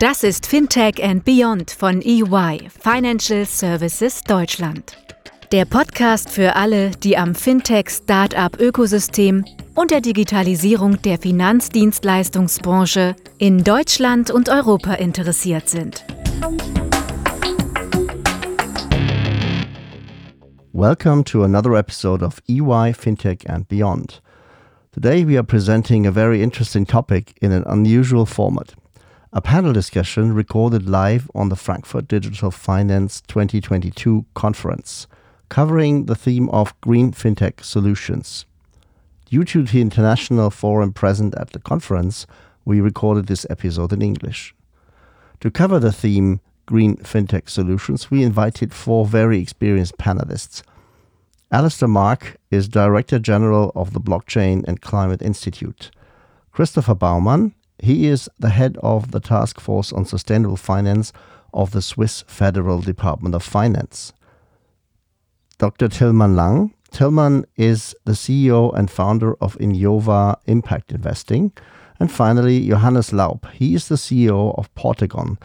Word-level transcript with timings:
Das 0.00 0.22
ist 0.22 0.46
Fintech 0.46 1.02
and 1.02 1.24
Beyond 1.24 1.72
von 1.72 2.00
EY, 2.02 2.68
Financial 2.70 3.44
Services 3.44 4.22
Deutschland. 4.22 4.96
Der 5.50 5.64
Podcast 5.64 6.30
für 6.30 6.54
alle, 6.54 6.92
die 6.92 7.18
am 7.18 7.34
Fintech-Startup-Ökosystem 7.34 9.44
und 9.74 9.90
der 9.90 10.00
Digitalisierung 10.00 11.02
der 11.02 11.18
Finanzdienstleistungsbranche 11.18 13.16
in 13.38 13.64
Deutschland 13.64 14.30
und 14.30 14.48
Europa 14.48 14.94
interessiert 14.94 15.68
sind. 15.68 16.04
Welcome 20.72 21.24
to 21.24 21.42
another 21.42 21.72
episode 21.72 22.24
of 22.24 22.40
EY 22.46 22.94
Fintech 22.94 23.50
and 23.50 23.66
Beyond. 23.66 24.22
Today 24.92 25.26
we 25.26 25.36
are 25.36 25.42
presenting 25.42 26.06
a 26.06 26.12
very 26.12 26.40
interesting 26.40 26.86
topic 26.86 27.34
in 27.40 27.50
an 27.50 27.64
unusual 27.64 28.26
format. 28.26 28.76
A 29.30 29.42
panel 29.42 29.74
discussion 29.74 30.32
recorded 30.32 30.88
live 30.88 31.30
on 31.34 31.50
the 31.50 31.56
Frankfurt 31.56 32.08
Digital 32.08 32.50
Finance 32.50 33.20
2022 33.28 34.24
conference, 34.32 35.06
covering 35.50 36.06
the 36.06 36.14
theme 36.14 36.48
of 36.48 36.72
green 36.80 37.12
fintech 37.12 37.62
solutions. 37.62 38.46
Due 39.26 39.44
to 39.44 39.64
the 39.64 39.82
international 39.82 40.48
forum 40.48 40.94
present 40.94 41.34
at 41.34 41.50
the 41.50 41.58
conference, 41.58 42.26
we 42.64 42.80
recorded 42.80 43.26
this 43.26 43.44
episode 43.50 43.92
in 43.92 44.00
English. 44.00 44.54
To 45.40 45.50
cover 45.50 45.78
the 45.78 45.92
theme 45.92 46.40
green 46.64 46.96
fintech 46.96 47.50
solutions, 47.50 48.10
we 48.10 48.22
invited 48.22 48.72
four 48.72 49.04
very 49.04 49.40
experienced 49.40 49.98
panelists. 49.98 50.62
Alastair 51.52 51.88
Marke 51.88 52.36
is 52.50 52.66
Director 52.66 53.18
General 53.18 53.72
of 53.74 53.92
the 53.92 54.00
Blockchain 54.00 54.64
and 54.66 54.80
Climate 54.80 55.20
Institute. 55.20 55.90
Christopher 56.50 56.94
Baumann, 56.94 57.54
he 57.78 58.06
is 58.06 58.28
the 58.38 58.50
head 58.50 58.76
of 58.82 59.10
the 59.10 59.20
Task 59.20 59.60
Force 59.60 59.92
on 59.92 60.04
Sustainable 60.04 60.56
Finance 60.56 61.12
of 61.52 61.70
the 61.70 61.82
Swiss 61.82 62.24
Federal 62.26 62.80
Department 62.80 63.34
of 63.34 63.42
Finance. 63.42 64.12
Dr. 65.58 65.88
Tilman 65.88 66.36
Lang, 66.36 66.74
Tilman 66.90 67.44
is 67.56 67.94
the 68.04 68.12
CEO 68.12 68.76
and 68.76 68.90
founder 68.90 69.34
of 69.42 69.58
Inyova 69.58 70.36
Impact 70.46 70.92
Investing. 70.92 71.52
And 72.00 72.10
finally, 72.10 72.68
Johannes 72.68 73.10
Laub. 73.10 73.50
He 73.52 73.74
is 73.74 73.88
the 73.88 73.96
CEO 73.96 74.56
of 74.56 74.72
Portagon. 74.74 75.36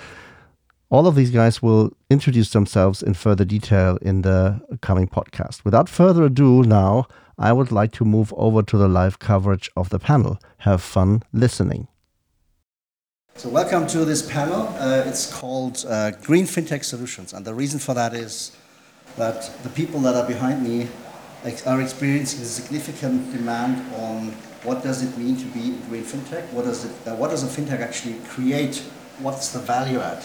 All 0.89 1.07
of 1.07 1.15
these 1.15 1.31
guys 1.31 1.61
will 1.61 1.91
introduce 2.09 2.51
themselves 2.51 3.01
in 3.01 3.15
further 3.15 3.43
detail 3.43 3.97
in 4.01 4.21
the 4.21 4.61
coming 4.81 5.07
podcast. 5.07 5.65
Without 5.65 5.89
further 5.89 6.25
ado, 6.25 6.61
now 6.63 7.07
I 7.39 7.51
would 7.51 7.71
like 7.71 7.91
to 7.93 8.05
move 8.05 8.31
over 8.37 8.61
to 8.61 8.77
the 8.77 8.87
live 8.87 9.17
coverage 9.17 9.71
of 9.75 9.89
the 9.89 9.97
panel. 9.97 10.37
Have 10.59 10.83
fun 10.83 11.23
listening. 11.33 11.87
So, 13.35 13.49
welcome 13.49 13.87
to 13.87 14.05
this 14.05 14.21
panel. 14.21 14.67
Uh, 14.77 15.03
it's 15.07 15.33
called 15.33 15.83
uh, 15.89 16.11
Green 16.11 16.45
FinTech 16.45 16.83
Solutions. 16.83 17.33
And 17.33 17.43
the 17.43 17.53
reason 17.53 17.79
for 17.79 17.95
that 17.95 18.13
is 18.13 18.55
that 19.17 19.51
the 19.63 19.69
people 19.69 19.99
that 20.01 20.15
are 20.15 20.27
behind 20.27 20.63
me 20.63 20.87
are 21.65 21.81
experiencing 21.81 22.41
a 22.41 22.45
significant 22.45 23.33
demand 23.33 23.91
on 23.95 24.27
what 24.61 24.83
does 24.83 25.01
it 25.01 25.17
mean 25.17 25.35
to 25.37 25.45
be 25.45 25.75
green 25.89 26.03
fintech? 26.03 26.47
What 26.53 26.65
does, 26.65 26.85
it, 26.85 27.07
uh, 27.07 27.15
what 27.15 27.31
does 27.31 27.43
a 27.43 27.47
fintech 27.47 27.79
actually 27.79 28.19
create? 28.29 28.77
What's 29.17 29.49
the 29.49 29.59
value 29.59 29.99
add? 29.99 30.23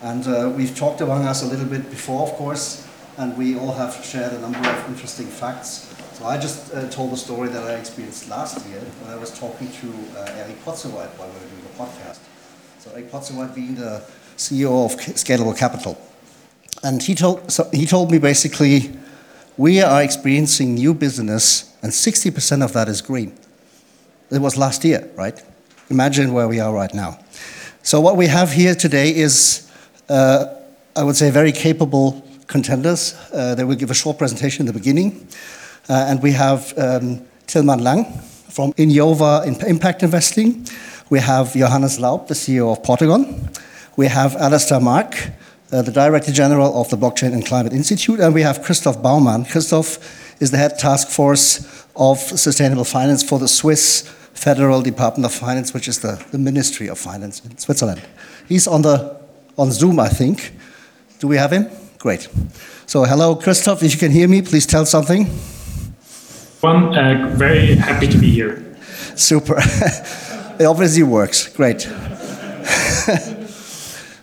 And 0.00 0.26
uh, 0.28 0.52
we've 0.56 0.76
talked 0.76 1.00
among 1.00 1.26
us 1.26 1.42
a 1.42 1.46
little 1.46 1.66
bit 1.66 1.90
before, 1.90 2.22
of 2.22 2.34
course, 2.34 2.88
and 3.18 3.36
we 3.36 3.58
all 3.58 3.72
have 3.72 3.94
shared 4.04 4.32
a 4.32 4.38
number 4.38 4.60
of 4.60 4.88
interesting 4.88 5.26
facts. 5.26 5.92
So 6.22 6.28
I 6.28 6.38
just 6.38 6.72
uh, 6.72 6.88
told 6.88 7.10
the 7.10 7.16
story 7.16 7.48
that 7.48 7.64
I 7.64 7.74
experienced 7.74 8.28
last 8.28 8.64
year 8.68 8.78
when 8.78 9.10
I 9.10 9.16
was 9.16 9.36
talking 9.36 9.68
to 9.72 9.88
uh, 10.16 10.38
Erik 10.38 10.64
Podzuweit 10.64 11.08
while 11.18 11.26
we 11.26 11.34
were 11.34 11.48
doing 11.50 11.62
the 11.64 11.82
podcast. 11.82 12.20
So 12.78 12.92
Erik 12.92 13.10
Podzuweit 13.10 13.52
being 13.56 13.74
the 13.74 14.04
CEO 14.36 14.84
of 14.84 14.92
Scalable 15.16 15.58
Capital. 15.58 16.00
And 16.84 17.02
he 17.02 17.16
told, 17.16 17.50
so 17.50 17.68
he 17.72 17.86
told 17.86 18.12
me 18.12 18.18
basically 18.18 18.96
we 19.56 19.82
are 19.82 20.00
experiencing 20.00 20.76
new 20.76 20.94
business, 20.94 21.76
and 21.82 21.90
60% 21.90 22.62
of 22.62 22.72
that 22.72 22.88
is 22.88 23.02
green. 23.02 23.36
It 24.30 24.40
was 24.40 24.56
last 24.56 24.84
year, 24.84 25.10
right? 25.16 25.42
Imagine 25.90 26.32
where 26.32 26.46
we 26.46 26.60
are 26.60 26.72
right 26.72 26.94
now. 26.94 27.18
So, 27.82 28.00
what 28.00 28.16
we 28.16 28.28
have 28.28 28.52
here 28.52 28.76
today 28.76 29.12
is, 29.12 29.68
uh, 30.08 30.46
I 30.94 31.02
would 31.02 31.16
say, 31.16 31.30
very 31.30 31.50
capable 31.50 32.24
contenders. 32.46 33.16
Uh, 33.32 33.56
they 33.56 33.64
will 33.64 33.74
give 33.74 33.90
a 33.90 33.94
short 33.94 34.18
presentation 34.18 34.62
in 34.62 34.66
the 34.72 34.78
beginning. 34.78 35.26
Uh, 35.88 36.06
and 36.08 36.22
we 36.22 36.32
have 36.32 36.72
um, 36.78 37.20
Tilman 37.46 37.82
Lang 37.82 38.04
from 38.48 38.72
Inyova 38.74 39.46
Impact 39.66 40.02
Investing. 40.02 40.66
We 41.10 41.18
have 41.20 41.52
Johannes 41.54 41.98
Laub, 41.98 42.28
the 42.28 42.34
CEO 42.34 42.72
of 42.72 42.82
Portagon. 42.82 43.48
We 43.96 44.06
have 44.06 44.36
Alastair 44.36 44.80
Marke, 44.80 45.32
uh, 45.72 45.82
the 45.82 45.92
Director 45.92 46.32
General 46.32 46.80
of 46.80 46.88
the 46.90 46.96
Blockchain 46.96 47.32
and 47.32 47.44
Climate 47.44 47.72
Institute, 47.72 48.20
and 48.20 48.32
we 48.34 48.42
have 48.42 48.62
Christoph 48.62 49.02
Baumann. 49.02 49.44
Christoph 49.44 49.98
is 50.40 50.50
the 50.50 50.56
head 50.56 50.78
task 50.78 51.08
force 51.08 51.86
of 51.96 52.18
sustainable 52.18 52.84
finance 52.84 53.22
for 53.22 53.38
the 53.38 53.48
Swiss 53.48 54.02
Federal 54.34 54.82
Department 54.82 55.26
of 55.26 55.32
Finance, 55.32 55.74
which 55.74 55.88
is 55.88 56.00
the, 56.00 56.24
the 56.30 56.38
Ministry 56.38 56.88
of 56.88 56.98
Finance 56.98 57.44
in 57.44 57.58
Switzerland. 57.58 58.02
He's 58.48 58.66
on 58.66 58.82
the 58.82 59.20
on 59.58 59.70
Zoom, 59.70 60.00
I 60.00 60.08
think. 60.08 60.52
Do 61.18 61.28
we 61.28 61.36
have 61.36 61.52
him? 61.52 61.68
Great. 61.98 62.28
So, 62.86 63.04
hello, 63.04 63.36
Christoph. 63.36 63.82
If 63.82 63.92
you 63.92 63.98
can 63.98 64.10
hear 64.10 64.26
me, 64.28 64.42
please 64.42 64.66
tell 64.66 64.86
something. 64.86 65.26
One, 66.62 66.96
uh, 66.96 67.34
very 67.36 67.74
happy 67.74 68.06
to 68.06 68.18
be 68.18 68.30
here. 68.30 68.64
Super. 69.16 69.56
it 70.58 70.64
obviously 70.64 71.02
works. 71.02 71.48
Great. 71.48 71.88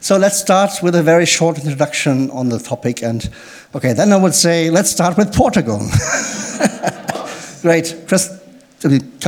So 0.01 0.17
let's 0.17 0.39
start 0.39 0.81
with 0.81 0.95
a 0.95 1.03
very 1.03 1.25
short 1.25 1.59
introduction 1.59 2.31
on 2.31 2.49
the 2.49 2.57
topic. 2.57 3.03
And 3.03 3.29
okay, 3.75 3.93
then 3.93 4.13
I 4.13 4.15
would 4.15 4.33
say 4.33 4.69
let's 4.69 4.89
start 4.89 5.17
with 5.17 5.33
Portagon. 5.33 5.91
Great. 7.61 8.05
Chris, 8.07 8.29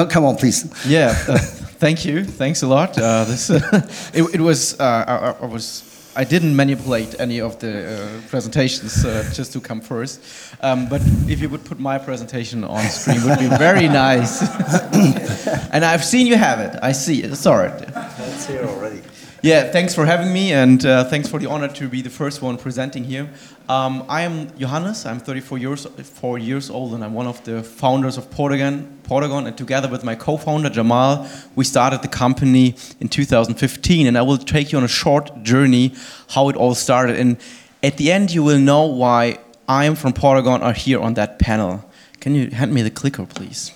come 0.09 0.25
on, 0.25 0.37
please. 0.37 0.65
Yeah. 0.87 1.09
Uh, 1.27 1.37
thank 1.37 2.05
you. 2.05 2.23
Thanks 2.23 2.63
a 2.63 2.67
lot. 2.67 2.97
Uh, 2.97 3.25
this, 3.25 3.49
uh, 3.49 3.87
it, 4.13 4.23
it, 4.33 4.41
was, 4.41 4.79
uh, 4.79 5.35
I, 5.39 5.43
I, 5.43 5.45
was, 5.45 5.83
I 6.13 6.25
didn't 6.25 6.55
manipulate 6.55 7.19
any 7.19 7.39
of 7.39 7.59
the 7.59 7.71
uh, 7.71 8.21
presentations 8.27 9.05
uh, 9.05 9.29
just 9.33 9.53
to 9.53 9.61
come 9.61 9.79
first. 9.79 10.21
Um, 10.61 10.89
but 10.89 11.01
if 11.27 11.39
you 11.41 11.47
would 11.49 11.63
put 11.63 11.79
my 11.79 11.97
presentation 11.97 12.65
on 12.65 12.83
screen, 12.89 13.23
would 13.23 13.39
be 13.39 13.47
very 13.47 13.87
nice. 13.87 14.41
and 15.71 15.85
I've 15.85 16.03
seen 16.03 16.27
you 16.27 16.35
have 16.35 16.59
it. 16.59 16.77
I 16.81 16.91
see 16.91 17.23
it. 17.23 17.35
Sorry. 17.35 17.71
It's 17.71 18.45
here 18.45 18.63
already. 18.63 19.01
Yeah, 19.43 19.71
thanks 19.71 19.95
for 19.95 20.05
having 20.05 20.31
me, 20.31 20.53
and 20.53 20.85
uh, 20.85 21.03
thanks 21.05 21.27
for 21.27 21.39
the 21.39 21.47
honor 21.47 21.67
to 21.69 21.89
be 21.89 22.03
the 22.03 22.11
first 22.11 22.43
one 22.43 22.59
presenting 22.59 23.03
here. 23.03 23.27
Um, 23.67 24.05
I 24.07 24.21
am 24.21 24.55
Johannes. 24.55 25.03
I'm 25.07 25.19
34 25.19 25.57
years, 25.57 25.85
four 25.87 26.37
years 26.37 26.69
old, 26.69 26.93
and 26.93 27.03
I'm 27.03 27.15
one 27.15 27.25
of 27.25 27.43
the 27.43 27.63
founders 27.63 28.19
of 28.19 28.29
Portagon. 28.29 28.85
Portagon, 29.01 29.47
and 29.47 29.57
together 29.57 29.87
with 29.87 30.03
my 30.03 30.13
co-founder 30.13 30.69
Jamal, 30.69 31.27
we 31.55 31.63
started 31.63 32.03
the 32.03 32.07
company 32.07 32.75
in 32.99 33.09
2015. 33.09 34.05
And 34.05 34.15
I 34.15 34.21
will 34.21 34.37
take 34.37 34.71
you 34.71 34.77
on 34.77 34.83
a 34.83 34.87
short 34.87 35.41
journey 35.41 35.95
how 36.29 36.49
it 36.49 36.55
all 36.55 36.75
started. 36.75 37.15
And 37.17 37.37
at 37.81 37.97
the 37.97 38.11
end, 38.11 38.29
you 38.29 38.43
will 38.43 38.59
know 38.59 38.85
why 38.85 39.39
I 39.67 39.85
am 39.85 39.95
from 39.95 40.13
Portagon 40.13 40.61
are 40.61 40.73
here 40.73 40.99
on 40.99 41.15
that 41.15 41.39
panel. 41.39 41.83
Can 42.19 42.35
you 42.35 42.51
hand 42.51 42.75
me 42.75 42.83
the 42.83 42.91
clicker, 42.91 43.25
please? 43.25 43.71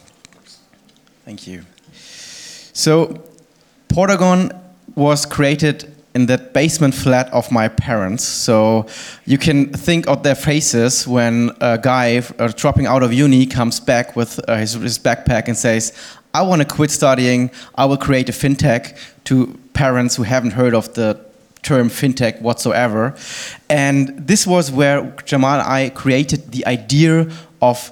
Thank 1.25 1.47
you. 1.47 1.65
So, 2.71 3.23
Portagon 3.89 4.61
was 4.95 5.25
created 5.25 5.91
in 6.16 6.28
that 6.28 6.53
basement 6.53 6.95
flat 6.95 7.31
of 7.33 7.51
my 7.51 7.67
parents. 7.67 8.23
So 8.23 8.88
you 9.25 9.38
can 9.38 9.73
think 9.73 10.07
of 10.07 10.23
their 10.23 10.35
faces 10.35 11.06
when 11.06 11.51
a 11.59 11.78
guy 11.78 12.22
uh, 12.39 12.47
dropping 12.56 12.85
out 12.85 13.03
of 13.03 13.11
uni 13.11 13.45
comes 13.45 13.81
back 13.81 14.16
with 14.16 14.39
uh, 14.47 14.55
his, 14.55 14.73
his 14.73 14.97
backpack 14.97 15.50
and 15.50 15.57
says, 15.57 15.91
I 16.34 16.41
want 16.41 16.61
to 16.61 16.67
quit 16.67 16.91
studying, 16.91 17.52
I 17.75 17.85
will 17.85 17.97
create 17.97 18.29
a 18.29 18.31
fintech 18.31 18.97
to 19.25 19.59
parents 19.73 20.16
who 20.16 20.23
haven't 20.23 20.52
heard 20.52 20.73
of 20.73 20.93
the 20.93 21.19
term 21.64 21.90
fintech 21.90 22.41
whatsoever. 22.41 23.16
And 23.69 24.28
this 24.28 24.47
was 24.47 24.72
where 24.72 25.16
Jamal 25.25 25.59
and 25.59 25.67
I 25.67 25.90
created 25.90 26.52
the 26.52 26.66
idea 26.66 27.29
of 27.61 27.91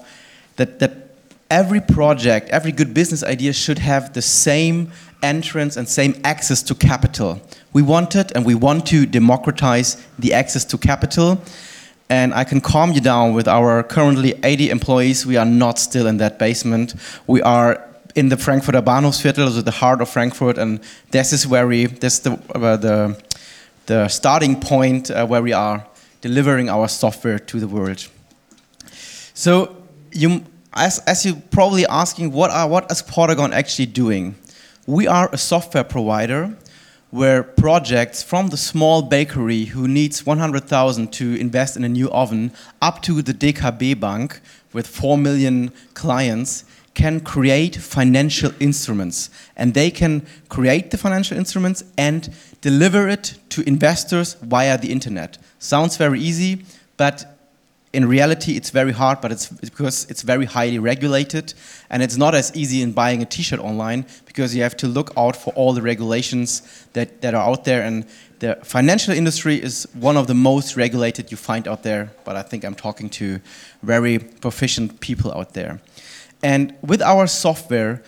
that, 0.56 0.80
that 0.80 1.16
every 1.50 1.82
project, 1.82 2.50
every 2.50 2.72
good 2.72 2.94
business 2.94 3.24
idea 3.24 3.52
should 3.52 3.80
have 3.80 4.14
the 4.14 4.22
same 4.22 4.92
entrance 5.24 5.78
and 5.78 5.88
same 5.88 6.20
access 6.24 6.62
to 6.64 6.76
capital. 6.76 7.42
We 7.72 7.82
wanted 7.82 8.32
and 8.36 8.46
we 8.46 8.54
want 8.54 8.86
to 8.88 9.06
democratize 9.06 10.06
the 10.20 10.34
access 10.34 10.66
to 10.66 10.78
capital. 10.78 11.42
And 12.10 12.34
I 12.34 12.44
can 12.44 12.62
calm 12.62 12.92
you 12.92 13.02
down 13.02 13.34
with 13.34 13.48
our 13.48 13.82
currently 13.82 14.36
80 14.44 14.70
employees. 14.70 15.26
We 15.26 15.38
are 15.38 15.46
not 15.46 15.80
still 15.80 16.06
in 16.06 16.18
that 16.18 16.38
basement. 16.38 16.94
We 17.26 17.42
are 17.42 17.84
in 18.16 18.30
the 18.30 18.38
Frankfurter 18.38 18.82
Bahnhofsviertel, 18.82 19.50
so 19.50 19.62
the 19.62 19.72
heart 19.72 20.02
of 20.02 20.10
Frankfurt, 20.10 20.58
and 20.58 20.80
this 21.10 21.34
is 21.34 21.48
where 21.48 21.66
we, 21.66 21.88
this 21.88 22.20
the, 22.20 22.34
uh, 22.54 22.78
the, 22.78 23.24
the 23.88 24.08
starting 24.08 24.60
point 24.60 25.10
uh, 25.10 25.26
where 25.26 25.42
we 25.42 25.54
are 25.54 25.88
delivering 26.22 26.70
our 26.70 26.88
software 26.88 27.40
to 27.40 27.60
the 27.60 27.68
world. 27.68 28.08
So 29.34 29.76
you, 30.12 30.44
as, 30.74 31.00
as 31.00 31.26
you 31.26 31.36
probably 31.52 31.86
asking, 31.88 32.32
what 32.32 32.52
are 32.52 32.68
what 32.68 32.92
is 32.92 33.02
Portagon 33.02 33.52
actually 33.52 33.88
doing? 33.88 34.36
We 34.86 35.08
are 35.08 35.30
a 35.32 35.38
software 35.38 35.86
provider 35.86 36.58
where 37.10 37.42
projects 37.42 38.22
from 38.22 38.50
the 38.50 38.58
small 38.58 39.02
bakery 39.02 39.66
who 39.66 39.88
needs 39.88 40.26
100,000 40.26 41.14
to 41.14 41.36
invest 41.40 41.78
in 41.78 41.86
a 41.86 41.90
new 41.90 42.10
oven 42.10 42.52
up 42.82 43.02
to 43.04 43.22
the 43.22 43.34
DKB 43.34 43.98
Bank 43.98 44.42
with 44.74 44.86
4 44.86 45.18
million 45.18 45.72
clients 45.94 46.66
can 46.96 47.22
create 47.22 47.78
financial 47.78 48.52
instruments 48.60 49.30
and 49.56 49.74
they 49.74 49.90
can 49.90 50.26
create 50.50 50.92
the 50.92 50.98
financial 50.98 51.38
instruments 51.38 51.86
and 51.98 52.34
deliver 52.60 53.08
it 53.08 53.36
to 53.52 53.66
investors 53.66 54.34
via 54.42 54.78
the 54.78 54.92
internet. 54.92 55.38
Sounds 55.60 55.96
very 55.96 56.20
easy, 56.20 56.66
but 56.98 57.33
in 57.94 58.08
reality, 58.08 58.58
it's 58.58 58.72
very 58.72 58.92
hard, 58.92 59.22
but 59.22 59.32
it's 59.32 59.48
because 59.48 60.10
it's 60.10 60.24
very 60.24 60.46
highly 60.46 60.80
regulated, 60.80 61.54
and 61.92 62.02
it's 62.02 62.18
not 62.18 62.34
as 62.34 62.52
easy 62.56 62.82
in 62.82 62.92
buying 62.92 63.22
a 63.22 63.26
T-shirt 63.26 63.60
online 63.60 64.06
because 64.26 64.56
you 64.56 64.64
have 64.64 64.76
to 64.78 64.88
look 64.88 65.12
out 65.16 65.36
for 65.36 65.54
all 65.54 65.74
the 65.74 65.82
regulations 65.84 66.64
that, 66.94 67.22
that 67.22 67.36
are 67.36 67.48
out 67.48 67.66
there. 67.66 67.84
And 67.84 68.06
the 68.40 68.58
financial 68.64 69.14
industry 69.14 69.62
is 69.62 69.88
one 69.94 70.18
of 70.18 70.26
the 70.26 70.34
most 70.34 70.76
regulated 70.76 71.30
you 71.30 71.38
find 71.38 71.68
out 71.68 71.84
there. 71.84 72.12
But 72.26 72.36
I 72.36 72.42
think 72.42 72.66
I'm 72.66 72.76
talking 72.76 73.12
to 73.12 73.40
very 73.84 74.18
proficient 74.18 75.00
people 75.00 75.32
out 75.32 75.54
there. 75.54 75.80
And 76.42 76.76
with 76.82 77.02
our 77.02 77.28
software, 77.28 78.02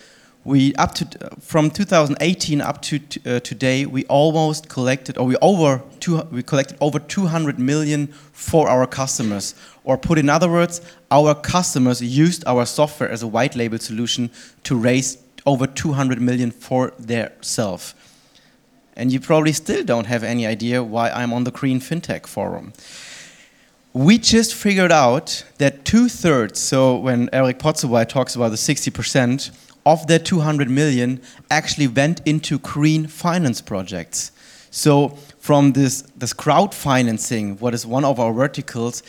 we 0.46 0.72
up 0.76 0.94
to 0.94 1.06
from 1.40 1.70
2018 1.70 2.60
up 2.60 2.80
to 2.80 3.00
uh, 3.26 3.40
today 3.40 3.84
we 3.84 4.04
almost 4.04 4.68
collected 4.68 5.18
or 5.18 5.26
we 5.26 5.36
over 5.42 5.82
two, 5.98 6.22
we 6.30 6.40
collected 6.40 6.78
over 6.80 7.00
200 7.00 7.58
million 7.58 8.06
for 8.32 8.68
our 8.68 8.86
customers. 8.86 9.56
Or 9.82 9.98
put 9.98 10.18
in 10.18 10.30
other 10.30 10.48
words 10.48 10.80
our 11.10 11.34
customers 11.34 12.00
used 12.00 12.44
our 12.46 12.64
software 12.64 13.10
as 13.10 13.24
a 13.24 13.26
white 13.26 13.56
label 13.56 13.78
solution 13.78 14.30
to 14.62 14.76
raise 14.76 15.18
over 15.46 15.66
200 15.66 16.20
million 16.20 16.52
for 16.52 16.92
their 16.96 17.32
self. 17.40 17.94
And 18.94 19.12
you 19.12 19.18
probably 19.18 19.52
still 19.52 19.84
don't 19.84 20.06
have 20.06 20.22
any 20.22 20.46
idea 20.46 20.82
why 20.82 21.10
I'm 21.10 21.32
on 21.32 21.42
the 21.42 21.50
Green 21.50 21.80
FinTech 21.80 22.26
forum. 22.26 22.72
We 23.92 24.18
just 24.18 24.54
figured 24.54 24.92
out 24.92 25.44
that 25.58 25.84
two 25.84 26.08
thirds 26.08 26.60
so 26.60 26.96
when 26.96 27.30
Erik 27.32 27.58
Podzuweit 27.58 28.08
talks 28.08 28.36
about 28.36 28.50
the 28.50 28.56
60 28.56 28.90
percent 28.92 29.50
of 29.86 30.08
that 30.08 30.24
200 30.26 30.68
million 30.68 31.22
actually 31.50 31.86
went 31.86 32.20
into 32.26 32.58
green 32.58 33.06
finance 33.06 33.60
projects. 33.60 34.32
So 34.70 35.10
from 35.38 35.72
this, 35.72 36.02
this 36.16 36.32
crowd 36.32 36.74
financing, 36.74 37.56
what 37.58 37.72
is 37.72 37.86
one 37.86 38.04
of 38.04 38.18
our 38.18 38.32
verticals, 38.32 39.04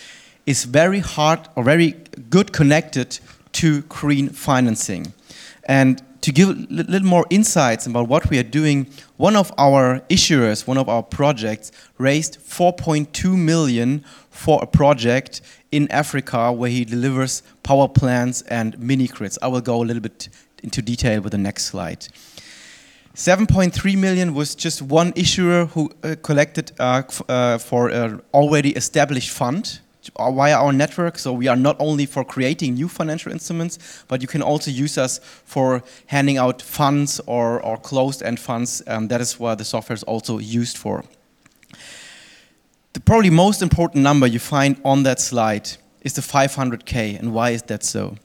is 0.46 0.64
very 0.64 1.00
hard 1.00 1.40
or 1.56 1.64
very 1.64 1.96
good 2.30 2.54
connected 2.54 3.20
to 3.54 3.82
green 3.84 4.30
financing. 4.30 5.14
And 5.66 6.02
to 6.22 6.32
give 6.32 6.50
a 6.50 6.54
little 6.54 7.08
more 7.08 7.26
insights 7.30 7.88
about 7.88 8.08
what 8.08 8.30
we 8.30 8.38
are 8.38 8.44
doing, 8.44 8.88
one 9.18 9.36
of 9.36 9.52
our 9.58 10.02
issuers, 10.10 10.68
one 10.68 10.78
of 10.78 10.88
our 10.88 11.04
projects, 11.04 11.72
raised 11.98 12.38
4.2 12.40 13.38
million 13.38 14.04
for 14.30 14.62
a 14.62 14.68
project 14.68 15.42
in 15.72 15.92
Africa 15.92 16.52
where 16.52 16.70
he 16.70 16.86
delivers 16.86 17.44
power 17.64 17.88
plants 17.88 18.42
and 18.44 18.78
mini 18.80 19.08
grids. 19.08 19.38
I 19.42 19.48
will 19.48 19.62
go 19.62 19.82
a 19.82 19.86
little 19.86 20.02
bit 20.02 20.30
into 20.64 20.82
detail 20.82 21.22
with 21.22 21.32
the 21.32 21.38
next 21.38 21.66
slide. 21.66 22.08
7.3 23.18 23.98
million 23.98 24.36
was 24.36 24.54
just 24.54 24.80
one 24.80 25.12
issuer 25.16 25.66
who 25.66 25.90
uh, 26.04 26.16
collected 26.22 26.72
uh, 26.80 27.02
uh, 27.28 27.58
for 27.58 27.90
an 27.90 28.22
already 28.32 28.70
established 28.76 29.32
fund 29.32 29.80
uh, 30.16 30.32
via 30.32 30.56
our 30.56 30.72
network. 30.72 31.18
So 31.18 31.34
we 31.34 31.48
are 31.48 31.56
not 31.56 31.78
only 31.80 32.06
for 32.06 32.24
creating 32.24 32.76
new 32.76 32.88
financial 32.88 33.32
instruments, 33.32 34.04
but 34.08 34.22
you 34.22 34.28
can 34.28 34.44
also 34.44 34.70
use 34.70 35.00
us 35.00 35.20
for 35.46 35.82
handing 36.06 36.38
out 36.38 36.62
funds 36.62 37.20
or, 37.26 37.60
or 37.64 37.78
closed-end 37.78 38.40
funds. 38.40 38.84
Um, 38.86 39.08
that 39.08 39.20
is 39.20 39.40
what 39.40 39.58
the 39.58 39.66
software 39.66 39.96
is 39.96 40.04
also 40.04 40.38
used 40.38 40.78
for. 40.78 41.04
The 42.94 43.00
probably 43.00 43.32
most 43.32 43.64
important 43.64 44.04
number 44.04 44.28
you 44.28 44.40
find 44.40 44.80
on 44.86 45.04
that 45.04 45.20
slide 45.20 45.70
is 46.02 46.14
the 46.14 46.22
500K. 46.22 47.18
And 47.20 47.34
why 47.34 47.50
is 47.50 47.64
that 47.64 47.84
so? 47.84 48.16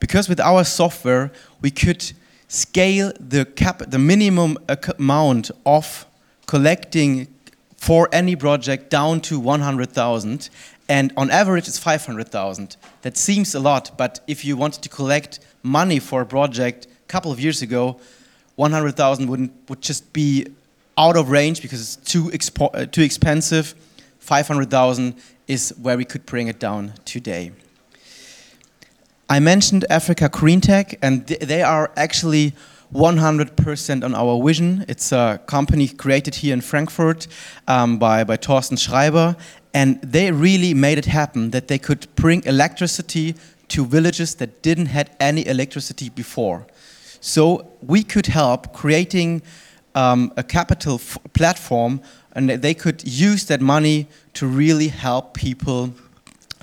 Because 0.00 0.28
with 0.28 0.40
our 0.40 0.64
software, 0.64 1.30
we 1.60 1.70
could 1.70 2.12
scale 2.48 3.12
the, 3.20 3.44
cap, 3.44 3.82
the 3.86 3.98
minimum 3.98 4.58
amount 4.98 5.52
of 5.64 6.04
collecting 6.46 7.28
for 7.76 8.08
any 8.12 8.34
project 8.34 8.90
down 8.90 9.20
to 9.20 9.38
100,000 9.38 10.50
and 10.90 11.12
on 11.16 11.30
average 11.30 11.68
it's 11.68 11.78
500,000. 11.78 12.76
That 13.02 13.16
seems 13.16 13.54
a 13.54 13.60
lot, 13.60 13.92
but 13.96 14.18
if 14.26 14.44
you 14.44 14.56
wanted 14.56 14.82
to 14.82 14.88
collect 14.88 15.38
money 15.62 16.00
for 16.00 16.20
a 16.20 16.26
project 16.26 16.86
a 16.86 17.06
couple 17.06 17.30
of 17.30 17.38
years 17.38 17.62
ago, 17.62 18.00
100,000 18.56 19.28
wouldn't 19.28 19.52
would 19.68 19.80
just 19.80 20.12
be 20.12 20.48
out 20.98 21.16
of 21.16 21.30
range 21.30 21.62
because 21.62 21.80
it's 21.80 21.96
too 22.12 22.24
expo 22.24 22.70
uh, 22.74 22.86
too 22.86 23.02
expensive. 23.02 23.74
500,000 24.18 25.14
is 25.46 25.72
where 25.80 25.96
we 25.96 26.04
could 26.04 26.26
bring 26.26 26.48
it 26.48 26.58
down 26.58 26.92
today. 27.04 27.52
I 29.32 29.38
mentioned 29.38 29.84
Africa 29.88 30.28
GreenTec, 30.28 30.98
and 31.02 31.24
th 31.28 31.38
they 31.38 31.62
are 31.62 31.92
actually 31.94 32.52
100% 32.92 34.04
on 34.04 34.12
our 34.14 34.44
vision. 34.46 34.84
It's 34.88 35.12
a 35.12 35.38
company 35.46 35.86
created 35.86 36.34
here 36.34 36.52
in 36.52 36.60
Frankfurt 36.60 37.28
um, 37.68 37.98
by, 37.98 38.24
by 38.24 38.36
Torsten 38.36 38.76
Schreiber, 38.76 39.36
and 39.72 40.02
they 40.02 40.32
really 40.32 40.74
made 40.74 40.98
it 40.98 41.06
happen 41.06 41.50
that 41.50 41.68
they 41.68 41.78
could 41.78 42.08
bring 42.16 42.42
electricity 42.44 43.36
to 43.68 43.86
villages 43.86 44.34
that 44.34 44.62
didn't 44.62 44.86
had 44.86 45.08
any 45.20 45.46
electricity 45.46 46.08
before. 46.08 46.66
So 47.20 47.70
we 47.80 48.02
could 48.02 48.26
help 48.26 48.72
creating 48.72 49.42
um, 49.94 50.32
a 50.36 50.42
capital 50.42 51.00
platform, 51.34 52.00
and 52.34 52.50
they 52.50 52.74
could 52.74 53.04
use 53.06 53.44
that 53.44 53.60
money 53.60 54.08
to 54.32 54.48
really 54.48 54.88
help 54.88 55.34
people 55.34 55.90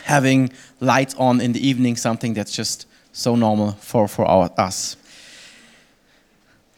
having 0.07 0.49
lights 0.79 1.13
on 1.15 1.41
in 1.41 1.51
the 1.51 1.67
evening, 1.67 1.97
something 1.97 2.33
that's 2.33 2.55
just 2.55 2.87
so 3.11 3.35
normal 3.35 3.73
for, 3.73 4.07
for 4.07 4.25
our, 4.25 4.49
us. 4.57 4.95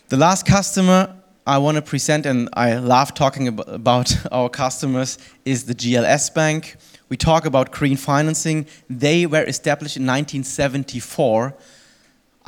The 0.07 0.17
last 0.17 0.47
customer 0.47 1.15
I 1.45 1.59
want 1.59 1.75
to 1.75 1.83
present, 1.83 2.25
and 2.25 2.49
I 2.53 2.77
love 2.77 3.13
talking 3.13 3.47
about 3.47 4.15
our 4.31 4.49
customers, 4.49 5.19
is 5.45 5.65
the 5.65 5.75
GLS 5.75 6.33
Bank. 6.33 6.75
We 7.09 7.17
talk 7.17 7.45
about 7.45 7.71
green 7.71 7.97
financing. 7.97 8.65
They 8.89 9.27
were 9.27 9.43
established 9.43 9.97
in 9.97 10.03
1974 10.03 11.55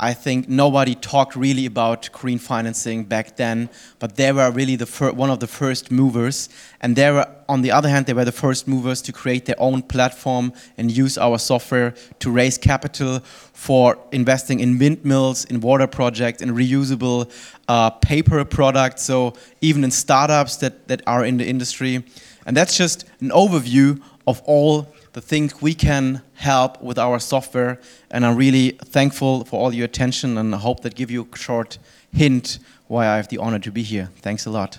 I 0.02 0.14
think 0.14 0.48
nobody 0.48 0.96
talked 0.96 1.36
really 1.36 1.64
about 1.64 2.10
green 2.10 2.40
financing 2.40 3.04
back 3.04 3.36
then, 3.36 3.70
but 4.00 4.16
they 4.16 4.32
were 4.32 4.50
really 4.50 4.74
the 4.74 5.12
one 5.14 5.30
of 5.30 5.38
the 5.38 5.46
first 5.46 5.92
movers. 5.92 6.48
And 6.80 6.96
they 6.96 7.08
were, 7.12 7.28
on 7.48 7.62
the 7.62 7.70
other 7.70 7.88
hand, 7.88 8.06
they 8.06 8.12
were 8.12 8.24
the 8.24 8.32
first 8.32 8.66
movers 8.66 9.00
to 9.02 9.12
create 9.12 9.44
their 9.44 9.60
own 9.60 9.80
platform 9.80 10.54
and 10.76 10.90
use 10.90 11.16
our 11.16 11.38
software 11.38 11.94
to 12.18 12.32
raise 12.32 12.58
capital 12.58 13.20
for 13.52 13.96
investing 14.10 14.58
in 14.58 14.76
windmills, 14.76 15.44
in 15.44 15.60
water 15.60 15.86
projects, 15.86 16.42
in 16.42 16.50
reusable 16.50 17.30
uh, 17.68 17.90
paper 17.90 18.44
products. 18.44 19.02
So 19.04 19.34
even 19.60 19.84
in 19.84 19.92
startups 19.92 20.56
that, 20.56 20.88
that 20.88 21.02
are 21.06 21.24
in 21.24 21.36
the 21.36 21.46
industry. 21.46 22.04
And 22.44 22.56
that's 22.56 22.76
just 22.76 23.04
an 23.20 23.30
overview 23.30 24.02
of 24.26 24.42
all 24.46 24.88
the 25.12 25.20
things 25.20 25.60
we 25.60 25.74
can 25.74 26.22
help 26.34 26.82
with 26.82 26.98
our 26.98 27.18
software. 27.18 27.78
And 28.10 28.24
I'm 28.24 28.36
really 28.36 28.70
thankful 28.84 29.44
for 29.44 29.60
all 29.60 29.74
your 29.74 29.84
attention 29.84 30.38
and 30.38 30.54
I 30.54 30.58
hope 30.58 30.80
that 30.82 30.94
give 30.94 31.10
you 31.10 31.28
a 31.32 31.36
short 31.36 31.78
hint 32.12 32.58
why 32.88 33.06
I 33.06 33.16
have 33.16 33.28
the 33.28 33.38
honor 33.38 33.58
to 33.58 33.70
be 33.70 33.82
here. 33.82 34.10
Thanks 34.20 34.46
a 34.46 34.50
lot. 34.50 34.78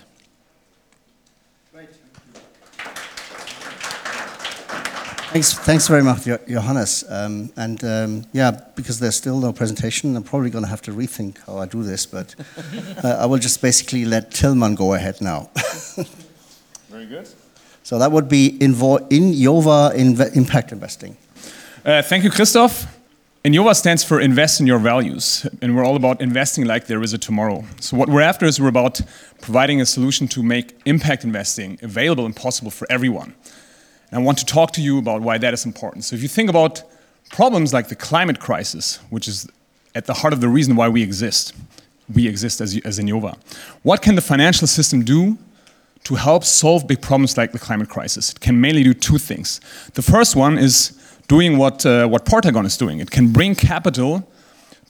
Thanks, 5.34 5.52
thanks 5.52 5.88
very 5.88 6.04
much, 6.04 6.26
Johannes. 6.46 7.02
Um, 7.08 7.50
and 7.56 7.82
um, 7.82 8.24
yeah, 8.32 8.52
because 8.76 9.00
there's 9.00 9.16
still 9.16 9.40
no 9.40 9.52
presentation, 9.52 10.14
I'm 10.14 10.22
probably 10.22 10.48
going 10.48 10.62
to 10.62 10.70
have 10.70 10.82
to 10.82 10.92
rethink 10.92 11.44
how 11.44 11.58
I 11.58 11.66
do 11.66 11.82
this, 11.82 12.06
but 12.06 12.36
uh, 13.02 13.16
I 13.18 13.26
will 13.26 13.40
just 13.40 13.60
basically 13.60 14.04
let 14.04 14.30
Tilman 14.30 14.76
go 14.76 14.94
ahead 14.94 15.20
now. 15.20 15.50
very 16.88 17.06
good. 17.06 17.28
So 17.84 17.98
that 17.98 18.10
would 18.12 18.30
be 18.30 18.56
Inyova 18.60 19.94
Inv 19.94 20.36
Impact 20.36 20.72
Investing. 20.72 21.18
Uh, 21.84 22.00
thank 22.00 22.24
you, 22.24 22.30
Christoph. 22.30 22.86
Inyova 23.44 23.76
stands 23.76 24.02
for 24.02 24.22
Invest 24.22 24.58
in 24.58 24.66
Your 24.66 24.78
Values, 24.78 25.46
and 25.60 25.76
we're 25.76 25.84
all 25.84 25.94
about 25.94 26.22
investing 26.22 26.64
like 26.64 26.86
there 26.86 27.02
is 27.02 27.12
a 27.12 27.18
tomorrow. 27.18 27.62
So 27.80 27.94
what 27.98 28.08
we're 28.08 28.22
after 28.22 28.46
is 28.46 28.58
we're 28.58 28.68
about 28.68 29.02
providing 29.42 29.82
a 29.82 29.86
solution 29.86 30.26
to 30.28 30.42
make 30.42 30.80
impact 30.86 31.24
investing 31.24 31.78
available 31.82 32.24
and 32.24 32.34
possible 32.34 32.70
for 32.70 32.86
everyone. 32.88 33.34
And 34.10 34.18
I 34.18 34.22
want 34.24 34.38
to 34.38 34.46
talk 34.46 34.72
to 34.72 34.80
you 34.80 34.98
about 34.98 35.20
why 35.20 35.36
that 35.36 35.52
is 35.52 35.66
important. 35.66 36.04
So 36.04 36.16
if 36.16 36.22
you 36.22 36.28
think 36.28 36.48
about 36.48 36.82
problems 37.32 37.74
like 37.74 37.88
the 37.88 37.96
climate 37.96 38.40
crisis, 38.40 38.98
which 39.10 39.28
is 39.28 39.46
at 39.94 40.06
the 40.06 40.14
heart 40.14 40.32
of 40.32 40.40
the 40.40 40.48
reason 40.48 40.74
why 40.74 40.88
we 40.88 41.02
exist, 41.02 41.52
we 42.14 42.26
exist 42.28 42.62
as, 42.62 42.80
as 42.82 42.98
Inyova, 42.98 43.36
what 43.82 44.00
can 44.00 44.14
the 44.14 44.22
financial 44.22 44.66
system 44.66 45.04
do 45.04 45.36
to 46.04 46.14
help 46.14 46.44
solve 46.44 46.86
big 46.86 47.00
problems 47.00 47.36
like 47.36 47.52
the 47.52 47.58
climate 47.58 47.88
crisis. 47.88 48.30
It 48.30 48.40
can 48.40 48.60
mainly 48.60 48.82
do 48.82 48.94
two 48.94 49.18
things. 49.18 49.60
The 49.94 50.02
first 50.02 50.36
one 50.36 50.58
is 50.58 50.98
doing 51.28 51.56
what, 51.56 51.84
uh, 51.86 52.06
what 52.06 52.26
Portagon 52.26 52.66
is 52.66 52.76
doing. 52.76 53.00
It 53.00 53.10
can 53.10 53.32
bring 53.32 53.54
capital 53.54 54.28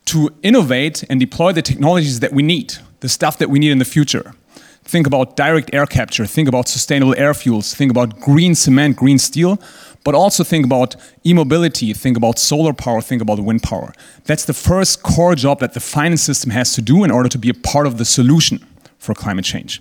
to 0.07 0.31
innovate 0.43 1.05
and 1.09 1.21
deploy 1.21 1.53
the 1.53 1.63
technologies 1.63 2.21
that 2.21 2.33
we 2.33 2.43
need, 2.43 2.75
the 3.01 3.09
stuff 3.09 3.39
that 3.39 3.49
we 3.49 3.59
need 3.59 3.71
in 3.71 3.79
the 3.79 3.85
future. 3.85 4.35
Think 4.83 5.07
about 5.07 5.37
direct 5.37 5.73
air 5.73 5.87
capture, 5.87 6.27
think 6.27 6.47
about 6.47 6.69
sustainable 6.69 7.15
air 7.17 7.33
fuels, 7.33 7.73
think 7.73 7.91
about 7.91 8.21
green 8.21 8.55
cement, 8.55 8.97
green 8.97 9.19
steel, 9.19 9.59
but 10.05 10.15
also 10.15 10.45
think 10.45 10.67
about 10.67 10.95
e-mobility, 11.25 11.95
think 11.95 12.19
about 12.19 12.39
solar 12.39 12.75
power, 12.75 13.01
think 13.01 13.23
about 13.23 13.41
wind 13.41 13.63
power. 13.63 13.95
That's 14.25 14.45
the 14.45 14.53
first 14.53 15.03
core 15.03 15.35
job 15.35 15.61
that 15.61 15.73
the 15.73 15.81
finance 15.81 16.23
system 16.23 16.51
has 16.51 16.75
to 16.75 16.83
do 16.83 17.03
in 17.03 17.11
order 17.11 17.31
to 17.31 17.39
be 17.39 17.49
a 17.49 17.55
part 17.55 17.87
of 17.87 17.97
the 17.97 18.05
solution 18.05 18.67
for 18.99 19.15
climate 19.15 19.47
change. 19.47 19.81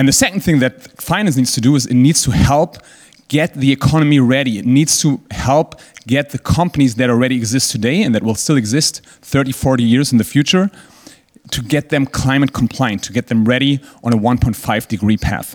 And 0.00 0.08
the 0.08 0.14
second 0.14 0.40
thing 0.40 0.60
that 0.60 0.80
finance 0.98 1.36
needs 1.36 1.52
to 1.52 1.60
do 1.60 1.76
is 1.76 1.84
it 1.84 1.92
needs 1.92 2.22
to 2.22 2.30
help 2.30 2.78
get 3.28 3.52
the 3.52 3.70
economy 3.70 4.18
ready. 4.18 4.58
It 4.58 4.64
needs 4.64 4.98
to 5.02 5.20
help 5.30 5.78
get 6.06 6.30
the 6.30 6.38
companies 6.38 6.94
that 6.94 7.10
already 7.10 7.36
exist 7.36 7.70
today 7.70 8.02
and 8.02 8.14
that 8.14 8.22
will 8.22 8.34
still 8.34 8.56
exist 8.56 9.02
30, 9.04 9.52
40 9.52 9.82
years 9.84 10.10
in 10.10 10.16
the 10.16 10.24
future 10.24 10.70
to 11.50 11.60
get 11.60 11.90
them 11.90 12.06
climate 12.06 12.54
compliant, 12.54 13.02
to 13.04 13.12
get 13.12 13.26
them 13.26 13.44
ready 13.44 13.78
on 14.02 14.14
a 14.14 14.16
1.5 14.16 14.88
degree 14.88 15.18
path. 15.18 15.54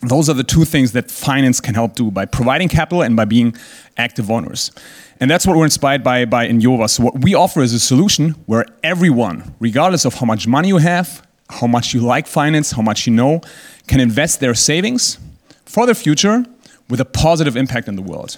Those 0.00 0.28
are 0.28 0.34
the 0.34 0.42
two 0.42 0.64
things 0.64 0.90
that 0.90 1.08
finance 1.08 1.60
can 1.60 1.76
help 1.76 1.94
do 1.94 2.10
by 2.10 2.24
providing 2.24 2.68
capital 2.68 3.02
and 3.02 3.14
by 3.14 3.26
being 3.26 3.54
active 3.96 4.28
owners. 4.28 4.72
And 5.20 5.30
that's 5.30 5.46
what 5.46 5.56
we're 5.56 5.64
inspired 5.64 6.02
by, 6.02 6.24
by 6.24 6.48
Inyova. 6.48 6.90
So 6.90 7.04
what 7.04 7.20
we 7.20 7.36
offer 7.36 7.60
is 7.60 7.72
a 7.72 7.78
solution 7.78 8.30
where 8.46 8.66
everyone, 8.82 9.54
regardless 9.60 10.04
of 10.04 10.14
how 10.14 10.26
much 10.26 10.48
money 10.48 10.66
you 10.66 10.78
have, 10.78 11.24
how 11.50 11.66
much 11.66 11.94
you 11.94 12.00
like 12.00 12.26
finance, 12.26 12.72
how 12.72 12.82
much 12.82 13.06
you 13.06 13.12
know, 13.12 13.40
can 13.86 14.00
invest 14.00 14.40
their 14.40 14.54
savings 14.54 15.18
for 15.64 15.86
the 15.86 15.94
future 15.94 16.44
with 16.88 17.00
a 17.00 17.04
positive 17.04 17.56
impact 17.56 17.88
in 17.88 17.96
the 17.96 18.02
world. 18.02 18.36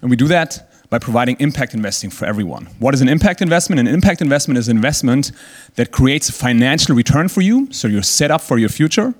And 0.00 0.10
we 0.10 0.16
do 0.16 0.28
that 0.28 0.68
by 0.90 0.98
providing 0.98 1.36
impact 1.38 1.72
investing 1.72 2.10
for 2.10 2.26
everyone. 2.26 2.66
What 2.78 2.92
is 2.92 3.00
an 3.00 3.08
impact 3.08 3.40
investment? 3.40 3.80
An 3.80 3.86
impact 3.86 4.20
investment 4.20 4.58
is 4.58 4.68
an 4.68 4.76
investment 4.76 5.32
that 5.76 5.90
creates 5.90 6.28
a 6.28 6.32
financial 6.32 6.94
return 6.94 7.28
for 7.28 7.40
you, 7.40 7.72
so 7.72 7.88
you're 7.88 8.02
set 8.02 8.30
up 8.30 8.42
for 8.42 8.58
your 8.58 8.68
future, 8.68 9.14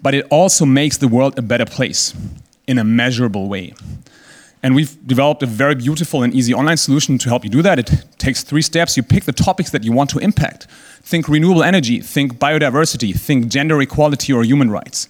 but 0.00 0.14
it 0.14 0.26
also 0.30 0.64
makes 0.64 0.98
the 0.98 1.08
world 1.08 1.36
a 1.38 1.42
better 1.42 1.66
place 1.66 2.14
in 2.68 2.78
a 2.78 2.84
measurable 2.84 3.48
way. 3.48 3.72
And 4.62 4.74
we've 4.74 4.96
developed 5.06 5.42
a 5.42 5.46
very 5.46 5.74
beautiful 5.74 6.22
and 6.22 6.34
easy 6.34 6.52
online 6.52 6.76
solution 6.76 7.16
to 7.18 7.28
help 7.28 7.44
you 7.44 7.50
do 7.50 7.62
that. 7.62 7.78
It 7.78 8.04
takes 8.18 8.42
three 8.42 8.62
steps. 8.62 8.96
You 8.96 9.02
pick 9.02 9.24
the 9.24 9.32
topics 9.32 9.70
that 9.70 9.84
you 9.84 9.92
want 9.92 10.10
to 10.10 10.18
impact. 10.18 10.66
Think 11.02 11.28
renewable 11.28 11.62
energy, 11.62 12.00
think 12.00 12.38
biodiversity, 12.38 13.18
think 13.18 13.48
gender 13.48 13.80
equality 13.80 14.32
or 14.32 14.42
human 14.42 14.70
rights. 14.70 15.08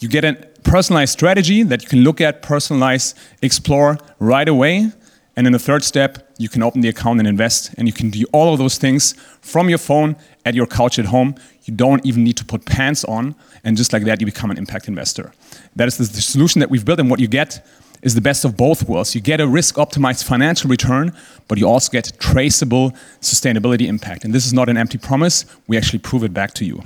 You 0.00 0.08
get 0.08 0.24
a 0.24 0.34
personalized 0.64 1.12
strategy 1.12 1.62
that 1.62 1.82
you 1.82 1.88
can 1.88 2.00
look 2.00 2.20
at, 2.20 2.42
personalize, 2.42 3.14
explore 3.42 3.98
right 4.18 4.48
away. 4.48 4.90
And 5.36 5.46
in 5.46 5.52
the 5.52 5.58
third 5.58 5.82
step, 5.82 6.30
you 6.38 6.48
can 6.48 6.62
open 6.62 6.80
the 6.80 6.88
account 6.88 7.18
and 7.18 7.26
invest. 7.26 7.74
And 7.78 7.88
you 7.88 7.92
can 7.92 8.10
do 8.10 8.24
all 8.32 8.52
of 8.52 8.58
those 8.58 8.76
things 8.76 9.14
from 9.40 9.68
your 9.68 9.78
phone 9.78 10.16
at 10.44 10.54
your 10.54 10.66
couch 10.66 10.98
at 10.98 11.06
home. 11.06 11.34
You 11.64 11.74
don't 11.74 12.04
even 12.04 12.22
need 12.22 12.36
to 12.36 12.44
put 12.44 12.66
pants 12.66 13.04
on. 13.04 13.34
And 13.64 13.76
just 13.76 13.92
like 13.92 14.04
that, 14.04 14.20
you 14.20 14.26
become 14.26 14.50
an 14.50 14.58
impact 14.58 14.88
investor. 14.88 15.32
That 15.74 15.88
is 15.88 15.96
the 15.96 16.04
solution 16.04 16.60
that 16.60 16.70
we've 16.70 16.84
built. 16.84 17.00
And 17.00 17.10
what 17.10 17.18
you 17.18 17.28
get 17.28 17.66
is 18.04 18.14
the 18.14 18.20
best 18.20 18.44
of 18.44 18.56
both 18.56 18.88
worlds. 18.88 19.14
You 19.14 19.20
get 19.20 19.40
a 19.40 19.48
risk 19.48 19.74
optimized 19.76 20.24
financial 20.24 20.70
return, 20.70 21.16
but 21.48 21.58
you 21.58 21.66
also 21.66 21.90
get 21.90 22.12
traceable 22.20 22.92
sustainability 23.20 23.86
impact. 23.86 24.24
And 24.24 24.32
this 24.32 24.46
is 24.46 24.52
not 24.52 24.68
an 24.68 24.76
empty 24.76 24.98
promise. 24.98 25.46
We 25.66 25.76
actually 25.76 25.98
prove 25.98 26.22
it 26.22 26.32
back 26.32 26.52
to 26.54 26.64
you. 26.64 26.82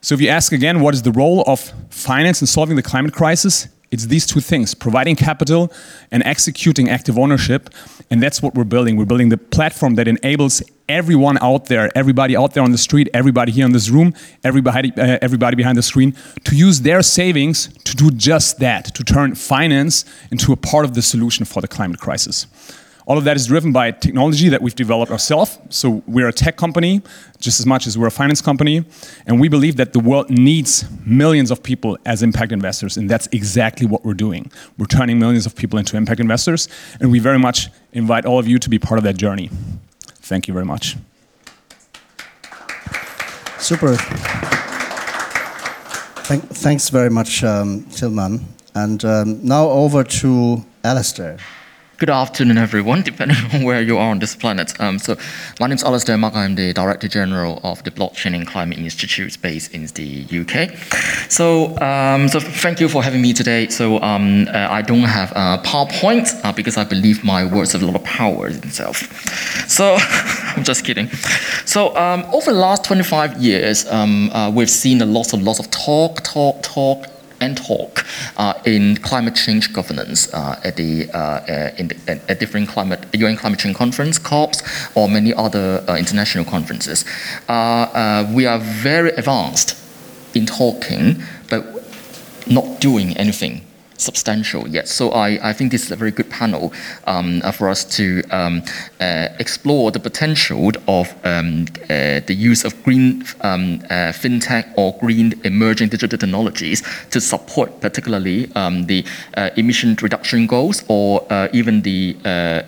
So 0.00 0.14
if 0.14 0.20
you 0.20 0.28
ask 0.28 0.52
again, 0.52 0.80
what 0.80 0.94
is 0.94 1.02
the 1.02 1.12
role 1.12 1.44
of 1.46 1.60
finance 1.90 2.40
in 2.40 2.46
solving 2.46 2.76
the 2.76 2.82
climate 2.82 3.12
crisis? 3.12 3.68
It's 3.94 4.06
these 4.06 4.26
two 4.26 4.40
things 4.40 4.74
providing 4.74 5.14
capital 5.14 5.72
and 6.10 6.22
executing 6.24 6.90
active 6.90 7.16
ownership. 7.16 7.70
And 8.10 8.20
that's 8.20 8.42
what 8.42 8.54
we're 8.56 8.64
building. 8.64 8.96
We're 8.96 9.04
building 9.04 9.28
the 9.28 9.38
platform 9.38 9.94
that 9.94 10.08
enables 10.08 10.62
everyone 10.88 11.38
out 11.40 11.66
there, 11.66 11.96
everybody 11.96 12.36
out 12.36 12.54
there 12.54 12.64
on 12.64 12.72
the 12.72 12.78
street, 12.88 13.08
everybody 13.14 13.52
here 13.52 13.64
in 13.64 13.72
this 13.72 13.88
room, 13.90 14.12
everybody, 14.42 14.92
uh, 14.98 15.18
everybody 15.22 15.54
behind 15.54 15.78
the 15.78 15.82
screen, 15.82 16.12
to 16.42 16.56
use 16.56 16.80
their 16.80 17.02
savings 17.02 17.68
to 17.84 17.94
do 17.94 18.10
just 18.10 18.58
that, 18.58 18.94
to 18.96 19.04
turn 19.04 19.36
finance 19.36 20.04
into 20.32 20.52
a 20.52 20.56
part 20.56 20.84
of 20.84 20.94
the 20.94 21.02
solution 21.02 21.44
for 21.46 21.62
the 21.62 21.68
climate 21.68 22.00
crisis. 22.00 22.48
All 23.06 23.18
of 23.18 23.24
that 23.24 23.36
is 23.36 23.46
driven 23.46 23.70
by 23.70 23.90
technology 23.90 24.48
that 24.48 24.62
we've 24.62 24.74
developed 24.74 25.12
ourselves. 25.12 25.58
So 25.68 26.02
we're 26.06 26.28
a 26.28 26.32
tech 26.32 26.56
company 26.56 27.02
just 27.38 27.60
as 27.60 27.66
much 27.66 27.86
as 27.86 27.98
we're 27.98 28.06
a 28.06 28.10
finance 28.10 28.40
company. 28.40 28.84
And 29.26 29.38
we 29.38 29.48
believe 29.48 29.76
that 29.76 29.92
the 29.92 30.00
world 30.00 30.30
needs 30.30 30.86
millions 31.04 31.50
of 31.50 31.62
people 31.62 31.98
as 32.06 32.22
impact 32.22 32.50
investors. 32.50 32.96
And 32.96 33.10
that's 33.10 33.28
exactly 33.30 33.86
what 33.86 34.04
we're 34.06 34.14
doing. 34.14 34.50
We're 34.78 34.86
turning 34.86 35.18
millions 35.18 35.44
of 35.44 35.54
people 35.54 35.78
into 35.78 35.98
impact 35.98 36.18
investors. 36.20 36.68
And 36.98 37.12
we 37.12 37.18
very 37.18 37.38
much 37.38 37.68
invite 37.92 38.24
all 38.24 38.38
of 38.38 38.48
you 38.48 38.58
to 38.58 38.70
be 38.70 38.78
part 38.78 38.98
of 38.98 39.04
that 39.04 39.18
journey. 39.18 39.50
Thank 40.06 40.48
you 40.48 40.54
very 40.54 40.64
much. 40.64 40.96
Super. 43.58 43.96
Thank, 46.24 46.44
thanks 46.44 46.88
very 46.88 47.10
much, 47.10 47.44
um, 47.44 47.84
Tilman. 47.90 48.46
And 48.74 49.04
um, 49.04 49.46
now 49.46 49.68
over 49.68 50.02
to 50.02 50.64
Alastair. 50.82 51.36
Good 52.04 52.10
afternoon, 52.10 52.58
everyone, 52.58 53.00
depending 53.00 53.38
on 53.54 53.62
where 53.62 53.80
you 53.80 53.96
are 53.96 54.10
on 54.10 54.18
this 54.18 54.36
planet. 54.36 54.78
Um, 54.78 54.98
so, 54.98 55.16
my 55.58 55.68
name 55.68 55.76
is 55.76 55.82
Alastair 55.82 56.18
Marke. 56.18 56.36
I'm 56.36 56.54
the 56.54 56.74
Director 56.74 57.08
General 57.08 57.60
of 57.64 57.82
the 57.82 57.90
Blockchain 57.90 58.34
and 58.34 58.46
Climate 58.46 58.78
Institute 58.78 59.40
based 59.40 59.72
in 59.72 59.86
the 59.86 60.26
UK. 60.40 60.76
So, 61.30 61.74
um, 61.78 62.28
so 62.28 62.40
thank 62.40 62.78
you 62.78 62.90
for 62.90 63.02
having 63.02 63.22
me 63.22 63.32
today. 63.32 63.68
So, 63.68 64.02
um, 64.02 64.46
uh, 64.48 64.68
I 64.70 64.82
don't 64.82 65.04
have 65.04 65.32
a 65.32 65.62
PowerPoint 65.64 66.44
uh, 66.44 66.52
because 66.52 66.76
I 66.76 66.84
believe 66.84 67.24
my 67.24 67.42
words 67.42 67.72
have 67.72 67.82
a 67.82 67.86
lot 67.86 67.96
of 67.96 68.04
power 68.04 68.48
in 68.48 68.56
itself. 68.56 68.96
So, 69.66 69.96
I'm 69.98 70.62
just 70.62 70.84
kidding. 70.84 71.08
So, 71.64 71.96
um, 71.96 72.26
over 72.34 72.52
the 72.52 72.58
last 72.58 72.84
25 72.84 73.40
years, 73.40 73.86
um, 73.86 74.28
uh, 74.32 74.50
we've 74.50 74.68
seen 74.68 75.00
a 75.00 75.06
lot 75.06 75.32
of 75.32 75.42
lots 75.42 75.58
of 75.58 75.70
talk, 75.70 76.22
talk, 76.22 76.62
talk, 76.62 77.06
and 77.44 77.56
talk 77.56 78.04
uh, 78.36 78.54
in 78.64 78.96
climate 78.96 79.34
change 79.34 79.72
governance 79.72 80.32
uh, 80.32 80.60
at 80.64 80.76
the 80.76 81.10
uh, 81.12 81.18
uh 81.18 81.70
in 81.78 81.88
the, 81.88 82.20
at 82.30 82.40
different 82.40 82.68
climate 82.68 83.00
UN 83.12 83.36
climate 83.36 83.60
change 83.60 83.76
conference, 83.76 84.18
COPs, 84.18 84.62
or 84.94 85.08
many 85.08 85.32
other 85.34 85.84
uh, 85.88 85.96
international 85.96 86.44
conferences. 86.44 87.04
We 88.36 88.46
are 88.46 88.58
very 88.58 89.10
advanced 89.10 89.76
in 90.34 90.46
talking, 90.46 91.22
but 91.50 91.62
not 92.46 92.80
doing 92.80 93.16
anything 93.16 93.63
substantial 93.96 94.66
yet. 94.68 94.88
So 94.88 95.10
I, 95.10 95.50
I 95.50 95.52
think 95.52 95.70
this 95.70 95.84
is 95.84 95.90
a 95.90 95.96
very 95.96 96.10
good 96.10 96.30
panel 96.30 96.72
um, 97.06 97.40
uh, 97.44 97.52
for 97.52 97.68
us 97.68 97.84
to 97.96 98.22
um, 98.30 98.62
uh, 99.00 99.28
explore 99.38 99.90
the 99.90 100.00
potential 100.00 100.72
of 100.88 101.14
um, 101.24 101.66
uh, 101.84 102.20
the 102.26 102.34
use 102.34 102.64
of 102.64 102.82
green 102.82 103.24
um, 103.40 103.80
uh, 103.90 104.12
fintech 104.12 104.72
or 104.76 104.96
green 104.98 105.40
emerging 105.44 105.88
digital 105.88 106.18
technologies 106.18 106.82
to 107.10 107.20
support 107.20 107.80
particularly 107.80 108.50
um, 108.54 108.86
the 108.86 109.04
uh, 109.36 109.50
emission 109.56 109.96
reduction 110.02 110.46
goals 110.46 110.84
or 110.88 111.26
uh, 111.30 111.48
even 111.52 111.82
the 111.82 112.16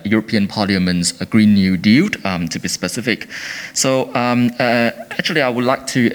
European 0.03 0.47
Parliament's 0.47 1.11
Green 1.11 1.53
New 1.53 1.77
Deal 1.77 2.09
um, 2.23 2.47
to 2.47 2.59
be 2.59 2.67
specific. 2.67 3.27
So 3.73 4.11
actually 4.15 5.41
I 5.41 5.49
would 5.49 5.65
like 5.65 5.87
to 5.87 6.09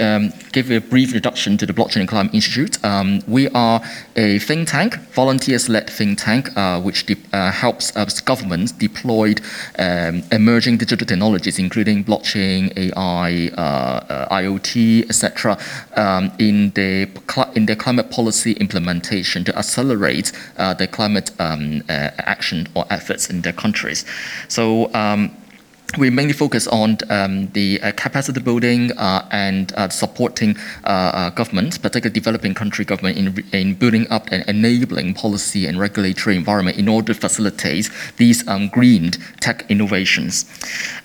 give 0.52 0.70
a 0.70 0.78
brief 0.78 1.08
introduction 1.08 1.56
to 1.58 1.66
the 1.66 1.72
Blockchain 1.72 2.00
and 2.00 2.08
Climate 2.08 2.34
Institute. 2.34 2.78
we 3.26 3.48
are 3.48 3.82
a 4.16 4.38
think 4.38 4.68
tank 4.68 4.98
volunteers-led 5.14 5.88
think 5.90 6.18
tank, 6.18 6.56
uh, 6.56 6.80
which 6.80 7.06
uh, 7.32 7.50
helps 7.50 7.94
uh, 7.96 8.06
governments 8.24 8.72
deploy 8.72 9.34
um, 9.78 10.22
emerging 10.32 10.78
digital 10.78 11.06
technologies, 11.06 11.58
including 11.58 12.04
blockchain, 12.04 12.72
AI, 12.76 13.50
IoT, 14.30 15.08
etc., 15.08 15.58
um, 15.96 16.32
in 16.38 16.70
the 16.70 17.08
in 17.54 17.66
the 17.66 17.76
climate 17.76 18.10
policy 18.10 18.52
implementation 18.52 19.44
to 19.44 19.56
accelerate 19.56 20.32
the 20.56 20.88
climate 20.90 21.30
um, 21.38 21.82
action 21.88 22.66
or 22.74 22.84
efforts 22.90 23.30
in 23.30 23.42
their 23.42 23.52
countries. 23.52 24.04
So. 24.48 24.92
Um, 24.94 25.36
we 25.98 26.10
mainly 26.10 26.32
focus 26.32 26.66
on 26.68 26.96
um, 27.10 27.48
the 27.52 27.80
uh, 27.82 27.92
capacity 27.92 28.40
building 28.40 28.92
uh, 28.92 29.26
and 29.30 29.72
uh, 29.74 29.88
supporting 29.88 30.56
uh, 30.84 30.88
uh, 30.88 31.30
governments, 31.30 31.76
particularly 31.78 32.14
developing 32.14 32.54
country 32.54 32.84
government, 32.84 33.18
in, 33.18 33.44
in 33.52 33.74
building 33.74 34.06
up 34.10 34.28
and 34.30 34.44
enabling 34.48 35.14
policy 35.14 35.66
and 35.66 35.78
regulatory 35.78 36.36
environment 36.36 36.78
in 36.78 36.88
order 36.88 37.12
to 37.12 37.20
facilitate 37.20 37.90
these 38.16 38.46
um, 38.48 38.68
green 38.68 39.10
tech 39.40 39.66
innovations. 39.68 40.46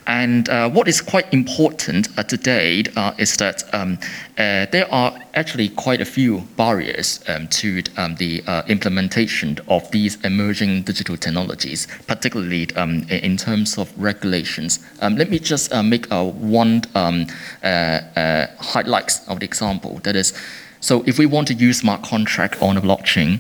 And 0.08 0.48
uh, 0.50 0.70
what 0.70 0.88
is 0.88 1.02
quite 1.02 1.32
important 1.34 2.08
today 2.28 2.84
date 2.84 2.90
is 3.18 3.36
that 3.38 3.64
um, 3.74 4.00
there 4.38 4.88
are 4.90 5.20
actually 5.34 5.68
quite 5.70 6.00
a 6.00 6.06
few 6.06 6.48
barriers 6.56 7.22
um, 7.28 7.48
to 7.50 7.84
um, 7.98 8.16
the 8.16 8.42
implementation 8.68 9.60
of 9.68 9.92
these 9.92 10.18
emerging 10.24 10.84
digital 10.84 11.18
technologies, 11.18 11.88
particularly 12.08 12.74
um, 12.76 13.04
in 13.10 13.36
terms 13.36 13.78
of 13.78 13.92
regulations 13.98 14.80
um, 15.02 15.16
let 15.16 15.30
me 15.30 15.40
just 15.40 15.72
uh, 15.74 15.84
make 15.84 16.12
uh, 16.12 16.24
one 16.24 16.84
um, 16.96 17.28
uh, 17.64 17.68
uh, 17.68 18.48
highlights 18.60 19.28
of 19.28 19.40
the 19.40 19.46
example. 19.46 20.00
That 20.04 20.16
is, 20.16 20.34
so 20.80 21.04
if 21.06 21.20
we 21.20 21.26
want 21.26 21.48
to 21.50 21.54
use 21.54 21.80
smart 21.80 22.04
contract 22.04 22.62
on 22.62 22.78
a 22.78 22.82
blockchain, 22.82 23.40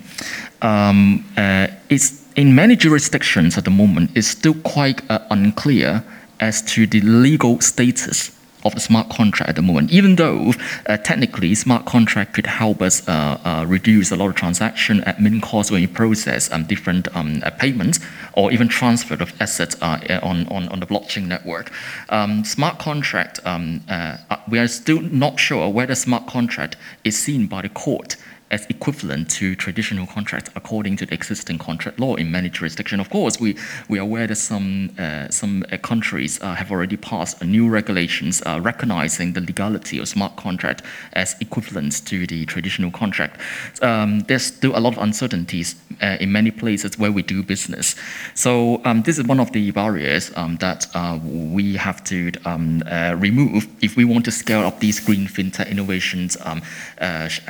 uh, 0.61 1.67
it's 1.89 2.23
in 2.35 2.53
many 2.53 2.75
jurisdictions 2.75 3.57
at 3.57 3.65
the 3.65 3.71
moment, 3.71 4.11
it's 4.15 4.27
still 4.27 4.53
quite 4.63 5.01
uh, 5.09 5.19
unclear 5.31 6.03
as 6.39 6.61
to 6.73 6.87
the 6.87 7.01
legal 7.01 7.59
status 7.61 8.31
of 8.67 8.73
the 8.73 8.81
smart 8.81 9.09
contract 9.09 9.49
at 9.49 9.55
the 9.55 9.61
moment. 9.61 9.91
Even 9.91 10.15
though 10.15 10.53
uh, 10.87 10.97
technically 10.97 11.53
smart 11.55 11.85
contract 11.85 12.33
could 12.33 12.45
help 12.45 12.81
us 12.81 13.07
uh, 13.07 13.39
uh, 13.43 13.65
reduce 13.67 14.11
a 14.11 14.15
lot 14.15 14.27
of 14.27 14.35
transaction 14.35 15.01
admin 15.01 15.41
costs 15.41 15.71
when 15.71 15.81
you 15.81 15.87
process 15.87 16.51
um, 16.51 16.63
different 16.65 17.07
um, 17.15 17.41
uh, 17.43 17.49
payments 17.51 17.99
or 18.33 18.51
even 18.51 18.67
transfer 18.67 19.15
of 19.15 19.33
assets 19.41 19.75
uh, 19.81 20.19
on, 20.21 20.47
on, 20.49 20.67
on 20.69 20.79
the 20.79 20.85
blockchain 20.85 21.27
network. 21.27 21.71
Um, 22.09 22.43
smart 22.43 22.79
contract, 22.79 23.39
um, 23.45 23.81
uh, 23.89 24.17
we 24.49 24.59
are 24.59 24.67
still 24.67 25.01
not 25.01 25.39
sure 25.39 25.69
whether 25.69 25.95
smart 25.95 26.27
contract 26.27 26.75
is 27.03 27.17
seen 27.17 27.47
by 27.47 27.61
the 27.61 27.69
court 27.69 28.17
as 28.51 28.65
equivalent 28.67 29.29
to 29.29 29.55
traditional 29.55 30.07
contracts 30.07 30.49
according 30.55 30.95
to 30.97 31.05
the 31.05 31.13
existing 31.13 31.57
contract 31.57 31.99
law 31.99 32.15
in 32.15 32.31
many 32.31 32.49
jurisdictions. 32.49 33.01
Of 33.01 33.09
course, 33.09 33.39
we, 33.39 33.55
we 33.89 33.99
are 33.99 34.03
aware 34.03 34.27
that 34.27 34.35
some, 34.35 34.91
uh, 34.97 35.29
some 35.29 35.65
uh, 35.71 35.77
countries 35.77 36.39
uh, 36.41 36.55
have 36.55 36.71
already 36.71 36.97
passed 36.97 37.43
new 37.43 37.69
regulations 37.69 38.41
uh, 38.45 38.59
recognizing 38.61 39.33
the 39.33 39.41
legality 39.41 39.99
of 39.99 40.07
smart 40.07 40.35
contract 40.35 40.81
as 41.13 41.35
equivalent 41.41 42.05
to 42.05 42.25
the 42.27 42.45
traditional 42.45 42.91
contract. 42.91 43.39
Um, 43.81 44.21
there's 44.21 44.45
still 44.45 44.77
a 44.77 44.79
lot 44.79 44.93
of 44.93 45.03
uncertainties 45.03 45.75
uh, 46.01 46.17
in 46.19 46.31
many 46.31 46.51
places 46.51 46.97
where 46.97 47.11
we 47.11 47.23
do 47.23 47.43
business. 47.43 47.95
So 48.33 48.81
um, 48.85 49.01
this 49.01 49.17
is 49.17 49.25
one 49.25 49.39
of 49.39 49.51
the 49.51 49.71
barriers 49.71 50.31
um, 50.35 50.57
that 50.57 50.87
uh, 50.93 51.19
we 51.23 51.75
have 51.75 52.03
to 52.05 52.31
um, 52.45 52.83
remove 53.19 53.67
if 53.81 53.95
we 53.97 54.05
want 54.05 54.25
to 54.25 54.31
scale 54.31 54.61
up 54.61 54.79
these 54.79 54.99
green 54.99 55.27
fintech 55.27 55.69
innovations 55.69 56.37
um, 56.41 56.61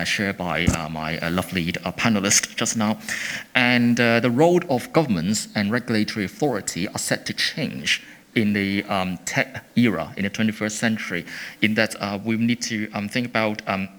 shared 0.06 0.38
by 0.38 0.66
my 0.90 1.18
uh, 1.20 1.32
lovely 1.32 1.70
uh, 1.84 1.92
panelist 1.92 2.56
just 2.56 2.78
now. 2.78 2.98
And 3.56 3.98
the 3.98 4.32
role 4.34 4.62
of 4.70 4.92
governments 4.94 5.48
and 5.56 5.72
regulatory 5.72 6.26
authority 6.26 6.88
are 6.88 7.00
set 7.00 7.26
to 7.28 7.34
change 7.34 8.04
in 8.38 8.54
the 8.54 8.84
um, 8.86 9.18
tech 9.26 9.66
era 9.76 10.14
in 10.16 10.24
the 10.24 10.30
21st 10.30 10.72
century 10.72 11.26
in 11.62 11.74
that 11.74 11.96
uh, 12.00 12.20
we 12.24 12.38
need 12.38 12.62
to 12.62 12.90
um, 12.94 13.10
think 13.10 13.28
about 13.28 13.62
um, 13.68 13.90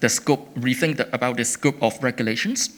the 0.00 0.08
scope, 0.08 0.54
rethink 0.54 0.96
the, 0.98 1.12
about 1.14 1.36
the 1.36 1.44
scope 1.44 1.82
of 1.82 2.00
regulations 2.02 2.70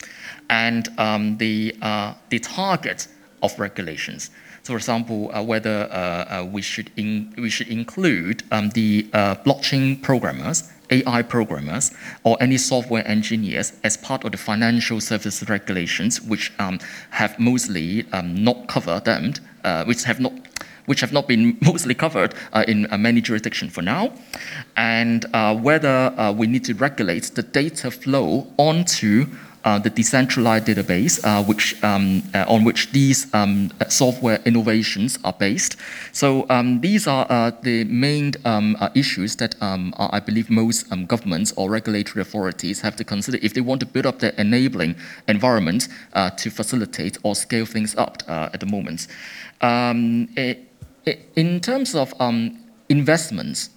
and 0.49 0.87
um, 0.97 1.37
the, 1.37 1.75
uh, 1.81 2.13
the 2.29 2.39
target 2.39 3.07
of 3.41 3.57
regulations. 3.59 4.29
So, 4.63 4.73
for 4.73 4.77
example, 4.77 5.29
uh, 5.33 5.43
whether 5.43 6.47
we, 6.51 6.61
should 6.61 6.89
in, 6.95 7.33
we 7.37 7.49
should 7.49 7.67
include 7.67 8.43
um, 8.51 8.69
the 8.69 9.03
blockchain 9.45 10.01
programmers 10.01 10.71
AI 10.89 11.21
programmers 11.21 11.91
or 12.23 12.37
any 12.41 12.57
software 12.57 13.07
engineers 13.07 13.73
as 13.83 13.97
part 13.97 14.23
of 14.23 14.31
the 14.31 14.37
financial 14.37 14.99
service 14.99 15.47
regulations, 15.49 16.21
which 16.21 16.51
um, 16.59 16.79
have 17.11 17.37
mostly 17.39 18.05
um, 18.11 18.43
not 18.43 18.67
covered 18.67 19.05
them, 19.05 19.33
uh, 19.63 19.85
which 19.85 20.03
have 20.03 20.19
not 20.19 20.33
which 20.85 20.99
have 20.99 21.13
not 21.13 21.27
been 21.29 21.57
mostly 21.61 21.93
covered 21.93 22.33
uh, 22.51 22.65
in 22.67 22.91
uh, 22.91 22.97
many 22.97 23.21
jurisdictions 23.21 23.71
for 23.71 23.81
now, 23.81 24.11
and 24.75 25.25
uh, 25.33 25.55
whether 25.55 26.13
uh, 26.17 26.31
we 26.31 26.45
need 26.47 26.65
to 26.65 26.73
regulate 26.73 27.23
the 27.35 27.43
data 27.43 27.89
flow 27.89 28.47
onto 28.57 29.25
uh, 29.63 29.79
the 29.79 29.89
decentralized 29.89 30.67
database, 30.67 31.19
uh, 31.23 31.43
which, 31.43 31.81
um, 31.83 32.21
uh, 32.33 32.45
on 32.47 32.63
which 32.63 32.91
these 32.91 33.33
um, 33.33 33.71
software 33.89 34.39
innovations 34.45 35.17
are 35.23 35.33
based. 35.33 35.77
So 36.11 36.45
um, 36.49 36.81
these 36.81 37.07
are 37.07 37.25
uh, 37.29 37.51
the 37.61 37.85
main 37.85 38.33
um, 38.45 38.75
uh, 38.79 38.89
issues 38.93 39.37
that 39.37 39.55
um, 39.61 39.93
I 39.97 40.19
believe 40.19 40.49
most 40.49 40.91
um, 40.91 41.05
governments 41.05 41.53
or 41.55 41.69
regulatory 41.69 42.21
authorities 42.21 42.81
have 42.81 42.95
to 42.97 43.03
consider 43.03 43.37
if 43.41 43.53
they 43.53 43.61
want 43.61 43.79
to 43.79 43.85
build 43.85 44.05
up 44.05 44.19
their 44.19 44.33
enabling 44.37 44.95
environment 45.27 45.87
to 46.37 46.49
facilitate 46.49 47.17
or 47.23 47.35
scale 47.35 47.65
things 47.65 47.95
up 47.95 48.23
at 48.27 48.59
the 48.59 48.65
moment. 48.65 49.07
It, 49.61 50.67
it, 51.05 51.31
in 51.35 51.59
terms 51.59 51.95
of 51.95 52.13
investments 52.89 53.69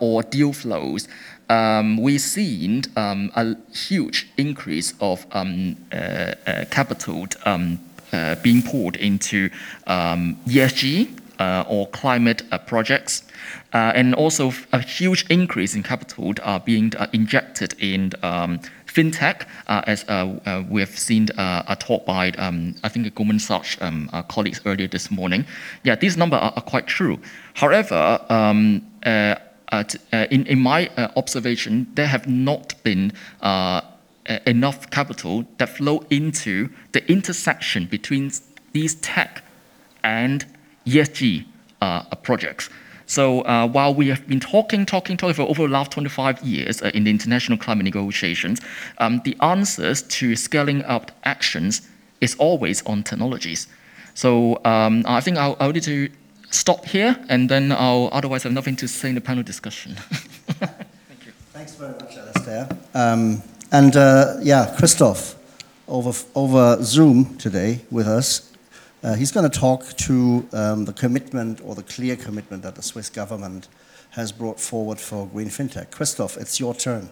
or 0.00 0.22
deal 0.22 0.52
flows, 0.52 1.08
um, 1.48 1.96
we've 1.96 2.20
seen 2.20 2.82
um, 2.96 3.30
a 3.34 3.56
huge 3.72 4.28
increase 4.36 4.94
of 5.00 5.26
um, 5.32 5.76
uh, 5.92 5.96
uh, 6.46 6.64
capital 6.70 7.26
um, 7.44 7.78
uh, 8.12 8.36
being 8.36 8.62
poured 8.62 8.96
into 8.96 9.50
um, 9.86 10.36
ESG 10.46 11.20
uh, 11.40 11.64
or 11.68 11.88
climate 11.88 12.42
uh, 12.52 12.58
projects, 12.58 13.24
uh, 13.72 13.92
and 13.94 14.14
also 14.14 14.52
a 14.72 14.80
huge 14.80 15.26
increase 15.28 15.74
in 15.74 15.82
capital 15.82 16.32
being 16.64 16.92
injected 17.12 17.74
in 17.80 18.12
um, 18.22 18.60
fintech, 18.86 19.42
as 19.66 20.04
we 20.70 20.80
have 20.80 20.96
seen 20.96 21.26
a 21.36 21.76
talk 21.78 22.06
by 22.06 22.32
I 22.84 22.88
think 22.88 23.12
Goldman 23.16 23.40
Sachs 23.40 23.76
colleagues 24.28 24.60
earlier 24.64 24.86
this 24.86 25.10
morning. 25.10 25.44
Yeah, 25.82 25.96
these 25.96 26.16
numbers 26.16 26.38
are, 26.40 26.52
are 26.54 26.62
quite 26.62 26.86
true. 26.86 27.18
However, 27.54 28.20
uh, 28.30 28.54
uh, 29.04 29.34
in, 30.12 30.46
in 30.46 30.58
my 30.58 30.88
uh, 30.96 31.08
observation, 31.16 31.86
there 31.94 32.06
have 32.06 32.28
not 32.28 32.74
been 32.82 33.12
enough 34.46 34.90
capital 34.90 35.44
that 35.58 35.68
flow 35.68 36.04
into 36.10 36.70
the 36.92 37.10
intersection 37.10 37.86
between 37.86 38.30
these 38.72 38.94
tech 38.96 39.42
and 40.02 40.46
ESG 40.86 41.44
projects. 42.22 42.70
So 43.06 43.42
uh, 43.42 43.68
while 43.68 43.94
we 43.94 44.08
have 44.08 44.26
been 44.26 44.40
talking, 44.40 44.86
talking, 44.86 45.16
talking 45.16 45.34
for 45.34 45.42
over 45.42 45.62
the 45.66 45.72
last 45.72 45.90
25 45.92 46.42
years 46.42 46.82
uh, 46.82 46.90
in 46.94 47.04
the 47.04 47.10
international 47.10 47.58
climate 47.58 47.84
negotiations, 47.84 48.60
um, 48.98 49.20
the 49.24 49.36
answers 49.40 50.02
to 50.02 50.36
scaling 50.36 50.82
up 50.84 51.10
actions 51.24 51.82
is 52.20 52.34
always 52.36 52.84
on 52.86 53.02
technologies. 53.02 53.66
So 54.14 54.60
um, 54.64 55.04
I 55.06 55.20
think 55.20 55.36
I'll, 55.36 55.56
I'll 55.60 55.72
need 55.72 55.82
to 55.84 56.08
stop 56.54 56.84
here, 56.86 57.16
and 57.28 57.48
then 57.48 57.72
I'll 57.72 58.08
otherwise 58.12 58.44
have 58.44 58.52
nothing 58.52 58.76
to 58.76 58.88
say 58.88 59.08
in 59.08 59.14
the 59.14 59.20
panel 59.20 59.42
discussion. 59.42 59.94
Thank 59.96 61.26
you. 61.26 61.32
Thanks 61.52 61.74
very 61.74 61.92
much, 61.92 62.16
Alastair. 62.16 62.68
Um, 62.94 63.42
and 63.72 63.96
uh, 63.96 64.36
yeah, 64.40 64.74
Christoph, 64.78 65.34
over, 65.88 66.12
over 66.34 66.82
Zoom 66.82 67.36
today 67.36 67.80
with 67.90 68.06
us. 68.06 68.52
Uh, 69.02 69.14
he's 69.14 69.30
going 69.30 69.48
to 69.48 69.58
talk 69.58 69.84
to 69.96 70.48
um, 70.52 70.86
the 70.86 70.92
commitment 70.92 71.60
or 71.62 71.74
the 71.74 71.82
clear 71.82 72.16
commitment 72.16 72.62
that 72.62 72.74
the 72.74 72.82
Swiss 72.82 73.10
government 73.10 73.68
has 74.10 74.32
brought 74.32 74.58
forward 74.60 74.98
for 74.98 75.26
green 75.26 75.48
fintech. 75.48 75.90
Christoph, 75.90 76.36
it's 76.36 76.58
your 76.58 76.72
turn. 76.74 77.10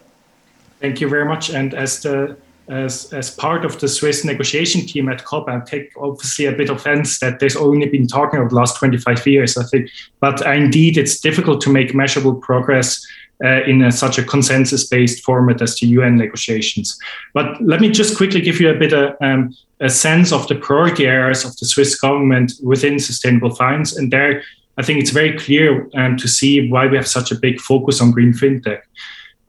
Thank 0.79 1.01
you 1.01 1.09
very 1.09 1.25
much. 1.25 1.49
And 1.49 1.73
as 1.73 2.01
the 2.01 2.35
as, 2.69 3.11
as 3.11 3.29
part 3.29 3.65
of 3.65 3.79
the 3.79 3.87
Swiss 3.87 4.23
negotiation 4.23 4.81
team 4.81 5.09
at 5.09 5.23
COP, 5.23 5.49
I 5.49 5.59
take 5.59 5.91
obviously 5.97 6.45
a 6.45 6.53
bit 6.53 6.69
of 6.69 6.77
offense 6.77 7.19
that 7.19 7.39
there's 7.39 7.55
only 7.55 7.87
been 7.87 8.07
talking 8.07 8.39
over 8.39 8.49
the 8.49 8.55
last 8.55 8.77
25 8.77 9.27
years, 9.27 9.57
I 9.57 9.63
think. 9.65 9.89
But 10.19 10.45
indeed, 10.45 10.97
it's 10.97 11.19
difficult 11.19 11.61
to 11.61 11.69
make 11.69 11.93
measurable 11.93 12.35
progress 12.35 13.05
uh, 13.43 13.63
in 13.63 13.81
a, 13.81 13.91
such 13.91 14.17
a 14.17 14.23
consensus 14.23 14.87
based 14.87 15.23
format 15.23 15.61
as 15.61 15.75
the 15.75 15.87
UN 15.87 16.17
negotiations. 16.17 16.97
But 17.33 17.61
let 17.61 17.81
me 17.81 17.89
just 17.89 18.15
quickly 18.15 18.39
give 18.39 18.61
you 18.61 18.69
a 18.69 18.77
bit 18.77 18.93
of 18.93 19.15
um, 19.21 19.55
a 19.81 19.89
sense 19.89 20.31
of 20.31 20.47
the 20.47 20.55
priority 20.55 21.05
areas 21.05 21.43
of 21.43 21.57
the 21.57 21.65
Swiss 21.65 21.99
government 21.99 22.53
within 22.63 22.99
sustainable 22.99 23.53
finance. 23.53 23.97
And 23.97 24.11
there, 24.11 24.43
I 24.77 24.83
think 24.83 24.99
it's 24.99 25.09
very 25.09 25.37
clear 25.37 25.89
um, 25.95 26.15
to 26.17 26.27
see 26.27 26.69
why 26.69 26.87
we 26.87 26.95
have 26.95 27.07
such 27.07 27.31
a 27.31 27.35
big 27.39 27.59
focus 27.59 27.99
on 27.99 28.11
green 28.11 28.31
fintech. 28.31 28.81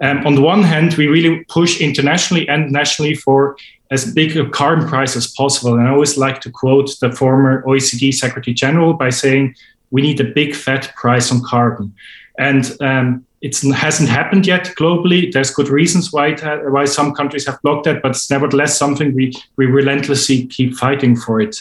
Um, 0.00 0.26
on 0.26 0.34
the 0.34 0.40
one 0.40 0.62
hand, 0.62 0.94
we 0.94 1.06
really 1.06 1.44
push 1.44 1.80
internationally 1.80 2.48
and 2.48 2.70
nationally 2.70 3.14
for 3.14 3.56
as 3.90 4.12
big 4.12 4.36
a 4.36 4.48
carbon 4.48 4.88
price 4.88 5.16
as 5.16 5.26
possible. 5.26 5.74
And 5.74 5.86
I 5.86 5.90
always 5.90 6.18
like 6.18 6.40
to 6.42 6.50
quote 6.50 6.90
the 7.00 7.12
former 7.12 7.62
OECD 7.62 8.12
Secretary 8.12 8.54
General 8.54 8.94
by 8.94 9.10
saying, 9.10 9.54
we 9.90 10.02
need 10.02 10.20
a 10.20 10.24
big 10.24 10.54
fat 10.54 10.92
price 10.96 11.30
on 11.30 11.42
carbon. 11.42 11.94
And 12.38 12.76
um, 12.80 13.24
it 13.40 13.60
hasn't 13.60 14.08
happened 14.08 14.46
yet 14.46 14.64
globally. 14.76 15.30
There's 15.30 15.52
good 15.52 15.68
reasons 15.68 16.12
why 16.12 16.32
ha- 16.32 16.62
why 16.68 16.86
some 16.86 17.14
countries 17.14 17.46
have 17.46 17.60
blocked 17.62 17.84
that, 17.84 18.02
but 18.02 18.12
it's 18.12 18.30
nevertheless 18.30 18.76
something 18.76 19.14
we, 19.14 19.32
we 19.56 19.66
relentlessly 19.66 20.46
keep 20.46 20.74
fighting 20.74 21.14
for 21.14 21.40
it 21.40 21.60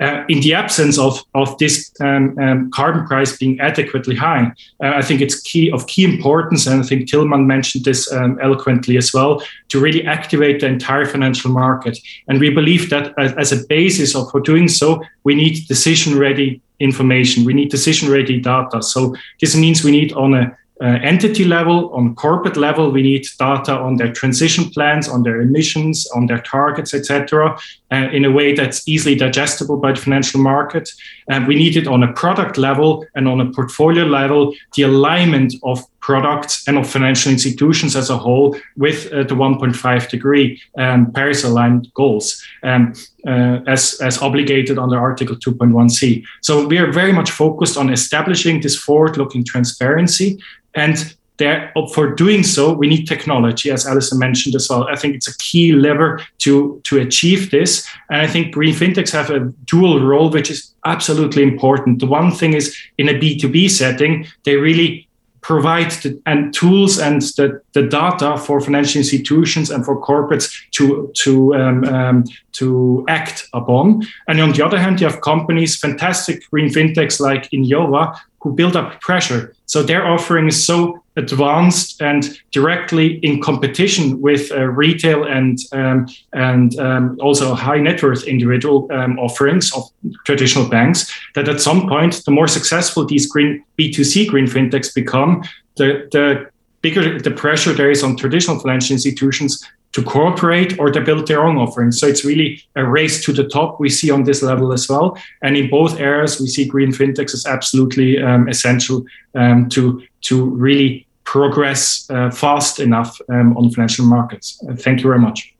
uh, 0.00 0.24
in 0.28 0.40
the 0.40 0.54
absence 0.54 0.98
of, 0.98 1.22
of 1.34 1.56
this 1.58 1.92
um, 2.00 2.38
um, 2.38 2.70
carbon 2.70 3.06
price 3.06 3.36
being 3.36 3.60
adequately 3.60 4.16
high, 4.16 4.52
uh, 4.82 4.92
I 4.94 5.02
think 5.02 5.20
it's 5.20 5.40
key 5.40 5.70
of 5.70 5.86
key 5.86 6.04
importance, 6.04 6.66
and 6.66 6.82
I 6.82 6.86
think 6.86 7.08
Tilman 7.08 7.46
mentioned 7.46 7.84
this 7.84 8.10
um, 8.12 8.38
eloquently 8.42 8.96
as 8.96 9.12
well, 9.12 9.42
to 9.68 9.80
really 9.80 10.04
activate 10.06 10.60
the 10.60 10.66
entire 10.66 11.06
financial 11.06 11.50
market. 11.50 11.98
And 12.28 12.40
we 12.40 12.50
believe 12.50 12.90
that 12.90 13.12
as, 13.18 13.32
as 13.34 13.52
a 13.52 13.66
basis 13.68 14.14
of 14.14 14.30
for 14.30 14.40
doing 14.40 14.68
so, 14.68 15.02
we 15.24 15.34
need 15.34 15.66
decision-ready 15.68 16.60
information. 16.80 17.44
We 17.44 17.54
need 17.54 17.70
decision-ready 17.70 18.40
data. 18.40 18.82
So 18.82 19.14
this 19.40 19.54
means 19.54 19.84
we 19.84 19.92
need 19.92 20.12
on 20.14 20.34
a 20.34 20.56
uh, 20.82 20.98
entity 21.04 21.44
level, 21.44 21.92
on 21.94 22.12
corporate 22.16 22.56
level, 22.56 22.90
we 22.90 23.02
need 23.02 23.24
data 23.38 23.72
on 23.72 23.98
their 23.98 24.12
transition 24.12 24.68
plans, 24.68 25.08
on 25.08 25.22
their 25.22 25.40
emissions, 25.40 26.10
on 26.10 26.26
their 26.26 26.40
targets, 26.40 26.92
etc., 26.92 27.56
uh, 27.92 28.08
in 28.12 28.24
a 28.24 28.30
way 28.32 28.52
that's 28.52 28.88
easily 28.88 29.14
digestible 29.14 29.76
by 29.76 29.92
the 29.92 30.00
financial 30.00 30.40
market. 30.40 30.90
And 31.28 31.46
we 31.46 31.54
need 31.54 31.76
it 31.76 31.86
on 31.86 32.02
a 32.02 32.12
product 32.12 32.58
level 32.58 33.06
and 33.14 33.28
on 33.28 33.40
a 33.40 33.52
portfolio 33.52 34.04
level, 34.04 34.54
the 34.74 34.82
alignment 34.82 35.54
of 35.62 35.86
products 36.02 36.66
and 36.68 36.76
of 36.76 36.90
financial 36.90 37.32
institutions 37.32 37.96
as 37.96 38.10
a 38.10 38.18
whole 38.18 38.56
with 38.76 39.10
uh, 39.12 39.22
the 39.22 39.34
1.5 39.34 40.08
degree 40.10 40.60
um, 40.76 41.10
Paris 41.12 41.44
aligned 41.44 41.88
goals 41.94 42.42
um, 42.64 42.92
uh, 43.26 43.60
as, 43.66 43.98
as 44.02 44.20
obligated 44.20 44.78
under 44.78 44.98
Article 44.98 45.36
2.1c. 45.36 46.24
So 46.42 46.66
we 46.66 46.78
are 46.78 46.92
very 46.92 47.12
much 47.12 47.30
focused 47.30 47.76
on 47.76 47.92
establishing 47.92 48.60
this 48.60 48.76
forward 48.76 49.16
looking 49.16 49.44
transparency 49.44 50.38
and 50.74 51.14
there, 51.38 51.72
for 51.94 52.14
doing 52.14 52.42
so, 52.42 52.72
we 52.72 52.86
need 52.86 53.06
technology, 53.06 53.70
as 53.70 53.86
Alison 53.86 54.18
mentioned 54.18 54.54
as 54.54 54.68
well. 54.68 54.86
I 54.88 54.96
think 54.96 55.16
it's 55.16 55.26
a 55.26 55.36
key 55.38 55.72
lever 55.72 56.20
to, 56.38 56.80
to 56.84 57.00
achieve 57.00 57.50
this. 57.50 57.88
And 58.10 58.20
I 58.20 58.26
think 58.26 58.54
green 58.54 58.74
fintechs 58.74 59.10
have 59.12 59.30
a 59.30 59.40
dual 59.64 60.00
role, 60.00 60.30
which 60.30 60.50
is 60.50 60.72
absolutely 60.84 61.42
important. 61.42 62.00
The 62.00 62.06
one 62.06 62.30
thing 62.30 62.52
is 62.52 62.76
in 62.98 63.08
a 63.08 63.14
B2B 63.14 63.70
setting, 63.70 64.26
they 64.44 64.56
really 64.56 65.08
provide 65.42 65.90
the, 66.02 66.20
and 66.24 66.54
tools 66.54 66.98
and 66.98 67.20
the, 67.36 67.60
the 67.72 67.82
data 67.82 68.36
for 68.38 68.60
financial 68.60 68.98
institutions 68.98 69.70
and 69.70 69.84
for 69.84 70.00
corporates 70.00 70.50
to 70.70 71.10
to 71.14 71.54
um, 71.54 71.84
um, 71.84 72.24
to 72.52 73.04
act 73.08 73.48
upon. 73.52 74.02
And 74.28 74.40
on 74.40 74.52
the 74.52 74.64
other 74.64 74.78
hand, 74.78 75.00
you 75.00 75.08
have 75.08 75.20
companies, 75.20 75.76
fantastic 75.76 76.48
green 76.50 76.68
fintechs 76.68 77.20
like 77.20 77.50
Inyova, 77.50 78.16
who 78.40 78.54
build 78.54 78.76
up 78.76 79.00
pressure. 79.00 79.54
So 79.66 79.82
their 79.82 80.06
offering 80.06 80.48
is 80.48 80.64
so 80.64 81.01
advanced 81.16 82.00
and 82.00 82.38
directly 82.52 83.18
in 83.18 83.40
competition 83.40 84.20
with 84.20 84.50
uh, 84.52 84.64
retail 84.64 85.24
and 85.24 85.58
um, 85.72 86.06
and 86.32 86.78
um, 86.78 87.18
also 87.20 87.54
high 87.54 87.78
net 87.78 88.02
worth 88.02 88.24
individual 88.24 88.88
um, 88.92 89.18
offerings 89.18 89.72
of 89.74 89.82
traditional 90.24 90.68
banks 90.68 91.12
that 91.34 91.48
at 91.48 91.60
some 91.60 91.86
point 91.88 92.24
the 92.24 92.30
more 92.30 92.48
successful 92.48 93.04
these 93.04 93.26
green 93.26 93.62
b2c 93.78 94.26
green 94.28 94.46
fintechs 94.46 94.94
become 94.94 95.42
the 95.76 96.08
the 96.12 96.50
bigger 96.80 97.20
the 97.20 97.30
pressure 97.30 97.72
there 97.74 97.90
is 97.90 98.02
on 98.02 98.16
traditional 98.16 98.58
financial 98.58 98.94
institutions 98.94 99.62
to 99.92 100.02
cooperate 100.02 100.78
or 100.78 100.90
to 100.90 101.00
build 101.00 101.26
their 101.26 101.44
own 101.44 101.58
offerings. 101.58 102.00
So 102.00 102.06
it's 102.06 102.24
really 102.24 102.62
a 102.76 102.84
race 102.84 103.22
to 103.24 103.32
the 103.32 103.44
top 103.44 103.78
we 103.78 103.90
see 103.90 104.10
on 104.10 104.24
this 104.24 104.42
level 104.42 104.72
as 104.72 104.88
well. 104.88 105.18
And 105.42 105.56
in 105.56 105.68
both 105.68 106.00
areas, 106.00 106.40
we 106.40 106.46
see 106.46 106.64
green 106.66 106.92
fintechs 106.92 107.34
as 107.34 107.46
absolutely 107.46 108.20
um, 108.22 108.48
essential 108.48 109.04
um, 109.34 109.68
to 109.70 110.02
to 110.22 110.44
really 110.44 111.06
progress 111.24 112.08
uh, 112.10 112.30
fast 112.30 112.80
enough 112.80 113.20
um, 113.28 113.56
on 113.56 113.70
financial 113.70 114.06
markets. 114.06 114.62
Uh, 114.68 114.74
thank 114.74 115.00
you 115.00 115.04
very 115.04 115.18
much. 115.18 115.54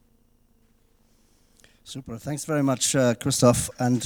Super. 1.84 2.16
Thanks 2.16 2.44
very 2.44 2.62
much, 2.62 2.96
uh, 2.96 3.14
Christoph. 3.14 3.68
And 3.78 4.02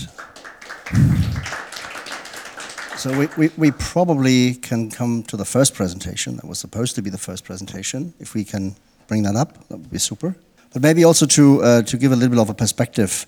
so 2.96 3.16
we, 3.18 3.28
we, 3.36 3.50
we, 3.56 3.70
probably 3.70 4.54
can 4.54 4.90
come 4.90 5.22
to 5.24 5.36
the 5.36 5.44
first 5.44 5.74
presentation. 5.74 6.36
That 6.36 6.46
was 6.46 6.58
supposed 6.58 6.94
to 6.96 7.02
be 7.02 7.10
the 7.10 7.18
first 7.18 7.44
presentation. 7.44 8.14
If 8.18 8.34
we 8.34 8.44
can 8.44 8.74
bring 9.08 9.22
that 9.22 9.36
up, 9.36 9.68
that 9.68 9.78
would 9.78 9.90
be 9.90 9.98
super. 9.98 10.36
But 10.72 10.82
maybe 10.82 11.04
also 11.04 11.26
to, 11.26 11.62
uh, 11.62 11.82
to 11.82 11.96
give 11.96 12.12
a 12.12 12.16
little 12.16 12.30
bit 12.30 12.38
of 12.38 12.50
a 12.50 12.54
perspective, 12.54 13.26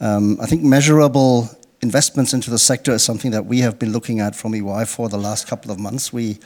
um, 0.00 0.38
I 0.40 0.46
think 0.46 0.62
measurable 0.62 1.48
investments 1.80 2.32
into 2.32 2.50
the 2.50 2.58
sector 2.58 2.92
is 2.92 3.02
something 3.02 3.30
that 3.32 3.46
we 3.46 3.60
have 3.60 3.78
been 3.78 3.92
looking 3.92 4.20
at 4.20 4.36
from 4.36 4.54
EY 4.54 4.84
for 4.84 5.08
the 5.08 5.18
last 5.18 5.48
couple 5.48 5.70
of 5.70 5.78
months. 5.78 6.12
We 6.12 6.38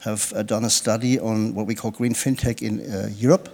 have 0.00 0.32
uh, 0.34 0.42
done 0.42 0.64
a 0.64 0.70
study 0.70 1.18
on 1.18 1.54
what 1.54 1.66
we 1.66 1.74
call 1.74 1.90
green 1.90 2.14
fintech 2.14 2.62
in 2.62 2.80
uh, 2.80 3.08
Europe. 3.16 3.48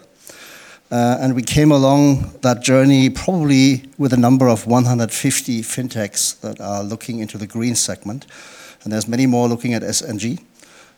Uh, 0.91 1.19
and 1.21 1.35
we 1.35 1.43
came 1.43 1.73
along 1.73 2.33
that 2.43 2.63
journey 2.63 3.11
probably 3.11 3.91
with 3.99 4.13
a 4.13 4.17
number 4.17 4.49
of 4.49 4.67
150 4.67 5.63
fintechs 5.63 6.41
that 6.41 6.61
are 6.61 6.85
looking 6.85 7.19
into 7.19 7.37
the 7.37 7.47
green 7.47 7.75
segment. 7.75 8.27
And 8.85 8.93
there's 8.93 9.09
many 9.09 9.27
more 9.27 9.49
looking 9.49 9.75
at 9.75 9.83
ESG, 9.83 10.41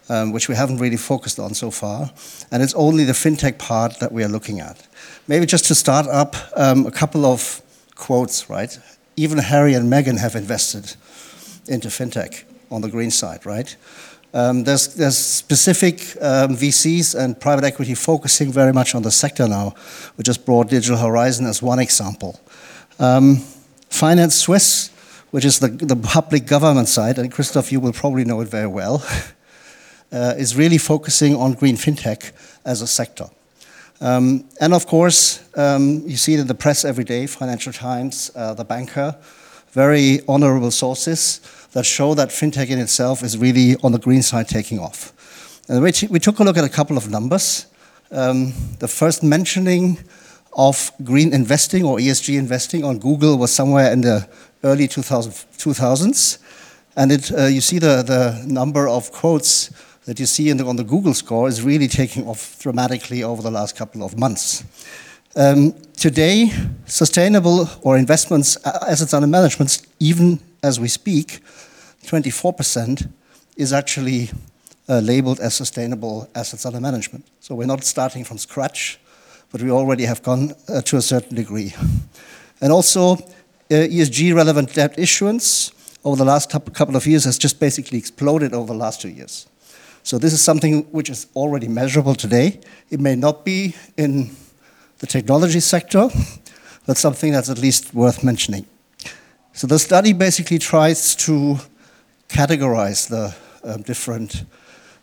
um, 0.08 0.32
which 0.32 0.48
we 0.48 0.54
haven't 0.54 0.78
really 0.78 0.96
focused 0.96 1.38
on 1.38 1.54
so 1.54 1.70
far. 1.70 2.10
And 2.50 2.62
it's 2.62 2.74
only 2.74 3.04
the 3.04 3.12
fintech 3.12 3.58
part 3.58 4.00
that 4.00 4.12
we 4.12 4.24
are 4.24 4.28
looking 4.28 4.60
at. 4.60 4.86
Maybe 5.26 5.46
just 5.46 5.66
to 5.66 5.74
start 5.74 6.06
up, 6.06 6.36
um, 6.56 6.86
a 6.86 6.90
couple 6.90 7.24
of 7.24 7.62
quotes, 7.94 8.48
right? 8.48 8.78
Even 9.16 9.38
Harry 9.38 9.74
and 9.74 9.92
Meghan 9.92 10.18
have 10.18 10.34
invested 10.34 10.96
into 11.68 11.88
fintech 11.88 12.44
on 12.70 12.80
the 12.80 12.88
green 12.88 13.10
side, 13.10 13.44
right? 13.44 13.76
Um, 14.34 14.64
there's, 14.64 14.94
there's, 14.94 15.16
specific 15.16 16.00
um, 16.20 16.54
VCs 16.54 17.18
and 17.18 17.40
private 17.40 17.64
equity 17.64 17.94
focusing 17.94 18.52
very 18.52 18.72
much 18.72 18.94
on 18.94 19.02
the 19.02 19.10
sector 19.10 19.48
now. 19.48 19.74
We 20.16 20.22
just 20.22 20.44
brought 20.44 20.68
Digital 20.68 20.98
Horizon 20.98 21.46
as 21.46 21.62
one 21.62 21.78
example. 21.78 22.38
Um, 22.98 23.36
Finance 23.88 24.34
Swiss, 24.34 24.90
which 25.30 25.46
is 25.46 25.60
the, 25.60 25.68
the 25.68 25.96
public 25.96 26.46
government 26.46 26.88
side, 26.88 27.18
and 27.18 27.32
Christoph, 27.32 27.72
you 27.72 27.80
will 27.80 27.92
probably 27.92 28.24
know 28.24 28.40
it 28.42 28.48
very 28.48 28.66
well, 28.66 29.02
is 30.10 30.56
really 30.56 30.78
focusing 30.78 31.34
on 31.34 31.54
green 31.54 31.76
fintech 31.76 32.32
as 32.64 32.82
a 32.82 32.86
sector. 32.86 33.28
Um, 34.00 34.44
and 34.60 34.72
of 34.72 34.86
course, 34.86 35.42
um, 35.56 36.02
you 36.06 36.16
see 36.16 36.34
it 36.34 36.40
in 36.40 36.46
the 36.46 36.54
press 36.54 36.84
every 36.84 37.04
day, 37.04 37.26
Financial 37.26 37.72
Times, 37.72 38.30
uh, 38.36 38.54
The 38.54 38.64
Banker, 38.64 39.16
very 39.72 40.20
honorable 40.28 40.70
sources 40.70 41.40
that 41.72 41.84
show 41.84 42.14
that 42.14 42.28
fintech 42.28 42.68
in 42.70 42.78
itself 42.78 43.22
is 43.22 43.36
really 43.36 43.76
on 43.82 43.92
the 43.92 43.98
green 43.98 44.22
side 44.22 44.48
taking 44.48 44.78
off. 44.78 45.12
And 45.68 45.82
we, 45.82 45.92
we 46.08 46.20
took 46.20 46.38
a 46.38 46.44
look 46.44 46.56
at 46.56 46.64
a 46.64 46.68
couple 46.68 46.96
of 46.96 47.10
numbers. 47.10 47.66
Um, 48.10 48.54
the 48.78 48.88
first 48.88 49.22
mentioning 49.22 49.98
of 50.56 50.90
green 51.04 51.32
investing 51.34 51.84
or 51.84 51.98
ESG 51.98 52.38
investing 52.38 52.84
on 52.84 52.98
Google 52.98 53.36
was 53.36 53.52
somewhere 53.52 53.92
in 53.92 54.00
the 54.00 54.28
early 54.64 54.88
2000, 54.88 55.32
2000s. 55.32 56.38
And 56.96 57.12
it, 57.12 57.30
uh, 57.32 57.46
you 57.46 57.60
see 57.60 57.78
the, 57.78 58.02
the 58.02 58.42
number 58.46 58.88
of 58.88 59.12
quotes 59.12 59.70
that 60.08 60.18
you 60.18 60.24
see 60.24 60.50
the, 60.52 60.64
on 60.64 60.76
the 60.76 60.84
Google 60.84 61.12
score 61.12 61.48
is 61.48 61.60
really 61.60 61.86
taking 61.86 62.26
off 62.26 62.58
dramatically 62.60 63.22
over 63.22 63.42
the 63.42 63.50
last 63.50 63.76
couple 63.76 64.02
of 64.02 64.16
months. 64.16 64.64
Um, 65.36 65.74
today, 65.98 66.50
sustainable 66.86 67.68
or 67.82 67.98
investments, 67.98 68.56
uh, 68.64 68.86
assets 68.88 69.12
under 69.12 69.26
management, 69.26 69.86
even 70.00 70.40
as 70.62 70.80
we 70.80 70.88
speak, 70.88 71.40
24% 72.04 73.06
is 73.58 73.74
actually 73.74 74.30
uh, 74.88 75.00
labeled 75.00 75.40
as 75.40 75.52
sustainable 75.52 76.26
assets 76.34 76.64
under 76.64 76.80
management. 76.80 77.26
So 77.40 77.54
we're 77.54 77.66
not 77.66 77.84
starting 77.84 78.24
from 78.24 78.38
scratch, 78.38 78.98
but 79.52 79.60
we 79.60 79.70
already 79.70 80.06
have 80.06 80.22
gone 80.22 80.54
uh, 80.70 80.80
to 80.80 80.96
a 80.96 81.02
certain 81.02 81.36
degree. 81.36 81.74
And 82.62 82.72
also, 82.72 83.12
uh, 83.12 83.18
ESG 83.68 84.34
relevant 84.34 84.72
debt 84.72 84.98
issuance 84.98 85.70
over 86.02 86.16
the 86.16 86.24
last 86.24 86.48
couple 86.48 86.96
of 86.96 87.06
years 87.06 87.24
has 87.24 87.36
just 87.36 87.60
basically 87.60 87.98
exploded 87.98 88.54
over 88.54 88.72
the 88.72 88.78
last 88.78 89.02
two 89.02 89.10
years. 89.10 89.46
So 90.08 90.16
this 90.16 90.32
is 90.32 90.40
something 90.40 90.84
which 90.84 91.10
is 91.10 91.26
already 91.36 91.68
measurable 91.68 92.14
today. 92.14 92.60
It 92.88 92.98
may 92.98 93.14
not 93.14 93.44
be 93.44 93.74
in 93.98 94.30
the 95.00 95.06
technology 95.06 95.60
sector, 95.60 96.08
but 96.86 96.96
something 96.96 97.30
that's 97.30 97.50
at 97.50 97.58
least 97.58 97.92
worth 97.92 98.24
mentioning. 98.24 98.64
So 99.52 99.66
the 99.66 99.78
study 99.78 100.14
basically 100.14 100.60
tries 100.60 101.14
to 101.26 101.58
categorize 102.30 103.06
the 103.10 103.36
um, 103.62 103.82
different 103.82 104.44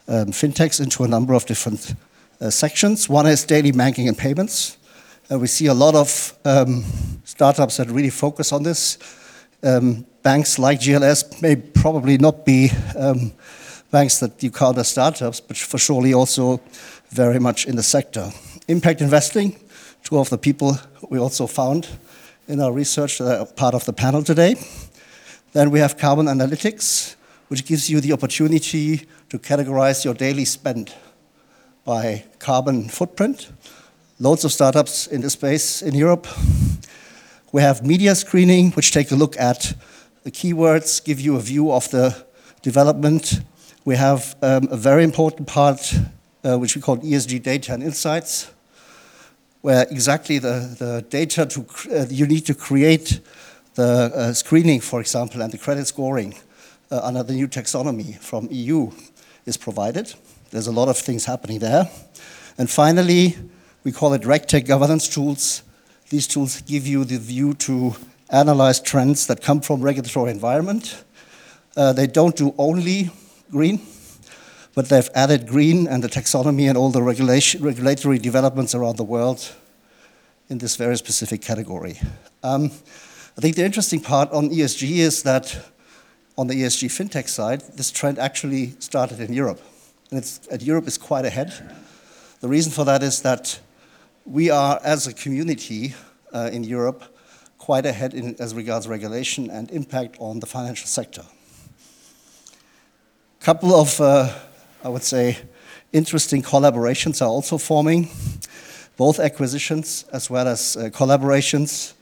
um, 0.07 0.31
fintechs 0.31 0.81
into 0.81 1.03
a 1.03 1.07
number 1.07 1.35
of 1.35 1.45
different 1.45 1.93
uh, 2.41 2.49
sections. 2.49 3.07
One 3.07 3.27
is 3.27 3.43
daily 3.43 3.71
banking 3.71 4.07
and 4.07 4.17
payments. 4.17 4.79
Uh, 5.31 5.37
we 5.37 5.45
see 5.45 5.67
a 5.67 5.75
lot 5.75 5.93
of 5.93 6.33
um, 6.45 6.83
startups 7.25 7.77
that 7.77 7.91
really 7.91 8.09
focus 8.09 8.51
on 8.51 8.63
this. 8.63 8.97
Um, 9.61 10.07
banks 10.23 10.57
like 10.57 10.79
GLS 10.79 11.43
may 11.43 11.57
probably 11.57 12.17
not 12.17 12.43
be 12.43 12.71
um, 12.97 13.33
banks 13.95 14.19
that 14.19 14.43
you 14.43 14.51
call 14.51 14.77
as 14.77 14.89
startups, 14.89 15.39
but 15.39 15.55
for 15.55 15.77
surely 15.77 16.13
also 16.13 16.59
very 17.11 17.39
much 17.39 17.65
in 17.65 17.77
the 17.77 17.83
sector. 17.83 18.29
Impact 18.67 18.99
investing, 18.99 19.55
two 20.03 20.19
of 20.19 20.29
the 20.29 20.37
people 20.37 20.77
we 21.09 21.17
also 21.17 21.47
found 21.47 21.87
in 22.49 22.59
our 22.59 22.73
research 22.73 23.19
that 23.19 23.39
are 23.39 23.45
part 23.45 23.73
of 23.73 23.85
the 23.85 23.93
panel 23.93 24.21
today. 24.21 24.55
Then 25.53 25.71
we 25.71 25.79
have 25.79 25.95
carbon 25.97 26.25
analytics, 26.25 27.15
which 27.47 27.63
gives 27.65 27.89
you 27.89 28.01
the 28.01 28.11
opportunity 28.11 29.07
to 29.29 29.39
categorize 29.39 30.03
your 30.03 30.13
daily 30.13 30.43
spend 30.43 30.93
by 31.85 32.25
carbon 32.39 32.89
footprint. 32.89 33.49
Loads 34.19 34.43
of 34.43 34.51
startups 34.51 35.07
in 35.07 35.21
this 35.21 35.33
space 35.33 35.81
in 35.81 35.95
Europe. 35.95 36.27
We 37.53 37.61
have 37.61 37.81
media 37.85 38.13
screening, 38.15 38.73
which 38.73 38.91
take 38.91 39.11
a 39.11 39.15
look 39.15 39.39
at 39.39 39.73
the 40.23 40.31
keywords, 40.31 41.01
give 41.01 41.21
you 41.21 41.37
a 41.37 41.41
view 41.41 41.71
of 41.71 41.89
the 41.91 42.25
development. 42.61 43.39
We 43.85 43.97
have 43.97 44.35
um, 44.41 44.67
a 44.71 44.77
very 44.77 45.03
important 45.03 45.47
part, 45.47 45.93
uh, 46.43 46.57
which 46.57 46.75
we 46.75 46.81
call 46.81 46.97
ESG 46.97 47.43
data 47.43 47.71
and 47.71 47.83
insights, 47.83 48.51
where 49.61 49.85
exactly 49.91 50.39
the, 50.39 50.75
the 50.79 51.05
data 51.07 51.45
to, 51.45 51.65
uh, 51.91 52.07
you 52.09 52.25
need 52.25 52.47
to 52.47 52.55
create 52.55 53.19
the 53.75 53.83
uh, 53.83 54.33
screening, 54.33 54.79
for 54.79 54.99
example, 54.99 55.43
and 55.43 55.53
the 55.53 55.59
credit 55.59 55.85
scoring 55.85 56.33
uh, 56.89 57.01
under 57.03 57.21
the 57.21 57.33
new 57.33 57.47
taxonomy 57.47 58.17
from 58.17 58.47
EU 58.49 58.89
is 59.45 59.55
provided. 59.55 60.11
There's 60.49 60.65
a 60.65 60.71
lot 60.71 60.89
of 60.89 60.97
things 60.97 61.25
happening 61.25 61.59
there. 61.59 61.87
And 62.57 62.67
finally, 62.67 63.37
we 63.83 63.91
call 63.91 64.13
it 64.13 64.23
RegTech 64.23 64.65
governance 64.65 65.07
tools. 65.07 65.61
These 66.09 66.25
tools 66.25 66.59
give 66.61 66.87
you 66.87 67.05
the 67.05 67.19
view 67.19 67.53
to 67.53 67.95
analyze 68.31 68.79
trends 68.79 69.27
that 69.27 69.43
come 69.43 69.61
from 69.61 69.81
regulatory 69.81 70.31
environment. 70.31 71.03
Uh, 71.77 71.93
they 71.93 72.07
don't 72.07 72.35
do 72.35 72.55
only 72.57 73.11
green, 73.51 73.81
but 74.73 74.89
they've 74.89 75.09
added 75.15 75.47
green 75.47 75.87
and 75.87 76.03
the 76.03 76.09
taxonomy 76.09 76.67
and 76.67 76.77
all 76.77 76.91
the 76.91 77.01
regulation, 77.01 77.63
regulatory 77.63 78.17
developments 78.17 78.75
around 78.75 78.97
the 78.97 79.03
world 79.03 79.53
in 80.49 80.57
this 80.59 80.75
very 80.75 80.97
specific 80.97 81.41
category. 81.41 81.99
Um, 82.43 82.71
I 83.37 83.41
think 83.41 83.55
the 83.55 83.65
interesting 83.65 83.99
part 83.99 84.31
on 84.31 84.49
ESG 84.49 84.97
is 84.97 85.23
that 85.23 85.57
on 86.37 86.47
the 86.47 86.53
ESG 86.53 86.89
fintech 86.89 87.27
side, 87.27 87.61
this 87.75 87.91
trend 87.91 88.19
actually 88.19 88.75
started 88.79 89.19
in 89.19 89.33
Europe. 89.33 89.61
And, 90.11 90.39
and 90.51 90.61
Europe 90.61 90.87
is 90.87 90.97
quite 90.97 91.25
ahead. 91.25 91.53
The 92.41 92.47
reason 92.47 92.71
for 92.71 92.85
that 92.85 93.01
is 93.01 93.21
that 93.21 93.59
we 94.25 94.49
are, 94.49 94.79
as 94.83 95.07
a 95.07 95.13
community 95.13 95.95
uh, 96.33 96.49
in 96.51 96.63
Europe, 96.63 97.03
quite 97.57 97.85
ahead 97.85 98.13
in, 98.13 98.35
as 98.39 98.53
regards 98.53 98.87
regulation 98.87 99.49
and 99.49 99.71
impact 99.71 100.17
on 100.19 100.39
the 100.39 100.45
financial 100.45 100.87
sector. 100.87 101.23
A 103.45 103.53
couple 103.53 103.75
of, 103.75 104.01
uh, 104.01 104.27
I 104.83 104.89
would 104.89 105.03
say, 105.03 105.37
interesting 105.93 106.41
collaborations 106.41 107.21
are 107.21 107.29
also 107.29 107.59
forming, 107.59 108.09
both 108.97 109.19
acquisitions 109.19 110.03
as 110.11 110.31
well 110.31 110.47
as 110.47 110.75
uh, 110.75 110.89
collaborations. 110.89 111.93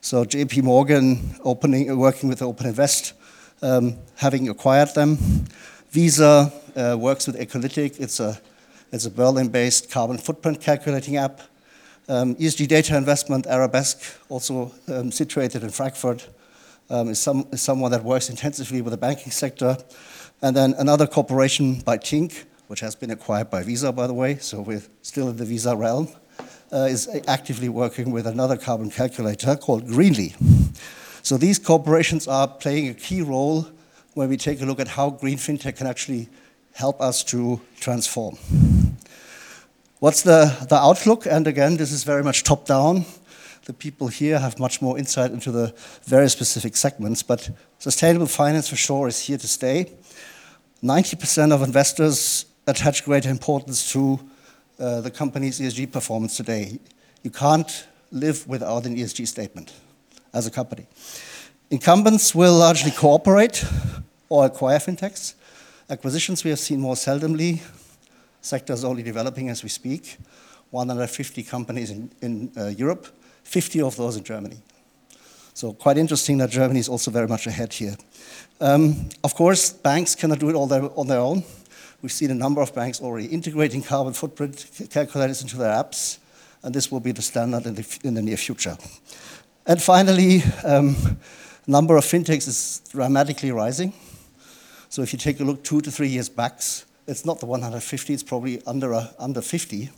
So 0.00 0.24
JP 0.24 0.64
Morgan 0.64 1.36
opening, 1.44 1.96
working 1.96 2.28
with 2.28 2.40
OpenInvest, 2.40 3.12
um, 3.62 3.96
having 4.16 4.48
acquired 4.48 4.92
them. 4.96 5.18
Visa 5.90 6.52
uh, 6.74 6.96
works 6.98 7.28
with 7.28 7.38
Ecolytiq. 7.38 8.00
It's 8.00 8.18
a, 8.18 8.36
it's 8.90 9.06
a 9.06 9.10
Berlin-based 9.10 9.92
carbon 9.92 10.18
footprint 10.18 10.60
calculating 10.60 11.16
app. 11.16 11.42
Um, 12.08 12.34
ESG 12.34 12.66
data 12.66 12.96
investment, 12.96 13.46
Arabesque, 13.46 14.02
also 14.28 14.72
um, 14.88 15.12
situated 15.12 15.62
in 15.62 15.70
Frankfurt, 15.70 16.28
um, 16.90 17.08
is, 17.10 17.20
some, 17.20 17.46
is 17.52 17.62
someone 17.62 17.92
that 17.92 18.02
works 18.02 18.28
intensively 18.30 18.82
with 18.82 18.90
the 18.90 18.98
banking 18.98 19.30
sector. 19.30 19.76
And 20.40 20.56
then 20.56 20.74
another 20.78 21.06
corporation 21.06 21.80
by 21.80 21.98
Tink, 21.98 22.44
which 22.68 22.80
has 22.80 22.94
been 22.94 23.10
acquired 23.10 23.50
by 23.50 23.62
Visa, 23.64 23.90
by 23.92 24.06
the 24.06 24.14
way, 24.14 24.36
so 24.36 24.60
we're 24.60 24.82
still 25.02 25.28
in 25.30 25.36
the 25.36 25.44
Visa 25.44 25.76
realm, 25.76 26.08
uh, 26.72 26.88
is 26.90 27.08
actively 27.26 27.68
working 27.68 28.12
with 28.12 28.26
another 28.26 28.56
carbon 28.56 28.90
calculator 28.90 29.56
called 29.56 29.86
Greenly. 29.86 30.34
So 31.22 31.36
these 31.36 31.58
corporations 31.58 32.28
are 32.28 32.46
playing 32.46 32.88
a 32.88 32.94
key 32.94 33.22
role 33.22 33.66
when 34.14 34.28
we 34.28 34.36
take 34.36 34.60
a 34.60 34.64
look 34.64 34.78
at 34.80 34.88
how 34.88 35.10
green 35.10 35.38
fintech 35.38 35.76
can 35.76 35.86
actually 35.86 36.28
help 36.72 37.00
us 37.00 37.24
to 37.24 37.60
transform. 37.80 38.38
What's 39.98 40.22
the, 40.22 40.56
the 40.68 40.76
outlook? 40.76 41.26
And 41.26 41.48
again, 41.48 41.76
this 41.76 41.90
is 41.90 42.04
very 42.04 42.22
much 42.22 42.44
top 42.44 42.64
down. 42.64 43.04
The 43.64 43.72
people 43.72 44.06
here 44.06 44.38
have 44.38 44.58
much 44.60 44.80
more 44.80 44.96
insight 44.96 45.32
into 45.32 45.50
the 45.50 45.74
very 46.04 46.30
specific 46.30 46.76
segments, 46.76 47.22
but 47.22 47.50
sustainable 47.78 48.26
finance 48.26 48.68
for 48.68 48.76
sure 48.76 49.08
is 49.08 49.20
here 49.20 49.38
to 49.38 49.48
stay. 49.48 49.92
90% 50.82 51.52
of 51.52 51.62
investors 51.62 52.46
attach 52.66 53.04
greater 53.04 53.30
importance 53.30 53.90
to 53.92 54.20
uh, 54.78 55.00
the 55.00 55.10
company's 55.10 55.58
ESG 55.58 55.90
performance 55.90 56.36
today. 56.36 56.78
You 57.22 57.30
can't 57.30 57.86
live 58.12 58.46
without 58.46 58.86
an 58.86 58.96
ESG 58.96 59.26
statement 59.26 59.72
as 60.32 60.46
a 60.46 60.50
company. 60.50 60.86
Incumbents 61.70 62.34
will 62.34 62.54
largely 62.54 62.92
cooperate 62.92 63.64
or 64.28 64.46
acquire 64.46 64.78
fintechs. 64.78 65.34
Acquisitions 65.90 66.44
we 66.44 66.50
have 66.50 66.60
seen 66.60 66.80
more 66.80 66.94
seldomly, 66.94 67.60
sector 68.40 68.72
is 68.72 68.84
only 68.84 69.02
developing 69.02 69.48
as 69.48 69.62
we 69.62 69.68
speak. 69.68 70.16
150 70.70 71.42
companies 71.42 71.90
in, 71.90 72.10
in 72.20 72.52
uh, 72.56 72.66
Europe, 72.66 73.06
50 73.42 73.82
of 73.82 73.96
those 73.96 74.16
in 74.16 74.22
Germany. 74.22 74.58
So 75.58 75.72
quite 75.72 75.98
interesting 75.98 76.38
that 76.38 76.50
Germany 76.50 76.78
is 76.78 76.88
also 76.88 77.10
very 77.10 77.26
much 77.26 77.48
ahead 77.48 77.72
here. 77.72 77.96
Um, 78.60 79.08
of 79.24 79.34
course, 79.34 79.72
banks 79.72 80.14
cannot 80.14 80.38
do 80.38 80.48
it 80.50 80.54
all 80.54 80.68
their, 80.68 80.88
on 80.96 81.08
their 81.08 81.18
own. 81.18 81.42
We've 82.00 82.12
seen 82.12 82.30
a 82.30 82.34
number 82.34 82.60
of 82.62 82.72
banks 82.76 83.00
already 83.00 83.26
integrating 83.26 83.82
carbon 83.82 84.12
footprint 84.12 84.88
calculators 84.92 85.42
into 85.42 85.56
their 85.56 85.72
apps, 85.72 86.18
and 86.62 86.72
this 86.72 86.92
will 86.92 87.00
be 87.00 87.10
the 87.10 87.22
standard 87.22 87.66
in 87.66 87.74
the, 87.74 87.98
in 88.04 88.14
the 88.14 88.22
near 88.22 88.36
future. 88.36 88.78
And 89.66 89.82
finally, 89.82 90.44
um, 90.62 90.94
number 91.66 91.96
of 91.96 92.04
fintechs 92.04 92.46
is 92.46 92.80
dramatically 92.92 93.50
rising. 93.50 93.92
So 94.90 95.02
if 95.02 95.12
you 95.12 95.18
take 95.18 95.40
a 95.40 95.44
look 95.44 95.64
two 95.64 95.80
to 95.80 95.90
three 95.90 96.06
years 96.06 96.28
back, 96.28 96.60
it's 97.08 97.24
not 97.24 97.40
the 97.40 97.46
150, 97.46 98.14
it's 98.14 98.22
probably 98.22 98.62
under, 98.64 99.08
under 99.18 99.40
50. 99.40 99.90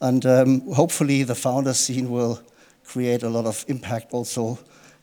And 0.00 0.26
um, 0.26 0.60
hopefully 0.72 1.22
the 1.22 1.36
founder 1.36 1.72
scene 1.72 2.10
will 2.10 2.42
create 2.84 3.22
a 3.22 3.28
lot 3.28 3.46
of 3.46 3.64
impact 3.68 4.12
also 4.12 4.58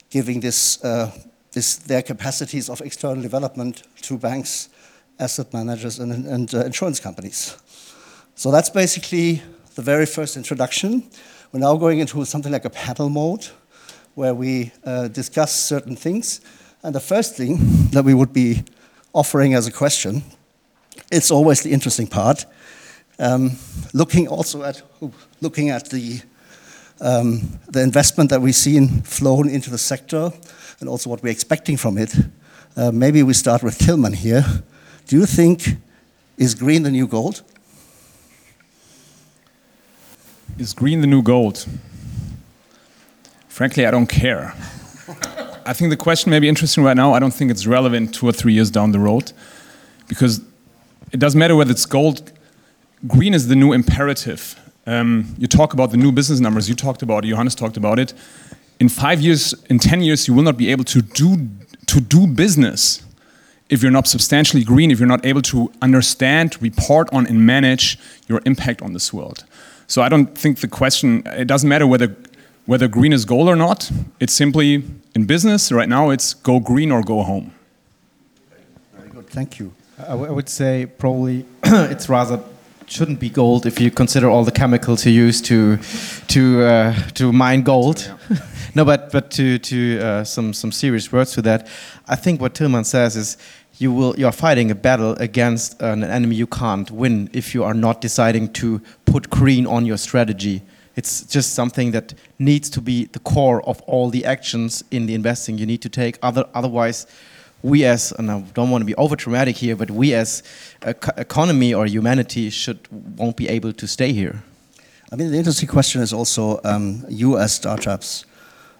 giving 0.09 0.39
this, 0.39 0.83
uh, 0.83 1.11
this, 1.51 1.77
their 1.77 2.01
capacities 2.01 2.69
of 2.69 2.81
external 2.81 3.21
development 3.21 3.83
to 4.01 4.17
banks, 4.17 4.69
asset 5.19 5.53
managers, 5.53 5.99
and, 5.99 6.25
and 6.25 6.53
uh, 6.53 6.65
insurance 6.65 6.99
companies. 6.99 7.57
So 8.35 8.51
that's 8.51 8.69
basically 8.69 9.41
the 9.75 9.81
very 9.81 10.05
first 10.05 10.37
introduction. 10.37 11.03
We're 11.51 11.59
now 11.61 11.77
going 11.77 11.99
into 11.99 12.23
something 12.25 12.51
like 12.51 12.65
a 12.65 12.69
panel 12.69 13.09
mode 13.09 13.47
where 14.15 14.33
we 14.33 14.71
uh, 14.83 15.07
discuss 15.07 15.53
certain 15.53 15.95
things. 15.95 16.41
And 16.83 16.93
the 16.93 16.99
first 16.99 17.35
thing 17.35 17.57
that 17.91 18.03
we 18.03 18.13
would 18.13 18.33
be 18.33 18.63
offering 19.13 19.53
as 19.53 19.67
a 19.67 19.71
question 19.71 20.23
it's 21.11 21.31
always 21.31 21.61
the 21.61 21.71
interesting 21.71 22.07
part. 22.07 22.45
Um, 23.19 23.51
looking 23.93 24.27
also 24.27 24.63
at 24.63 24.81
looking 25.41 25.69
at 25.69 25.89
the 25.89 26.21
the 26.99 27.81
investment 27.81 28.29
that 28.29 28.41
we've 28.41 28.55
seen 28.55 29.01
flown 29.01 29.49
into 29.49 29.69
the 29.69 29.77
sector, 29.77 30.31
and 30.79 30.89
also 30.89 31.09
what 31.09 31.23
we're 31.23 31.31
expecting 31.31 31.77
from 31.77 31.97
it. 31.97 32.15
Uh, 32.75 32.91
maybe 32.91 33.23
we 33.23 33.33
start 33.33 33.63
with 33.63 33.77
Tilman 33.77 34.13
here. 34.13 34.43
Do 35.07 35.17
you 35.17 35.25
think 35.25 35.77
is 36.37 36.55
green 36.55 36.83
the 36.83 36.91
new 36.91 37.07
gold? 37.07 37.41
Is 40.57 40.73
green 40.73 41.01
the 41.01 41.07
new 41.07 41.21
gold? 41.21 41.65
Frankly, 43.47 43.85
I 43.85 43.91
don't 43.91 44.07
care. 44.07 44.53
I 45.65 45.73
think 45.73 45.89
the 45.89 45.97
question 45.97 46.29
may 46.29 46.39
be 46.39 46.47
interesting 46.47 46.83
right 46.83 46.95
now. 46.95 47.13
I 47.13 47.19
don't 47.19 47.33
think 47.33 47.51
it's 47.51 47.65
relevant 47.65 48.13
two 48.13 48.27
or 48.27 48.31
three 48.31 48.53
years 48.53 48.69
down 48.69 48.91
the 48.91 48.99
road 48.99 49.31
because 50.07 50.41
it 51.11 51.19
doesn't 51.19 51.39
matter 51.39 51.55
whether 51.55 51.71
it's 51.71 51.85
gold. 51.85 52.31
Green 53.07 53.33
is 53.33 53.47
the 53.47 53.55
new 53.55 53.73
imperative. 53.73 54.59
Um, 54.87 55.35
you 55.37 55.47
talk 55.47 55.73
about 55.73 55.91
the 55.91 55.97
new 55.97 56.11
business 56.11 56.39
numbers. 56.39 56.69
You 56.69 56.75
talked 56.75 57.01
about 57.01 57.25
it. 57.25 57.29
Johannes 57.29 57.55
talked 57.55 57.77
about 57.77 57.99
it. 57.99 58.13
In 58.79 58.89
five 58.89 59.21
years, 59.21 59.53
in 59.69 59.79
ten 59.79 60.01
years, 60.01 60.27
you 60.27 60.33
will 60.33 60.43
not 60.43 60.57
be 60.57 60.71
able 60.71 60.83
to 60.85 61.01
do 61.01 61.49
to 61.87 61.99
do 61.99 62.27
business 62.27 63.03
if 63.69 63.81
you're 63.81 63.91
not 63.91 64.07
substantially 64.07 64.63
green. 64.63 64.91
If 64.91 64.99
you're 64.99 65.07
not 65.07 65.25
able 65.25 65.41
to 65.43 65.71
understand, 65.81 66.61
report 66.61 67.09
on, 67.11 67.25
and 67.25 67.45
manage 67.45 67.97
your 68.27 68.41
impact 68.45 68.81
on 68.81 68.93
this 68.93 69.11
world. 69.13 69.45
So 69.87 70.01
I 70.01 70.09
don't 70.09 70.37
think 70.37 70.59
the 70.59 70.67
question. 70.67 71.23
It 71.25 71.45
doesn't 71.45 71.69
matter 71.69 71.87
whether 71.87 72.15
whether 72.65 72.87
green 72.87 73.13
is 73.13 73.25
gold 73.25 73.47
or 73.47 73.55
not. 73.55 73.91
It's 74.19 74.33
simply 74.33 74.83
in 75.13 75.25
business 75.25 75.71
right 75.71 75.89
now. 75.89 76.09
It's 76.09 76.33
go 76.33 76.59
green 76.59 76.91
or 76.91 77.01
go 77.01 77.23
home. 77.23 77.53
Very 78.97 79.09
good. 79.09 79.27
Thank 79.27 79.59
you. 79.59 79.73
I, 79.97 80.13
would 80.15 80.49
say 80.49 80.85
probably 80.85 81.45
it's 81.63 82.09
rather 82.09 82.43
shouldn't 82.87 83.19
be 83.19 83.29
gold 83.29 83.65
if 83.65 83.79
you 83.79 83.91
consider 83.91 84.29
all 84.29 84.43
the 84.43 84.51
chemicals 84.51 85.05
you 85.05 85.11
use 85.11 85.41
to 85.41 85.77
to 86.27 86.63
uh, 86.63 86.93
to 87.13 87.31
mine 87.31 87.63
gold. 87.63 88.13
Yeah. 88.29 88.37
no, 88.75 88.85
but 88.85 89.11
but 89.11 89.31
to 89.31 89.57
to 89.59 89.99
uh, 89.99 90.23
some 90.23 90.53
some 90.53 90.71
serious 90.71 91.11
words 91.11 91.33
to 91.33 91.41
that. 91.43 91.67
I 92.07 92.15
think 92.15 92.41
what 92.41 92.53
Tilman 92.53 92.83
says 92.83 93.15
is 93.15 93.37
you 93.77 93.91
will 93.91 94.15
you 94.17 94.25
are 94.25 94.31
fighting 94.31 94.71
a 94.71 94.75
battle 94.75 95.13
against 95.13 95.81
an 95.81 96.03
enemy 96.03 96.35
you 96.35 96.47
can't 96.47 96.89
win 96.91 97.29
if 97.33 97.53
you 97.53 97.63
are 97.63 97.73
not 97.73 98.01
deciding 98.01 98.53
to 98.53 98.81
put 99.05 99.29
green 99.29 99.65
on 99.67 99.85
your 99.85 99.97
strategy. 99.97 100.61
It's 100.95 101.25
just 101.25 101.53
something 101.53 101.91
that 101.91 102.13
needs 102.39 102.69
to 102.69 102.81
be 102.81 103.05
the 103.05 103.19
core 103.19 103.61
of 103.67 103.81
all 103.81 104.09
the 104.09 104.23
actions 104.23 104.83
in 104.91 105.07
the 105.07 105.13
investing 105.13 105.57
you 105.57 105.65
need 105.65 105.81
to 105.81 105.89
take. 105.89 106.17
Other 106.21 106.45
otherwise 106.53 107.07
we 107.65 107.83
as, 107.83 108.11
and 108.11 108.31
I 108.31 108.41
don't 108.53 108.69
want 108.69 108.81
to 108.81 108.85
be 108.85 108.95
over 108.95 109.15
dramatic 109.15 109.57
here, 109.57 109.75
but 109.75 109.89
we 109.89 110.13
as 110.13 110.43
economy 111.17 111.73
or 111.73 111.85
humanity 111.87 112.49
should 112.51 112.79
won't 113.17 113.35
be 113.35 113.47
able 113.49 113.73
to 113.73 113.87
stay 113.87 114.13
here. 114.13 114.43
I 115.11 115.15
mean, 115.15 115.31
the 115.31 115.37
interesting 115.37 115.69
question 115.69 116.01
is 116.01 116.13
also 116.13 116.59
um, 116.63 117.03
you 117.09 117.37
as 117.37 117.55
startups. 117.55 118.25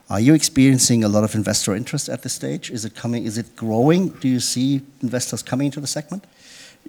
Are 0.10 0.20
you 0.20 0.36
experiencing 0.36 1.04
a 1.04 1.08
lot 1.08 1.24
of 1.24 1.34
investor 1.34 1.76
interest 1.76 2.10
at 2.10 2.22
this 2.22 2.34
stage? 2.34 2.70
Is 2.70 2.86
it 2.86 2.96
coming? 2.96 3.26
Is 3.26 3.38
it 3.38 3.56
growing? 3.56 4.10
Do 4.10 4.28
you 4.28 4.40
see 4.40 4.82
investors 5.02 5.42
coming 5.42 5.66
into 5.66 5.80
the 5.80 5.88
segment? 5.88 6.26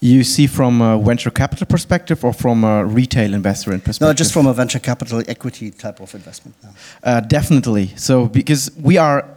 You 0.00 0.24
see 0.24 0.46
from 0.46 0.82
a 0.82 0.98
venture 0.98 1.30
capital 1.30 1.66
perspective 1.66 2.22
or 2.22 2.34
from 2.34 2.64
a 2.64 2.84
retail 2.84 3.32
investor 3.32 3.70
perspective? 3.70 4.00
No, 4.02 4.12
just 4.12 4.32
from 4.34 4.46
a 4.46 4.52
venture 4.52 4.78
capital 4.78 5.22
equity 5.26 5.70
type 5.70 6.00
of 6.00 6.14
investment. 6.14 6.54
No. 6.62 6.70
Uh, 7.02 7.20
definitely. 7.20 7.86
So 7.96 8.26
because 8.26 8.70
we 8.76 8.98
are 8.98 9.35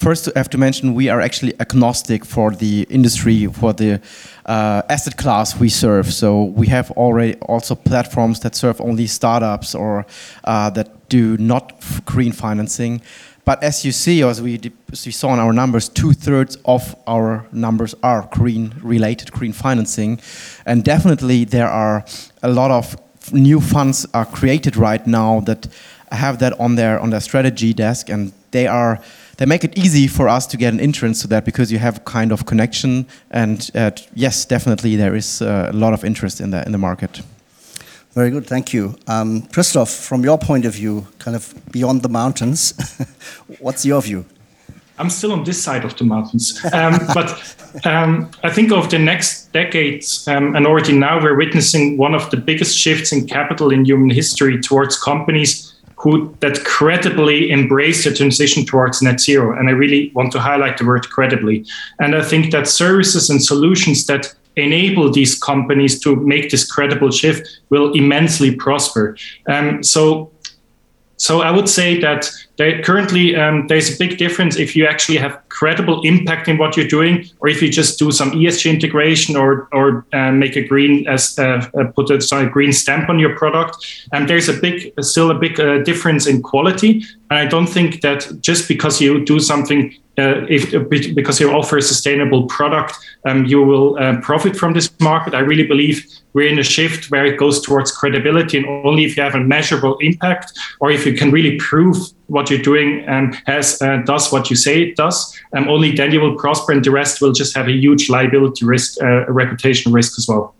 First, 0.00 0.30
I 0.34 0.38
have 0.38 0.48
to 0.48 0.58
mention 0.58 0.94
we 0.94 1.10
are 1.10 1.20
actually 1.20 1.52
agnostic 1.60 2.24
for 2.24 2.52
the 2.52 2.86
industry, 2.88 3.46
for 3.48 3.74
the 3.74 4.00
uh, 4.46 4.80
asset 4.88 5.18
class 5.18 5.60
we 5.60 5.68
serve. 5.68 6.10
So 6.10 6.44
we 6.44 6.68
have 6.68 6.90
already 6.92 7.34
also 7.42 7.74
platforms 7.74 8.40
that 8.40 8.54
serve 8.54 8.80
only 8.80 9.06
startups 9.06 9.74
or 9.74 10.06
uh, 10.44 10.70
that 10.70 11.10
do 11.10 11.36
not 11.36 11.84
green 12.06 12.32
financing. 12.32 13.02
But 13.44 13.62
as 13.62 13.84
you 13.84 13.92
see, 13.92 14.22
as 14.22 14.40
we, 14.40 14.58
as 14.90 15.04
we 15.04 15.12
saw 15.12 15.34
in 15.34 15.38
our 15.38 15.52
numbers, 15.52 15.90
two 15.90 16.14
thirds 16.14 16.56
of 16.64 16.96
our 17.06 17.46
numbers 17.52 17.94
are 18.02 18.26
green 18.32 18.72
related, 18.82 19.30
green 19.32 19.52
financing. 19.52 20.18
And 20.64 20.82
definitely 20.82 21.44
there 21.44 21.68
are 21.68 22.06
a 22.42 22.48
lot 22.48 22.70
of 22.70 22.96
new 23.34 23.60
funds 23.60 24.06
are 24.14 24.24
created 24.24 24.78
right 24.78 25.06
now 25.06 25.40
that 25.40 25.66
have 26.10 26.38
that 26.38 26.58
on 26.58 26.76
their 26.76 26.98
on 26.98 27.10
their 27.10 27.20
strategy 27.20 27.72
desk 27.74 28.08
and 28.08 28.32
they 28.50 28.66
are 28.66 28.98
they 29.40 29.46
make 29.46 29.64
it 29.64 29.76
easy 29.78 30.06
for 30.06 30.28
us 30.28 30.46
to 30.46 30.56
get 30.58 30.74
an 30.74 30.80
entrance 30.80 31.22
to 31.22 31.28
that 31.28 31.44
because 31.46 31.72
you 31.72 31.78
have 31.78 32.04
kind 32.04 32.30
of 32.30 32.44
connection 32.44 33.06
and 33.30 33.70
uh, 33.74 33.90
yes 34.14 34.44
definitely 34.44 34.96
there 34.96 35.16
is 35.16 35.40
uh, 35.40 35.70
a 35.72 35.76
lot 35.76 35.94
of 35.94 36.04
interest 36.04 36.40
in 36.40 36.50
the 36.50 36.62
in 36.66 36.72
the 36.72 36.78
market 36.78 37.22
very 38.12 38.30
good, 38.32 38.44
thank 38.44 38.72
you. 38.72 38.96
Um, 39.06 39.42
Christoph, 39.52 39.88
from 39.88 40.24
your 40.24 40.36
point 40.36 40.64
of 40.64 40.74
view, 40.74 41.06
kind 41.20 41.36
of 41.36 41.54
beyond 41.70 42.02
the 42.02 42.08
mountains, 42.08 42.74
what's 43.60 43.86
your 43.86 44.02
view? 44.02 44.24
I'm 44.98 45.10
still 45.10 45.32
on 45.32 45.44
this 45.44 45.62
side 45.62 45.84
of 45.84 45.96
the 45.96 46.04
mountains. 46.04 46.60
Um, 46.72 46.98
but 47.14 47.56
um, 47.84 48.30
I 48.42 48.50
think 48.50 48.72
over 48.72 48.88
the 48.88 48.98
next 48.98 49.52
decades, 49.52 50.26
um, 50.26 50.56
and 50.56 50.66
already 50.66 50.92
now, 50.92 51.22
we're 51.22 51.36
witnessing 51.36 51.98
one 51.98 52.14
of 52.14 52.28
the 52.30 52.36
biggest 52.36 52.76
shifts 52.76 53.12
in 53.12 53.28
capital 53.28 53.70
in 53.70 53.84
human 53.84 54.10
history 54.10 54.60
towards 54.60 54.98
companies 54.98 55.69
who 56.00 56.34
that 56.40 56.64
credibly 56.64 57.50
embrace 57.50 58.04
the 58.04 58.14
transition 58.14 58.64
towards 58.64 59.02
net 59.02 59.20
zero. 59.20 59.58
And 59.58 59.68
I 59.68 59.72
really 59.72 60.10
want 60.14 60.32
to 60.32 60.40
highlight 60.40 60.78
the 60.78 60.86
word 60.86 61.08
credibly. 61.10 61.66
And 61.98 62.16
I 62.16 62.22
think 62.22 62.52
that 62.52 62.66
services 62.66 63.28
and 63.28 63.42
solutions 63.42 64.06
that 64.06 64.34
enable 64.56 65.10
these 65.12 65.38
companies 65.38 66.00
to 66.00 66.16
make 66.16 66.50
this 66.50 66.64
credible 66.64 67.10
shift 67.10 67.60
will 67.68 67.92
immensely 67.92 68.54
prosper. 68.54 69.16
Um, 69.46 69.82
so, 69.82 70.30
so 71.18 71.42
I 71.42 71.50
would 71.50 71.68
say 71.68 72.00
that 72.00 72.30
currently 72.82 73.36
um, 73.36 73.66
there's 73.68 73.94
a 73.94 73.98
big 73.98 74.18
difference 74.18 74.56
if 74.56 74.76
you 74.76 74.86
actually 74.86 75.18
have 75.18 75.40
credible 75.48 76.02
impact 76.02 76.46
in 76.48 76.58
what 76.58 76.76
you're 76.76 76.86
doing, 76.88 77.24
or 77.40 77.48
if 77.48 77.62
you 77.62 77.70
just 77.70 77.98
do 77.98 78.10
some 78.10 78.32
ESG 78.32 78.70
integration 78.70 79.36
or 79.36 79.68
or 79.72 80.04
uh, 80.12 80.30
make 80.32 80.56
a 80.56 80.66
green 80.66 81.06
as 81.08 81.38
uh, 81.38 81.66
put 81.94 82.10
a 82.10 82.20
sorry, 82.20 82.48
green 82.48 82.72
stamp 82.72 83.08
on 83.08 83.18
your 83.18 83.36
product. 83.36 83.76
And 84.12 84.28
there's 84.28 84.48
a 84.48 84.52
big 84.52 84.92
still 85.00 85.30
a 85.30 85.34
big 85.34 85.58
uh, 85.58 85.82
difference 85.84 86.26
in 86.26 86.42
quality. 86.42 87.02
And 87.30 87.38
I 87.38 87.46
don't 87.46 87.68
think 87.68 88.00
that 88.02 88.30
just 88.40 88.68
because 88.68 89.00
you 89.00 89.24
do 89.24 89.40
something 89.40 89.94
uh, 90.20 90.46
if 90.48 90.62
because 91.14 91.40
you 91.40 91.50
offer 91.50 91.78
a 91.78 91.82
sustainable 91.82 92.42
product, 92.46 92.92
um, 93.24 93.44
you 93.46 93.62
will 93.62 93.98
uh, 93.98 94.20
profit 94.20 94.54
from 94.56 94.74
this 94.74 94.88
market. 95.00 95.34
I 95.34 95.40
really 95.40 95.66
believe 95.66 95.96
we're 96.34 96.48
in 96.48 96.58
a 96.58 96.62
shift 96.62 97.10
where 97.10 97.24
it 97.24 97.38
goes 97.38 97.60
towards 97.60 97.90
credibility, 97.90 98.58
and 98.58 98.66
only 98.84 99.04
if 99.04 99.16
you 99.16 99.22
have 99.22 99.34
a 99.34 99.40
measurable 99.40 99.96
impact, 99.98 100.52
or 100.80 100.90
if 100.90 101.06
you 101.06 101.14
can 101.14 101.30
really 101.30 101.56
prove 101.56 101.96
what 102.26 102.50
you're 102.50 102.62
doing 102.72 103.04
and 103.06 103.34
has 103.46 103.80
uh, 103.82 103.98
does 104.04 104.30
what 104.32 104.50
you 104.50 104.56
say 104.56 104.82
it 104.82 104.96
does, 104.96 105.16
um, 105.54 105.68
only 105.68 105.90
then 105.92 106.12
you 106.12 106.20
will 106.20 106.36
prosper, 106.36 106.72
and 106.72 106.84
the 106.84 106.90
rest 106.90 107.20
will 107.20 107.32
just 107.32 107.56
have 107.56 107.66
a 107.68 107.72
huge 107.72 108.08
liability 108.10 108.64
risk, 108.64 109.02
uh, 109.02 109.26
a 109.26 109.32
reputation 109.32 109.92
risk 109.92 110.18
as 110.18 110.28
well. 110.28 110.54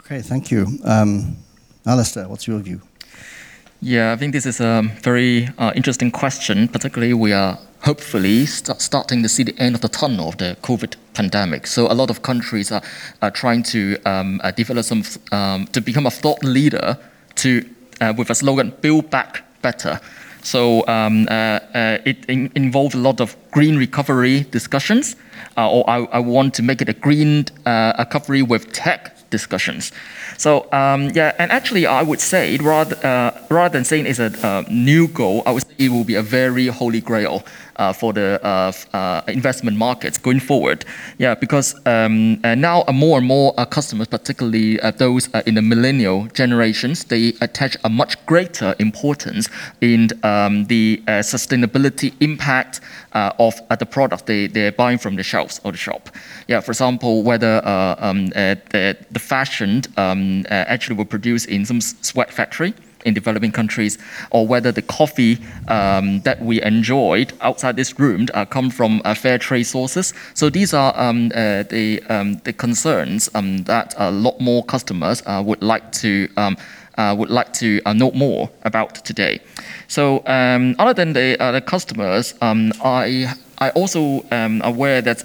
Okay, 0.00 0.20
thank 0.20 0.50
you, 0.50 0.78
um, 0.84 1.36
Alastair. 1.84 2.28
What's 2.28 2.46
your 2.46 2.60
view? 2.60 2.80
Yeah, 3.82 4.12
I 4.12 4.16
think 4.16 4.32
this 4.32 4.46
is 4.46 4.60
a 4.60 4.82
very 5.02 5.48
uh, 5.58 5.72
interesting 5.74 6.10
question. 6.10 6.68
Particularly, 6.68 7.14
we 7.14 7.32
are 7.32 7.58
hopefully 7.86 8.44
start, 8.46 8.80
starting 8.80 9.22
to 9.22 9.28
see 9.28 9.44
the 9.44 9.56
end 9.58 9.74
of 9.76 9.80
the 9.80 9.88
tunnel 9.88 10.28
of 10.28 10.36
the 10.38 10.56
COVID 10.62 10.96
pandemic. 11.14 11.66
So 11.68 11.86
a 11.90 11.94
lot 11.94 12.10
of 12.10 12.20
countries 12.22 12.72
are, 12.72 12.82
are 13.22 13.30
trying 13.30 13.62
to 13.74 13.96
um, 14.04 14.40
uh, 14.42 14.50
develop 14.50 14.84
some 14.84 15.04
um, 15.30 15.66
to 15.68 15.80
become 15.80 16.04
a 16.06 16.10
thought 16.10 16.42
leader 16.42 16.98
to 17.36 17.64
uh, 18.00 18.12
with 18.18 18.30
a 18.30 18.34
slogan 18.34 18.74
"Build 18.80 19.08
Back 19.08 19.44
Better." 19.62 20.00
So 20.42 20.86
um, 20.86 21.26
uh, 21.28 21.60
uh, 21.74 21.98
it 22.04 22.24
in, 22.26 22.50
involves 22.54 22.94
a 22.94 22.98
lot 22.98 23.20
of 23.20 23.36
green 23.50 23.76
recovery 23.78 24.46
discussions, 24.50 25.16
uh, 25.56 25.70
or 25.70 25.88
I, 25.90 25.96
I, 26.18 26.18
want 26.20 26.54
to 26.54 26.62
make 26.62 26.80
it 26.82 26.88
a 26.88 26.92
green 26.92 27.46
recovery 27.64 28.42
with 28.42 28.72
tech 28.72 29.16
discussions. 29.30 29.92
So 30.38 30.68
um, 30.72 31.10
yeah, 31.14 31.34
and 31.38 31.50
actually, 31.50 31.86
I 31.86 32.02
would 32.02 32.20
say 32.20 32.56
rather 32.58 32.96
uh, 33.04 33.30
rather 33.50 33.72
than 33.72 33.84
saying 33.84 34.06
it's 34.06 34.18
a 34.18 34.30
uh, 34.46 34.62
new 34.70 35.08
goal, 35.08 35.42
I 35.46 35.50
would 35.52 35.66
say 35.66 35.74
it 35.78 35.90
will 35.90 36.04
be 36.04 36.14
a 36.14 36.22
very 36.22 36.66
holy 36.66 37.00
grail 37.00 37.42
uh, 37.42 37.65
for 37.92 38.12
the 38.12 38.40
uh, 38.44 38.72
uh, 38.92 39.22
investment 39.28 39.76
markets 39.76 40.18
going 40.18 40.40
forward. 40.40 40.84
Yeah, 41.18 41.34
because 41.34 41.74
um, 41.86 42.40
uh, 42.44 42.54
now 42.54 42.84
more 42.92 43.18
and 43.18 43.26
more 43.26 43.52
customers, 43.66 44.08
particularly 44.08 44.78
those 44.98 45.28
in 45.46 45.54
the 45.54 45.62
millennial 45.62 46.26
generations, 46.28 47.04
they 47.04 47.34
attach 47.40 47.76
a 47.84 47.88
much 47.88 48.24
greater 48.26 48.74
importance 48.78 49.48
in 49.80 50.08
um, 50.22 50.64
the 50.66 51.02
sustainability 51.06 52.12
impact 52.20 52.80
of 53.12 53.60
the 53.78 53.86
product 53.86 54.26
they, 54.26 54.46
they're 54.46 54.72
buying 54.72 54.98
from 54.98 55.16
the 55.16 55.22
shelves 55.22 55.60
or 55.64 55.72
the 55.72 55.78
shop. 55.78 56.10
Yeah, 56.48 56.60
for 56.60 56.72
example, 56.72 57.22
whether 57.22 57.60
um, 57.66 58.28
the, 58.28 58.96
the 59.10 59.18
fashion 59.18 59.82
um, 59.96 60.44
actually 60.50 60.96
were 60.96 61.04
produced 61.04 61.48
in 61.48 61.64
some 61.64 61.80
sweat 61.80 62.32
factory 62.32 62.74
in 63.06 63.14
developing 63.14 63.52
countries, 63.52 63.98
or 64.30 64.46
whether 64.46 64.72
the 64.72 64.82
coffee 64.82 65.38
um, 65.68 66.20
that 66.20 66.38
we 66.42 66.60
enjoyed 66.62 67.32
outside 67.40 67.76
this 67.76 67.98
room 67.98 68.26
uh, 68.34 68.44
come 68.44 68.68
from 68.70 69.00
uh, 69.04 69.14
fair 69.14 69.38
trade 69.38 69.64
sources. 69.64 70.12
So 70.34 70.50
these 70.50 70.74
are 70.74 70.92
um, 70.98 71.30
uh, 71.34 71.62
the, 71.62 72.02
um, 72.08 72.38
the 72.44 72.52
concerns 72.52 73.30
um, 73.34 73.58
that 73.64 73.94
a 73.96 74.10
lot 74.10 74.40
more 74.40 74.64
customers 74.64 75.22
uh, 75.26 75.42
would 75.46 75.62
like 75.62 75.92
to 75.92 76.28
um, 76.36 76.56
uh, 76.98 77.14
would 77.18 77.28
like 77.28 77.52
to 77.52 77.80
uh, 77.84 77.92
know 77.92 78.10
more 78.12 78.48
about 78.62 78.94
today. 79.04 79.38
So 79.86 80.22
um, 80.26 80.74
other 80.78 80.94
than 80.94 81.12
the, 81.12 81.36
the 81.38 81.60
customers, 81.60 82.34
I 82.40 83.34
I 83.58 83.70
also 83.70 84.24
am 84.30 84.62
aware 84.62 85.02
that 85.02 85.24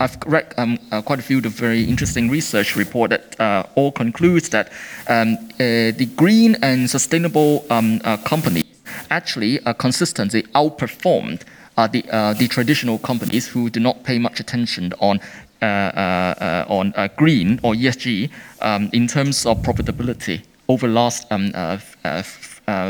I've 0.00 0.16
read 0.26 0.54
um, 0.56 0.78
uh, 0.92 1.02
quite 1.02 1.18
a 1.18 1.22
few 1.22 1.38
of 1.38 1.46
very 1.46 1.84
interesting 1.84 2.30
research 2.30 2.76
report 2.76 3.10
that 3.10 3.40
uh, 3.40 3.64
all 3.74 3.90
concludes 3.90 4.48
that 4.50 4.70
um, 5.08 5.36
uh, 5.54 5.92
the 5.96 6.08
green 6.16 6.56
and 6.62 6.88
sustainable 6.88 7.64
um, 7.70 8.00
uh, 8.04 8.16
companies 8.18 8.64
actually 9.10 9.60
uh, 9.60 9.72
consistently 9.72 10.42
outperformed 10.54 11.42
uh, 11.76 11.86
the, 11.86 12.02
the 12.38 12.48
traditional 12.48 12.98
companies 12.98 13.46
who 13.48 13.70
do 13.70 13.80
not 13.80 14.04
pay 14.04 14.18
much 14.18 14.40
attention 14.40 14.92
on 15.00 15.20
on 15.60 16.92
green 17.16 17.58
or 17.64 17.74
ESG 17.74 18.30
um, 18.62 18.88
in 18.92 19.08
terms 19.08 19.44
of 19.44 19.58
profitability 19.58 20.42
over 20.68 20.86
the 20.86 20.92
last 20.92 21.26
um, 21.32 21.50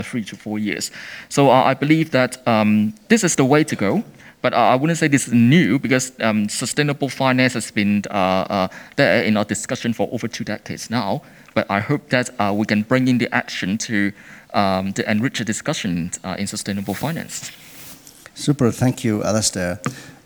three 0.02 0.24
to 0.24 0.37
four 0.37 0.59
years. 0.59 0.90
So 1.31 1.50
I 1.50 1.72
believe 1.72 2.11
that 2.11 2.46
um, 2.46 2.92
this 3.09 3.24
is 3.24 3.37
the 3.37 3.44
way 3.44 3.64
to 3.64 3.76
go. 3.76 4.04
But 4.40 4.55
I 4.55 4.77
wouldn't 4.77 4.98
say 4.98 5.09
this 5.09 5.27
is 5.27 5.35
new 5.35 5.79
because 5.79 6.12
um, 6.20 6.48
sustainable 6.48 7.09
finance 7.09 7.55
has 7.55 7.70
been 7.70 8.05
uh, 8.11 8.12
uh, 8.12 8.68
there 8.96 9.24
in 9.24 9.37
our 9.37 9.44
discussion 9.44 9.92
for 9.92 10.09
over 10.12 10.29
two 10.29 10.44
decades 10.44 10.90
now. 10.90 11.22
But 11.55 11.66
I 11.70 11.81
hope 11.81 12.09
that 12.11 12.31
uh, 12.38 12.53
we 12.55 12.64
can 12.66 12.83
bring 12.83 13.09
in 13.09 13.18
the 13.18 13.33
action 13.35 13.79
to, 13.79 14.12
um, 14.55 14.92
to 14.92 15.11
enrich 15.11 15.38
the 15.38 15.44
discussion 15.44 16.12
in 16.38 16.46
sustainable 16.46 16.94
finance. 16.94 17.51
Super, 18.35 18.70
thank 18.70 19.03
you, 19.03 19.24
Alastair. 19.24 19.81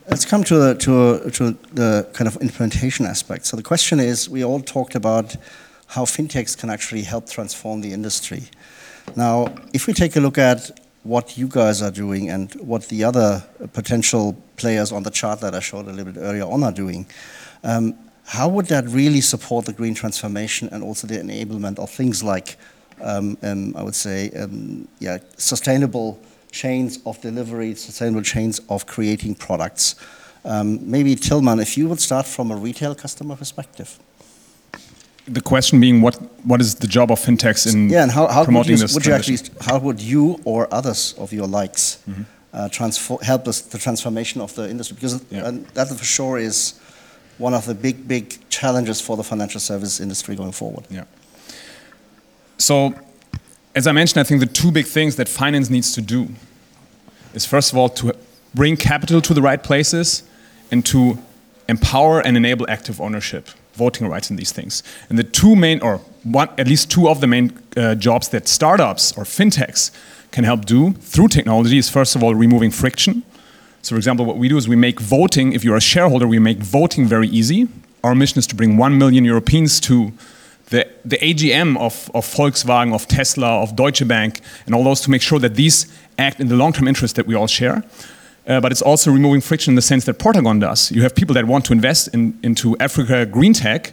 Let's 0.09 0.27
come 0.27 0.44
to 0.44 0.57
the, 0.57 0.75
to, 0.75 1.31
to 1.31 1.57
the 1.72 2.07
kind 2.12 2.29
of 2.29 2.37
implementation 2.42 3.07
aspect. 3.07 3.46
So 3.46 3.57
the 3.57 3.62
question 3.62 3.98
is, 3.98 4.29
we 4.29 4.44
all 4.44 4.61
talked 4.61 4.94
about 4.94 5.37
how 5.87 6.05
fintechs 6.05 6.59
can 6.59 6.68
actually 6.68 7.03
help 7.03 7.31
transform 7.31 7.81
the 7.81 7.92
industry. 7.92 8.42
Now, 9.16 9.55
if 9.72 9.87
we 9.87 9.94
take 9.94 10.16
a 10.16 10.20
look 10.20 10.38
at 10.38 10.79
what 11.02 11.36
you 11.36 11.48
guys 11.48 11.82
are 11.82 11.90
doing 11.90 12.30
and 12.30 12.54
what 12.54 12.88
the 12.88 13.02
other 13.04 13.42
potential 13.72 14.36
players 14.56 14.92
on 14.92 15.02
the 15.02 15.10
chart 15.10 15.40
that 15.40 15.54
I 15.54 15.60
showed 15.60 15.86
a 15.86 15.92
little 15.92 16.12
bit 16.12 16.20
earlier 16.20 16.44
on 16.44 16.62
are 16.62 16.72
doing. 16.72 17.06
Um, 17.64 17.94
how 18.24 18.48
would 18.48 18.66
that 18.66 18.86
really 18.86 19.20
support 19.20 19.66
the 19.66 19.72
green 19.72 19.94
transformation 19.94 20.68
and 20.70 20.82
also 20.82 21.06
the 21.06 21.18
enablement 21.18 21.78
of 21.78 21.90
things 21.90 22.22
like, 22.22 22.56
um, 23.00 23.36
um, 23.42 23.74
I 23.76 23.82
would 23.82 23.96
say, 23.96 24.30
um, 24.30 24.86
yeah, 25.00 25.18
sustainable 25.36 26.20
chains 26.52 27.00
of 27.04 27.20
delivery, 27.20 27.74
sustainable 27.74 28.22
chains 28.22 28.60
of 28.68 28.86
creating 28.86 29.34
products? 29.34 29.96
Um, 30.44 30.88
maybe 30.88 31.14
Tilman, 31.16 31.60
if 31.60 31.76
you 31.76 31.88
would 31.88 32.00
start 32.00 32.26
from 32.26 32.50
a 32.50 32.56
retail 32.56 32.94
customer 32.94 33.36
perspective 33.36 33.98
the 35.26 35.40
question 35.40 35.80
being 35.80 36.00
what 36.00 36.16
what 36.44 36.61
is 36.61 36.74
the 36.76 36.87
job 36.87 37.11
of 37.11 37.20
fintechs 37.20 37.72
in 37.72 37.88
yeah, 37.88 38.02
and 38.02 38.11
how, 38.11 38.26
how 38.26 38.44
promoting 38.44 38.72
would 38.72 38.80
you, 38.80 38.87
this 38.87 38.94
would 38.94 39.06
you 39.06 39.12
actually, 39.12 39.38
how 39.61 39.78
would 39.78 40.00
you 40.00 40.40
or 40.44 40.66
others 40.72 41.14
of 41.18 41.32
your 41.32 41.46
likes 41.46 41.98
mm 42.06 42.14
-hmm. 42.14 42.24
uh, 42.52 42.68
transfer, 42.68 43.16
help 43.22 43.46
us 43.46 43.61
the 43.61 43.78
transformation 43.78 44.42
of 44.42 44.53
the 44.53 44.68
industry? 44.68 44.97
Because 45.01 45.20
yeah. 45.30 45.55
that 45.74 45.88
for 45.88 46.05
sure 46.05 46.42
is 46.42 46.74
one 47.38 47.57
of 47.57 47.64
the 47.64 47.74
big 47.74 47.97
big 48.07 48.24
challenges 48.49 49.01
for 49.01 49.16
the 49.16 49.22
financial 49.22 49.61
service 49.61 50.03
industry 50.03 50.36
going 50.36 50.55
forward. 50.55 50.84
Yeah. 50.88 51.07
So 52.57 52.94
as 53.74 53.86
i 53.86 53.92
mentioned 53.92 54.24
i 54.24 54.28
think 54.28 54.40
the 54.40 54.62
two 54.62 54.70
big 54.70 54.86
things 54.86 55.14
that 55.16 55.28
finance 55.28 55.70
needs 55.70 55.92
to 55.92 56.01
do 56.01 56.28
is 57.34 57.47
first 57.47 57.72
of 57.72 57.78
all 57.78 57.88
to 57.88 58.12
bring 58.55 58.76
capital 58.76 59.20
to 59.20 59.34
the 59.34 59.40
right 59.40 59.62
places 59.62 60.24
and 60.70 60.84
to 60.84 61.18
empower 61.68 62.20
and 62.20 62.36
enable 62.36 62.66
active 62.70 63.01
ownership 63.01 63.49
voting 63.75 64.07
rights 64.09 64.31
and 64.31 64.39
these 64.39 64.53
things. 64.53 64.83
And 65.09 65.18
the 65.18 65.25
two 65.25 65.57
main, 65.57 65.81
or 65.81 65.99
one, 66.25 66.49
at 66.59 66.68
least 66.68 66.91
two 66.91 67.09
of 67.09 67.20
the 67.20 67.27
main 67.27 67.59
uh, 67.77 67.95
jobs 67.95 68.29
that 68.29 68.49
startups 68.49 69.12
or 69.16 69.25
fintechs 69.25 69.91
can 70.31 70.45
help 70.45 70.64
do 70.64 70.93
through 70.95 71.29
technology 71.29 71.79
is 71.79 71.89
first 71.89 72.16
of 72.16 72.23
all 72.23 72.35
removing 72.35 72.70
friction. 72.70 73.23
So, 73.83 73.95
for 73.95 73.97
example, 73.97 74.25
what 74.25 74.39
we 74.39 74.49
do 74.49 74.57
is 74.57 74.68
we 74.68 74.77
make 74.77 75.01
voting, 75.01 75.53
if 75.53 75.64
you're 75.64 75.77
a 75.77 75.81
shareholder, 75.81 76.27
we 76.27 76.39
make 76.39 76.59
voting 76.59 77.07
very 77.07 77.29
easy. 77.29 77.68
Our 78.05 78.14
mission 78.14 78.39
is 78.39 78.47
to 78.49 78.55
bring 78.55 78.77
1 78.77 78.97
million 78.97 79.25
Europeans 79.25 79.81
to 79.81 80.12
the, 80.70 80.89
the 81.05 81.18
AGM 81.18 81.77
of, 81.79 82.11
of 82.14 82.25
Volkswagen, 82.27 82.95
of 82.95 83.07
Tesla, 83.09 83.61
of 83.62 83.77
Deutsche 83.77 84.07
Bank, 84.07 84.41
and 84.66 84.75
all 84.75 84.85
those 84.85 85.01
to 85.03 85.11
make 85.11 85.20
sure 85.20 85.39
that 85.39 85.55
these 85.55 85.87
act 86.18 86.41
in 86.41 86.49
the 86.49 86.57
long 86.57 86.73
term 86.73 86.89
interest 86.89 87.16
that 87.16 87.27
we 87.27 87.35
all 87.35 87.47
share. 87.47 87.83
Uh, 88.47 88.61
but 88.61 88.72
it's 88.72 88.82
also 88.82 89.11
removing 89.11 89.40
friction 89.40 89.72
in 89.72 89.76
the 89.76 89.82
sense 89.82 90.05
that 90.05 90.18
Portagon 90.18 90.61
does. 90.61 90.90
You 90.90 91.03
have 91.03 91.14
people 91.14 91.34
that 91.34 91.47
want 91.47 91.64
to 91.66 91.72
invest 91.72 92.09
in, 92.09 92.38
into 92.43 92.76
Africa 92.78 93.26
GreenTec, 93.26 93.93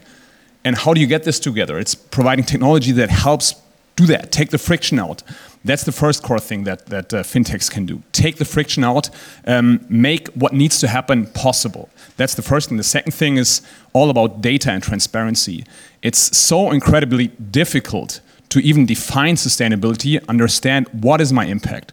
and 0.65 0.75
how 0.75 0.93
do 0.93 0.99
you 0.99 1.07
get 1.07 1.23
this 1.23 1.39
together? 1.39 1.77
It's 1.77 1.95
providing 1.95 2.45
technology 2.45 2.91
that 2.93 3.09
helps 3.09 3.55
do 3.95 4.05
that, 4.07 4.31
take 4.31 4.49
the 4.49 4.57
friction 4.57 4.97
out. 4.97 5.23
That's 5.65 5.83
the 5.83 5.91
first 5.91 6.23
core 6.23 6.39
thing 6.39 6.63
that, 6.63 6.85
that 6.85 7.13
uh, 7.13 7.21
fintechs 7.21 7.69
can 7.69 7.85
do. 7.85 8.01
Take 8.13 8.37
the 8.37 8.45
friction 8.45 8.83
out, 8.83 9.09
um, 9.45 9.85
make 9.89 10.29
what 10.29 10.53
needs 10.53 10.79
to 10.79 10.87
happen 10.87 11.27
possible. 11.27 11.89
That's 12.15 12.33
the 12.33 12.41
first 12.41 12.69
thing. 12.69 12.77
The 12.77 12.83
second 12.83 13.11
thing 13.11 13.37
is 13.37 13.61
all 13.91 14.09
about 14.09 14.41
data 14.41 14.71
and 14.71 14.81
transparency. 14.81 15.65
It's 16.01 16.37
so 16.37 16.71
incredibly 16.71 17.27
difficult 17.27 18.21
to 18.49 18.59
even 18.59 18.85
define 18.85 19.35
sustainability, 19.35 20.25
understand 20.27 20.87
what 20.89 21.19
is 21.19 21.33
my 21.33 21.45
impact. 21.45 21.91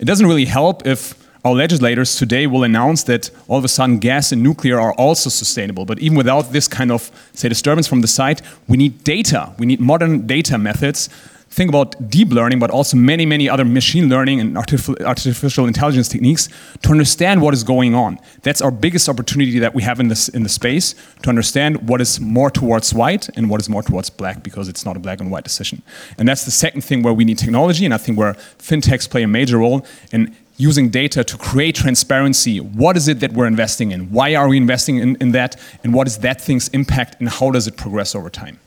It 0.00 0.06
doesn't 0.06 0.26
really 0.26 0.46
help 0.46 0.86
if 0.86 1.23
our 1.44 1.54
legislators 1.54 2.16
today 2.16 2.46
will 2.46 2.64
announce 2.64 3.02
that 3.04 3.30
all 3.48 3.58
of 3.58 3.64
a 3.64 3.68
sudden 3.68 3.98
gas 3.98 4.32
and 4.32 4.42
nuclear 4.42 4.80
are 4.80 4.94
also 4.94 5.28
sustainable. 5.28 5.84
But 5.84 5.98
even 5.98 6.16
without 6.16 6.52
this 6.52 6.66
kind 6.66 6.90
of, 6.90 7.10
say, 7.34 7.48
disturbance 7.48 7.86
from 7.86 8.00
the 8.00 8.08
site, 8.08 8.40
we 8.66 8.76
need 8.76 9.04
data. 9.04 9.52
We 9.58 9.66
need 9.66 9.78
modern 9.78 10.26
data 10.26 10.56
methods. 10.56 11.10
Think 11.50 11.68
about 11.68 12.10
deep 12.10 12.32
learning, 12.32 12.58
but 12.58 12.70
also 12.70 12.96
many, 12.96 13.24
many 13.26 13.48
other 13.48 13.64
machine 13.64 14.08
learning 14.08 14.40
and 14.40 14.56
artificial 14.58 15.66
intelligence 15.66 16.08
techniques 16.08 16.48
to 16.82 16.90
understand 16.90 17.42
what 17.42 17.54
is 17.54 17.62
going 17.62 17.94
on. 17.94 18.18
That's 18.42 18.60
our 18.60 18.72
biggest 18.72 19.08
opportunity 19.08 19.60
that 19.60 19.72
we 19.72 19.82
have 19.84 20.00
in 20.00 20.08
this 20.08 20.28
in 20.28 20.42
the 20.42 20.48
space 20.48 20.96
to 21.22 21.28
understand 21.28 21.88
what 21.88 22.00
is 22.00 22.18
more 22.20 22.50
towards 22.50 22.92
white 22.92 23.28
and 23.36 23.48
what 23.48 23.60
is 23.60 23.68
more 23.68 23.84
towards 23.84 24.10
black, 24.10 24.42
because 24.42 24.68
it's 24.68 24.84
not 24.84 24.96
a 24.96 24.98
black 24.98 25.20
and 25.20 25.30
white 25.30 25.44
decision. 25.44 25.82
And 26.18 26.26
that's 26.26 26.44
the 26.44 26.50
second 26.50 26.80
thing 26.80 27.02
where 27.04 27.14
we 27.14 27.24
need 27.24 27.38
technology, 27.38 27.84
and 27.84 27.94
I 27.94 27.98
think 27.98 28.18
where 28.18 28.34
fintechs 28.58 29.08
play 29.08 29.22
a 29.22 29.28
major 29.28 29.58
role 29.58 29.86
in 30.10 30.34
using 30.56 30.88
data 30.88 31.24
to 31.24 31.36
create 31.36 31.74
transparency. 31.74 32.60
What 32.60 32.96
is 32.96 33.08
it 33.08 33.20
that 33.20 33.32
we're 33.32 33.46
investing 33.46 33.90
in? 33.90 34.10
Why 34.12 34.34
are 34.34 34.48
we 34.48 34.56
investing 34.56 34.98
in, 34.98 35.16
in 35.16 35.32
that? 35.32 35.56
And 35.82 35.92
what 35.92 36.06
is 36.06 36.18
that 36.18 36.40
thing's 36.40 36.68
impact 36.68 37.16
and 37.20 37.28
how 37.28 37.50
does 37.50 37.66
it 37.66 37.76
progress 37.76 38.14
over 38.14 38.30
time? 38.30 38.58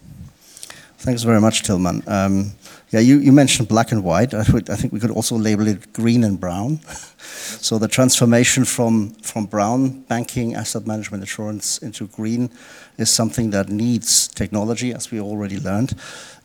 Thanks 0.98 1.24
very 1.24 1.40
much, 1.40 1.64
Tilman. 1.64 2.04
Um, 2.08 2.52
yeah, 2.90 3.02
you, 3.02 3.20
you 3.20 3.34
mentioned 3.34 3.68
black 3.68 3.92
and 3.92 4.02
white. 4.02 4.34
I, 4.34 4.46
would, 4.54 4.70
I, 4.70 4.76
think 4.76 4.94
we 4.94 5.00
could 5.02 5.12
also 5.12 5.36
label 5.36 5.68
it 5.68 5.92
green 5.92 6.24
and 6.24 6.40
brown. 6.40 6.80
so 7.18 7.78
the 7.78 7.90
transformation 7.90 8.64
from, 8.64 9.10
from 9.16 9.46
brown 9.46 10.02
banking, 10.04 10.56
asset 10.56 10.88
management, 10.88 11.22
insurance 11.22 11.80
into 11.80 12.08
green 12.08 12.50
is 12.98 13.10
something 13.10 13.50
that 13.50 13.68
needs 13.68 14.30
technology, 14.30 14.94
as 14.94 15.12
we 15.12 15.20
already 15.20 15.60
learned. 15.60 15.96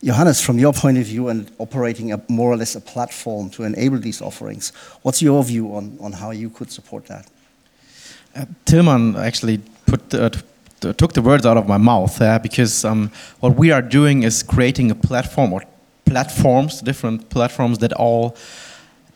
Johannes, 0.03 0.41
from 0.41 0.59
your 0.59 0.73
point 0.73 0.99
of 0.99 1.05
view 1.05 1.29
and 1.29 1.49
operating 1.59 2.13
a, 2.13 2.21
more 2.29 2.51
or 2.51 2.57
less 2.57 2.75
a 2.75 2.81
platform 2.81 3.49
to 3.51 3.63
enable 3.63 3.99
these 3.99 4.21
offerings, 4.21 4.71
what's 5.03 5.23
your 5.23 5.45
view 5.45 5.77
on, 5.77 5.97
on 6.01 6.13
how 6.13 6.33
you 6.33 6.51
could 6.51 6.73
support 6.73 7.07
that? 7.07 7.29
Uh, 8.35 9.17
actually 9.19 9.59
put 9.87 10.13
uh, 10.15 10.31
took 10.81 11.13
the 11.13 11.23
words 11.23 11.47
out 11.47 11.57
of 11.57 11.69
my 11.69 11.77
mouth 11.77 12.21
uh, 12.21 12.39
because 12.41 12.85
um, 12.85 13.11
what 13.41 13.55
we 13.55 13.71
are 13.71 13.83
doing 13.83 14.25
is 14.25 14.43
creating 14.43 14.91
a 14.91 14.95
platform 14.95 15.53
or 15.53 15.63
platforms, 16.05 16.81
different 16.81 17.29
platforms 17.31 17.79
that 17.79 17.93
all 17.95 18.37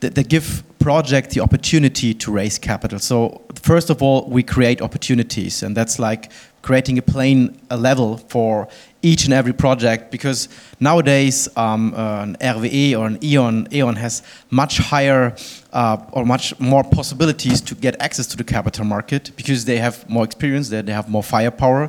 that, 0.01 0.15
that 0.15 0.29
give 0.29 0.63
project 0.79 1.31
the 1.31 1.41
opportunity 1.41 2.15
to 2.15 2.31
raise 2.31 2.59
capital. 2.59 2.99
So 2.99 3.43
first 3.55 3.91
of 3.91 4.03
all, 4.03 4.29
we 4.29 4.43
create 4.43 4.81
opportunities, 4.83 5.63
and 5.63 5.77
that's 5.77 5.99
like 5.99 6.31
creating 6.63 6.99
a 6.99 7.03
plane, 7.03 7.57
a 7.71 7.77
level 7.77 8.19
for 8.29 8.69
each 9.01 9.25
and 9.25 9.33
every 9.33 9.53
project 9.53 10.11
because 10.11 10.49
nowadays 10.81 11.49
um, 11.57 11.95
uh, 11.95 12.23
an 12.23 12.37
RWE 12.41 12.99
or 12.99 13.07
an 13.07 13.19
E.ON, 13.23 13.69
E.ON 13.73 13.95
has 13.95 14.23
much 14.51 14.79
higher 14.79 15.35
uh, 15.73 15.97
or 16.11 16.25
much 16.25 16.59
more 16.59 16.83
possibilities 16.83 17.61
to 17.61 17.77
get 17.77 17.95
access 18.03 18.27
to 18.27 18.37
the 18.37 18.43
capital 18.43 18.85
market 18.85 19.31
because 19.37 19.65
they 19.65 19.77
have 19.79 20.09
more 20.11 20.25
experience, 20.25 20.69
they, 20.69 20.83
they 20.83 20.93
have 20.93 21.09
more 21.09 21.23
firepower. 21.23 21.89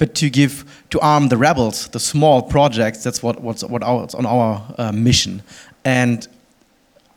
But 0.00 0.14
to 0.14 0.30
give, 0.30 0.64
to 0.88 0.98
arm 1.00 1.28
the 1.28 1.36
rebels, 1.36 1.86
the 1.88 2.00
small 2.00 2.40
projects, 2.40 3.04
that's 3.04 3.22
what, 3.22 3.42
what's, 3.42 3.62
what 3.62 3.82
our, 3.82 4.08
on 4.14 4.24
our 4.24 4.74
uh, 4.78 4.92
mission. 4.92 5.42
And 5.84 6.26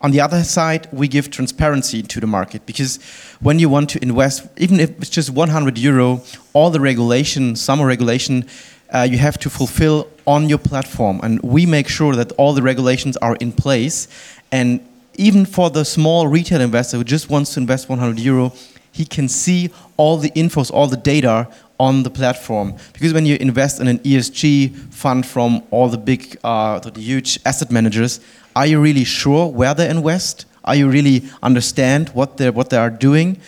on 0.02 0.10
the 0.10 0.20
other 0.20 0.44
side, 0.44 0.86
we 0.92 1.08
give 1.08 1.30
transparency 1.30 2.02
to 2.02 2.20
the 2.20 2.26
market 2.26 2.66
because 2.66 3.02
when 3.40 3.58
you 3.58 3.70
want 3.70 3.88
to 3.88 4.02
invest, 4.02 4.46
even 4.58 4.78
if 4.80 4.90
it's 4.98 5.08
just 5.08 5.30
100 5.30 5.78
euro, 5.78 6.20
all 6.52 6.68
the 6.68 6.78
regulation, 6.78 7.56
summer 7.56 7.86
regulation, 7.86 8.44
uh, 8.92 9.08
you 9.10 9.16
have 9.16 9.38
to 9.38 9.48
fulfill 9.48 10.06
on 10.26 10.50
your 10.50 10.58
platform. 10.58 11.20
And 11.22 11.40
we 11.40 11.64
make 11.64 11.88
sure 11.88 12.14
that 12.16 12.32
all 12.32 12.52
the 12.52 12.60
regulations 12.60 13.16
are 13.16 13.36
in 13.36 13.52
place. 13.52 14.08
And 14.52 14.86
even 15.14 15.46
for 15.46 15.70
the 15.70 15.86
small 15.86 16.28
retail 16.28 16.60
investor 16.60 16.98
who 16.98 17.04
just 17.04 17.30
wants 17.30 17.54
to 17.54 17.60
invest 17.60 17.88
100 17.88 18.20
euro, 18.20 18.52
he 18.92 19.04
can 19.04 19.28
see 19.28 19.70
all 19.96 20.18
the 20.18 20.30
infos, 20.32 20.70
all 20.70 20.86
the 20.86 20.96
data 20.96 21.48
on 21.78 22.02
the 22.02 22.10
platform. 22.10 22.74
Because 22.92 23.12
when 23.12 23.26
you 23.26 23.36
invest 23.40 23.80
in 23.80 23.88
an 23.88 23.98
ESG 24.00 24.92
fund 24.92 25.26
from 25.26 25.62
all 25.70 25.88
the 25.88 25.98
big, 25.98 26.36
uh, 26.44 26.78
the 26.78 27.00
huge 27.00 27.38
asset 27.44 27.70
managers, 27.70 28.20
are 28.54 28.66
you 28.66 28.80
really 28.80 29.04
sure 29.04 29.48
where 29.48 29.74
they 29.74 29.88
invest? 29.88 30.46
Are 30.64 30.76
you 30.76 30.88
really 30.88 31.24
understand 31.42 32.08
what 32.10 32.36
they 32.36 32.50
what 32.50 32.70
they 32.70 32.78
are 32.78 32.90
doing? 32.90 33.38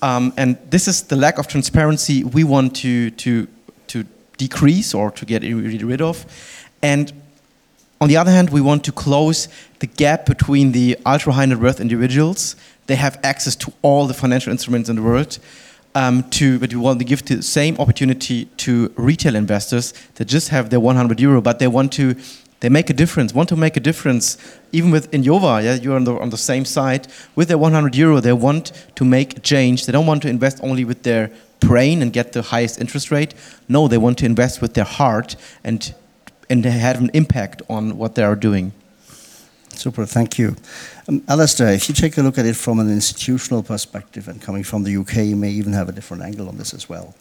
Um, 0.00 0.32
and 0.36 0.58
this 0.70 0.88
is 0.88 1.02
the 1.02 1.16
lack 1.16 1.38
of 1.38 1.46
transparency 1.46 2.24
we 2.24 2.44
want 2.44 2.76
to 2.76 3.10
to 3.10 3.46
to 3.88 4.04
decrease 4.38 4.94
or 4.94 5.10
to 5.10 5.24
get 5.24 5.42
rid 5.42 6.00
of. 6.00 6.24
And 6.82 7.12
on 8.00 8.08
the 8.08 8.16
other 8.16 8.32
hand, 8.32 8.50
we 8.50 8.60
want 8.60 8.82
to 8.84 8.92
close 8.92 9.48
the 9.78 9.86
gap 9.86 10.26
between 10.26 10.72
the 10.72 10.98
ultra 11.06 11.32
high 11.32 11.46
net 11.46 11.58
worth 11.58 11.80
individuals. 11.80 12.56
They 12.86 12.96
have 12.96 13.18
access 13.22 13.54
to 13.56 13.72
all 13.82 14.08
the 14.08 14.14
financial 14.14 14.50
instruments 14.50 14.88
in 14.88 14.96
the 14.96 15.02
world. 15.02 15.38
Um, 15.94 16.22
to, 16.30 16.58
but 16.58 16.72
we 16.72 16.80
want 16.80 17.00
to 17.00 17.04
give 17.04 17.22
the 17.26 17.42
same 17.42 17.76
opportunity 17.76 18.46
to 18.56 18.90
retail 18.96 19.36
investors 19.36 19.92
that 20.14 20.24
just 20.24 20.48
have 20.48 20.70
their 20.70 20.80
100 20.80 21.20
euro, 21.20 21.42
but 21.42 21.58
they 21.58 21.68
want 21.68 21.92
to 21.92 22.14
they 22.62 22.68
make 22.68 22.88
a 22.88 22.92
difference, 22.92 23.34
want 23.34 23.48
to 23.48 23.56
make 23.56 23.76
a 23.76 23.80
difference. 23.80 24.38
Even 24.70 24.92
with 24.92 25.10
Inyova, 25.10 25.64
yeah, 25.64 25.74
you're 25.74 25.96
on 25.96 26.04
the, 26.04 26.14
on 26.14 26.30
the 26.30 26.36
same 26.36 26.64
side. 26.64 27.08
With 27.34 27.48
their 27.48 27.58
100 27.58 27.96
euro, 27.96 28.20
they 28.20 28.32
want 28.32 28.70
to 28.94 29.04
make 29.04 29.36
a 29.36 29.40
change. 29.40 29.84
They 29.84 29.90
don't 29.90 30.06
want 30.06 30.22
to 30.22 30.28
invest 30.28 30.60
only 30.62 30.84
with 30.84 31.02
their 31.02 31.32
brain 31.58 32.02
and 32.02 32.12
get 32.12 32.34
the 32.34 32.42
highest 32.42 32.80
interest 32.80 33.10
rate. 33.10 33.34
No, 33.68 33.88
they 33.88 33.98
want 33.98 34.16
to 34.18 34.26
invest 34.26 34.62
with 34.62 34.74
their 34.74 34.84
heart 34.84 35.34
and, 35.64 35.92
and 36.48 36.64
have 36.64 37.00
an 37.00 37.10
impact 37.14 37.62
on 37.68 37.98
what 37.98 38.14
they 38.14 38.22
are 38.22 38.36
doing. 38.36 38.72
Super, 39.70 40.06
thank 40.06 40.38
you. 40.38 40.54
Um, 41.08 41.22
Alastair, 41.28 41.72
if 41.72 41.88
you 41.88 41.94
take 41.94 42.16
a 42.16 42.22
look 42.22 42.38
at 42.38 42.46
it 42.46 42.54
from 42.54 42.78
an 42.78 42.90
institutional 42.90 43.62
perspective 43.62 44.28
and 44.28 44.40
coming 44.40 44.62
from 44.62 44.84
the 44.84 44.96
UK, 44.96 45.16
you 45.16 45.36
may 45.36 45.50
even 45.50 45.72
have 45.72 45.88
a 45.88 45.92
different 45.92 46.22
angle 46.22 46.48
on 46.48 46.58
this 46.58 46.72
as 46.72 46.88
well. 46.88 47.14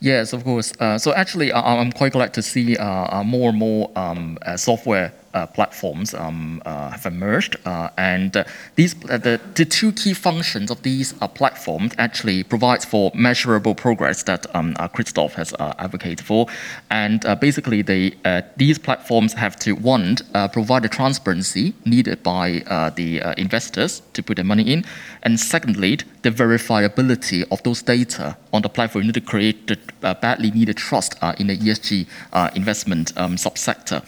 Yes, 0.00 0.32
of 0.32 0.44
course. 0.44 0.72
Uh, 0.80 0.96
so 0.96 1.12
actually, 1.12 1.52
I'm 1.52 1.92
quite 1.92 2.12
glad 2.12 2.32
to 2.34 2.42
see 2.42 2.76
uh, 2.76 3.18
uh 3.18 3.22
more 3.22 3.50
and 3.50 3.58
more 3.58 3.90
um, 3.96 4.38
uh, 4.42 4.56
software 4.56 5.12
platforms 5.46 6.14
um, 6.14 6.62
uh, 6.66 6.90
have 6.90 7.06
emerged, 7.06 7.56
uh, 7.64 7.88
and 7.96 8.36
uh, 8.36 8.44
these 8.74 8.94
uh, 9.08 9.18
the, 9.18 9.40
the 9.54 9.64
two 9.64 9.92
key 9.92 10.14
functions 10.14 10.70
of 10.70 10.82
these 10.82 11.12
platforms 11.34 11.92
actually 11.98 12.42
provides 12.42 12.84
for 12.84 13.10
measurable 13.14 13.74
progress 13.74 14.22
that 14.24 14.46
um, 14.54 14.74
Christoph 14.92 15.34
has 15.34 15.54
advocated 15.78 16.24
for, 16.24 16.46
and 16.90 17.24
basically 17.40 17.82
they 17.82 18.14
these 18.56 18.78
platforms 18.78 19.32
have 19.34 19.56
to 19.56 19.74
one 19.74 20.16
provide 20.52 20.82
the 20.82 20.88
transparency 20.88 21.74
needed 21.84 22.22
by 22.22 22.62
the 22.96 23.34
investors 23.38 24.02
to 24.12 24.22
put 24.22 24.36
their 24.36 24.44
money 24.44 24.72
in, 24.72 24.84
and 25.22 25.38
secondly 25.38 25.98
the 26.22 26.30
verifiability 26.30 27.44
of 27.50 27.62
those 27.62 27.82
data 27.82 28.36
on 28.52 28.62
the 28.62 28.68
platform 28.68 29.06
need 29.06 29.14
to 29.14 29.20
create 29.20 29.66
the 29.66 29.78
badly 30.20 30.50
needed 30.50 30.76
trust 30.76 31.14
in 31.38 31.46
the 31.46 31.56
ESG 31.56 32.06
investment 32.54 33.12
um, 33.16 33.36
subsector, 33.36 34.02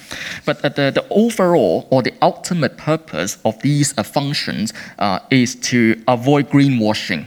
but 0.44 0.62
the, 0.62 0.90
the 0.90 1.06
overall 1.10 1.86
or 1.90 2.02
the 2.02 2.12
ultimate 2.22 2.76
purpose 2.76 3.38
of 3.44 3.60
these 3.62 3.96
uh, 3.98 4.02
functions 4.02 4.72
uh, 4.98 5.18
is 5.30 5.54
to 5.56 6.02
avoid 6.08 6.48
greenwashing. 6.50 7.26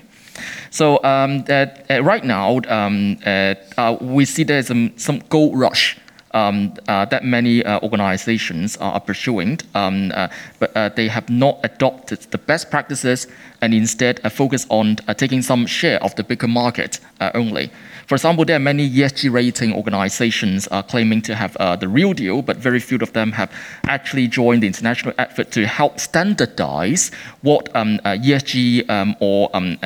So 0.70 1.02
um, 1.04 1.46
uh, 1.50 1.68
right 2.02 2.24
now, 2.24 2.60
um, 2.68 3.18
uh, 3.26 3.56
uh, 3.78 3.98
we 4.02 4.26
see 4.26 4.44
there's 4.44 4.68
some, 4.68 4.92
some 4.98 5.20
gold 5.30 5.58
rush 5.58 5.98
um, 5.98 6.04
uh, 6.04 6.05
that 6.36 7.24
many 7.24 7.64
uh, 7.64 7.80
organizations 7.82 8.78
are 8.78 9.00
pursuing, 9.00 9.60
um, 9.74 10.12
uh, 10.14 10.28
but 10.60 10.96
they 10.96 11.08
have 11.08 11.30
not 11.30 11.60
adopted 11.64 12.20
the 12.32 12.38
best 12.38 12.70
practices 12.70 13.28
and 13.62 13.74
instead 13.74 14.20
focus 14.32 14.66
on 14.70 14.96
taking 15.18 15.42
some 15.42 15.66
share 15.66 16.04
of 16.04 16.14
the 16.16 16.24
bigger 16.24 16.48
market 16.48 17.00
only. 17.34 17.72
For 18.08 18.14
example, 18.14 18.46
there 18.46 18.58
are 18.58 18.60
many 18.60 18.88
ESG 18.88 19.32
rating 19.32 19.74
organizations 19.74 20.68
uh, 20.70 20.84
claiming 20.84 21.24
to 21.24 21.34
have 21.34 21.56
uh, 21.58 21.76
the 21.76 21.88
real 21.88 22.14
deal, 22.14 22.44
but 22.44 22.58
very 22.58 22.80
few 22.80 23.00
of 23.00 23.14
them 23.14 23.32
have 23.32 23.52
actually 23.86 24.28
joined 24.28 24.62
the 24.62 24.68
international 24.68 25.16
effort 25.18 25.50
to 25.52 25.66
help 25.66 26.00
standardize 26.00 27.10
what 27.42 27.76
um, 27.76 28.00
uh, 28.06 28.12
ESG 28.12 28.88
um, 28.92 29.16
or 29.20 29.50
um, 29.56 29.78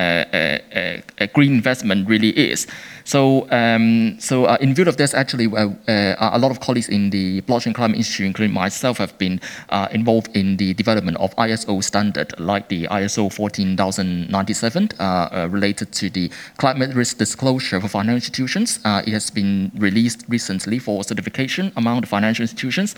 green 1.34 1.54
investment 1.54 2.10
really 2.10 2.32
is. 2.32 2.68
So, 3.10 3.50
um, 3.50 4.18
so 4.20 4.46
uh, 4.46 4.58
in 4.62 4.76
view 4.76 4.86
of 4.86 4.98
this, 4.98 5.16
actually, 5.16 5.48
uh, 5.48 5.70
uh, 5.88 6.30
a 6.34 6.38
lot 6.38 6.52
of 6.52 6.60
colleagues 6.60 6.90
in 6.90 7.10
the 7.10 7.42
Blockchain 7.42 7.74
Climate 7.74 7.98
Institute, 7.98 8.28
including 8.28 8.54
myself, 8.54 9.00
have 9.00 9.18
been 9.18 9.42
uh, 9.70 9.88
involved 9.90 10.30
in 10.38 10.58
the 10.58 10.76
development 10.76 11.18
of 11.18 11.36
ISO 11.38 11.84
standard, 11.84 12.40
like 12.40 12.70
the 12.70 12.84
ISO 12.84 13.34
14097, 13.34 14.90
uh, 15.00 15.04
uh, 15.04 15.48
related 15.50 15.92
to 15.94 16.12
the 16.12 16.30
climate 16.58 16.94
risk 16.94 17.18
disclosure 17.18 17.82
for 17.82 17.88
financial 17.88 18.18
institutions. 18.18 18.80
it 18.86 19.12
has 19.12 19.32
been 19.32 19.72
released 19.78 20.24
recently 20.30 20.78
for 20.78 21.04
certification 21.04 21.72
among 21.78 22.02
the 22.02 22.08
financial 22.08 22.44
institutions. 22.44 22.94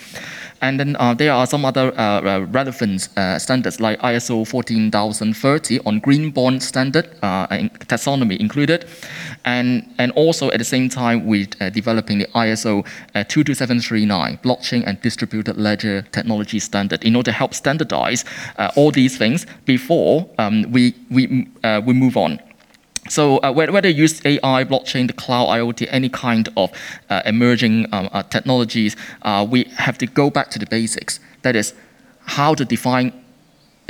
And 0.62 0.78
then 0.78 0.97
there 1.16 1.32
are 1.32 1.47
some 1.47 1.64
other 1.64 1.93
relevant 2.51 3.07
standards, 3.39 3.80
like 3.80 3.97
ISO 4.01 4.45
14030 4.45 5.80
on 5.86 5.99
green 5.99 6.32
bond 6.32 6.62
standard, 6.62 7.09
taxonomy 7.22 8.38
included. 8.38 8.86
And 9.45 9.88
and 10.01 10.11
also 10.13 10.49
at 10.51 10.57
the 10.57 10.65
same 10.65 10.89
time 10.89 11.27
with 11.27 11.49
uh, 11.61 11.69
developing 11.69 12.17
the 12.17 12.25
ISO 12.33 12.83
uh, 13.13 13.23
22739 13.23 14.39
blockchain 14.39 14.83
and 14.87 14.99
distributed 15.01 15.57
ledger 15.57 16.01
technology 16.11 16.57
standard 16.59 17.03
in 17.03 17.15
order 17.15 17.31
to 17.31 17.37
help 17.37 17.53
standardize 17.53 18.25
uh, 18.57 18.71
all 18.75 18.91
these 18.91 19.15
things 19.15 19.45
before 19.65 20.27
um, 20.39 20.65
we, 20.71 20.95
we, 21.11 21.47
uh, 21.63 21.81
we 21.85 21.93
move 21.93 22.17
on. 22.17 22.39
So 23.09 23.37
uh, 23.37 23.51
whether 23.51 23.89
you 23.89 24.03
use 24.03 24.25
AI, 24.25 24.63
blockchain, 24.63 25.05
the 25.05 25.13
cloud, 25.13 25.47
IoT, 25.49 25.87
any 25.89 26.09
kind 26.09 26.49
of 26.57 26.71
uh, 27.09 27.21
emerging 27.25 27.87
um, 27.93 28.09
uh, 28.11 28.23
technologies, 28.23 28.95
uh, 29.21 29.45
we 29.47 29.65
have 29.75 29.97
to 29.99 30.07
go 30.07 30.29
back 30.31 30.49
to 30.51 30.59
the 30.59 30.65
basics. 30.65 31.19
That 31.43 31.55
is, 31.55 31.73
how 32.25 32.53
to 32.53 32.63
define 32.63 33.11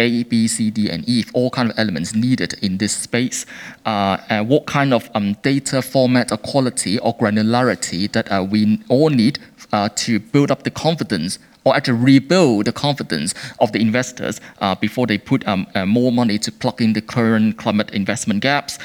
a, 0.02 0.24
B, 0.24 0.47
C, 0.47 0.72
D, 0.72 0.89
and 0.89 1.08
E, 1.08 1.24
all 1.34 1.49
kind 1.49 1.70
of 1.70 1.78
elements 1.78 2.14
needed 2.14 2.56
in 2.62 2.78
this 2.78 2.95
space, 2.95 3.45
uh, 3.86 4.18
and 4.30 4.49
what 4.49 4.66
kind 4.66 4.93
of 4.93 5.10
um, 5.14 5.34
data 5.41 5.82
format 5.82 6.32
or 6.32 6.38
quality 6.38 6.99
or 6.99 7.16
granularity 7.18 8.12
that 8.12 8.32
uh, 8.32 8.43
we 8.43 8.82
all 8.89 9.10
need 9.10 9.39
uh, 9.72 9.89
to 9.95 10.20
build 10.20 10.52
up 10.52 10.64
the 10.64 10.72
confidence 10.72 11.39
or 11.64 11.76
actually 11.76 11.99
rebuild 11.99 12.66
the 12.66 12.72
confidence 12.72 13.36
of 13.60 13.72
the 13.72 13.80
investors 13.80 14.41
uh, 14.62 14.74
before 14.76 15.06
they 15.06 15.18
put 15.18 15.47
um, 15.47 15.68
uh, 15.76 15.86
more 15.86 16.12
money 16.12 16.39
to 16.39 16.52
plug 16.52 16.82
in 16.82 16.93
the 16.93 17.02
current 17.02 17.58
climate 17.58 17.91
investment 17.91 18.41
gaps. 18.41 18.80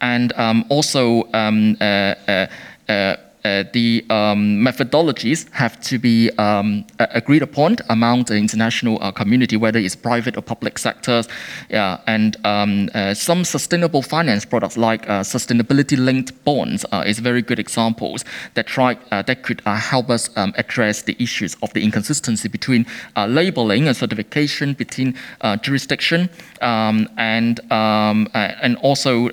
And 0.00 0.32
um, 0.38 0.64
also, 0.70 1.28
um, 1.34 1.76
uh, 1.80 2.46
uh, 3.44 3.64
the 3.72 4.04
um, 4.08 4.58
methodologies 4.58 5.50
have 5.52 5.80
to 5.80 5.98
be 5.98 6.30
um, 6.38 6.84
agreed 6.98 7.42
upon 7.42 7.76
among 7.88 8.24
the 8.24 8.36
international 8.36 9.02
uh, 9.02 9.10
community, 9.10 9.56
whether 9.56 9.78
it's 9.78 9.96
private 9.96 10.36
or 10.36 10.42
public 10.42 10.78
sectors. 10.78 11.28
Yeah, 11.68 11.98
and 12.06 12.36
um, 12.46 12.88
uh, 12.94 13.14
some 13.14 13.44
sustainable 13.44 14.02
finance 14.02 14.44
products 14.44 14.76
like 14.76 15.08
uh, 15.08 15.22
sustainability-linked 15.22 16.44
bonds 16.44 16.84
uh, 16.92 17.02
is 17.06 17.18
very 17.18 17.42
good 17.42 17.58
examples 17.58 18.24
that 18.54 18.66
try 18.66 18.94
that 19.10 19.42
could 19.42 19.60
help 19.62 20.10
us 20.10 20.30
um, 20.36 20.52
address 20.56 21.02
the 21.02 21.16
issues 21.18 21.56
of 21.62 21.72
the 21.72 21.82
inconsistency 21.82 22.48
between 22.48 22.86
labeling 23.16 23.88
and 23.88 23.96
certification 23.96 24.74
between 24.74 25.14
jurisdiction 25.62 26.28
um, 26.60 27.08
and 27.16 27.60
um, 27.72 28.28
and 28.34 28.76
also 28.78 29.30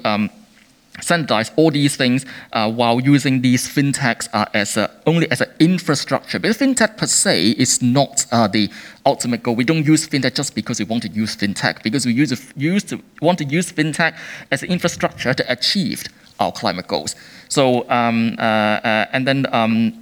standardize 1.10 1.52
all 1.56 1.72
these 1.72 1.96
things 1.96 2.26
uh, 2.54 2.72
while 2.80 3.00
using 3.14 3.42
these 3.42 3.64
fintechs 3.76 4.26
uh, 4.34 4.46
as 4.54 4.78
a, 4.78 4.86
only 5.06 5.26
as 5.32 5.42
an 5.42 5.50
infrastructure. 5.60 6.40
But 6.40 6.52
fintech 6.52 6.98
per 6.98 7.08
se 7.08 7.36
is 7.66 7.82
not 7.82 8.26
uh, 8.32 8.48
the 8.48 8.70
ultimate 9.06 9.42
goal. 9.44 9.56
We 9.56 9.68
don't 9.72 9.86
use 9.94 10.08
fintech 10.08 10.36
just 10.36 10.54
because 10.54 10.78
we 10.82 10.86
want 10.86 11.04
to 11.04 11.10
use 11.10 11.36
fintech, 11.36 11.82
because 11.82 12.06
we 12.06 12.14
use, 12.14 12.32
use 12.56 12.84
to, 12.90 12.96
want 13.22 13.38
to 13.40 13.46
use 13.46 13.72
fintech 13.72 14.14
as 14.52 14.62
an 14.64 14.70
infrastructure 14.70 15.34
to 15.34 15.44
achieve 15.52 16.04
our 16.40 16.52
climate 16.52 16.88
goals. 16.88 17.16
So, 17.50 17.90
um, 17.90 18.36
uh, 18.38 18.42
uh, 18.42 19.06
and 19.14 19.28
then 19.28 19.46
um, 19.52 20.02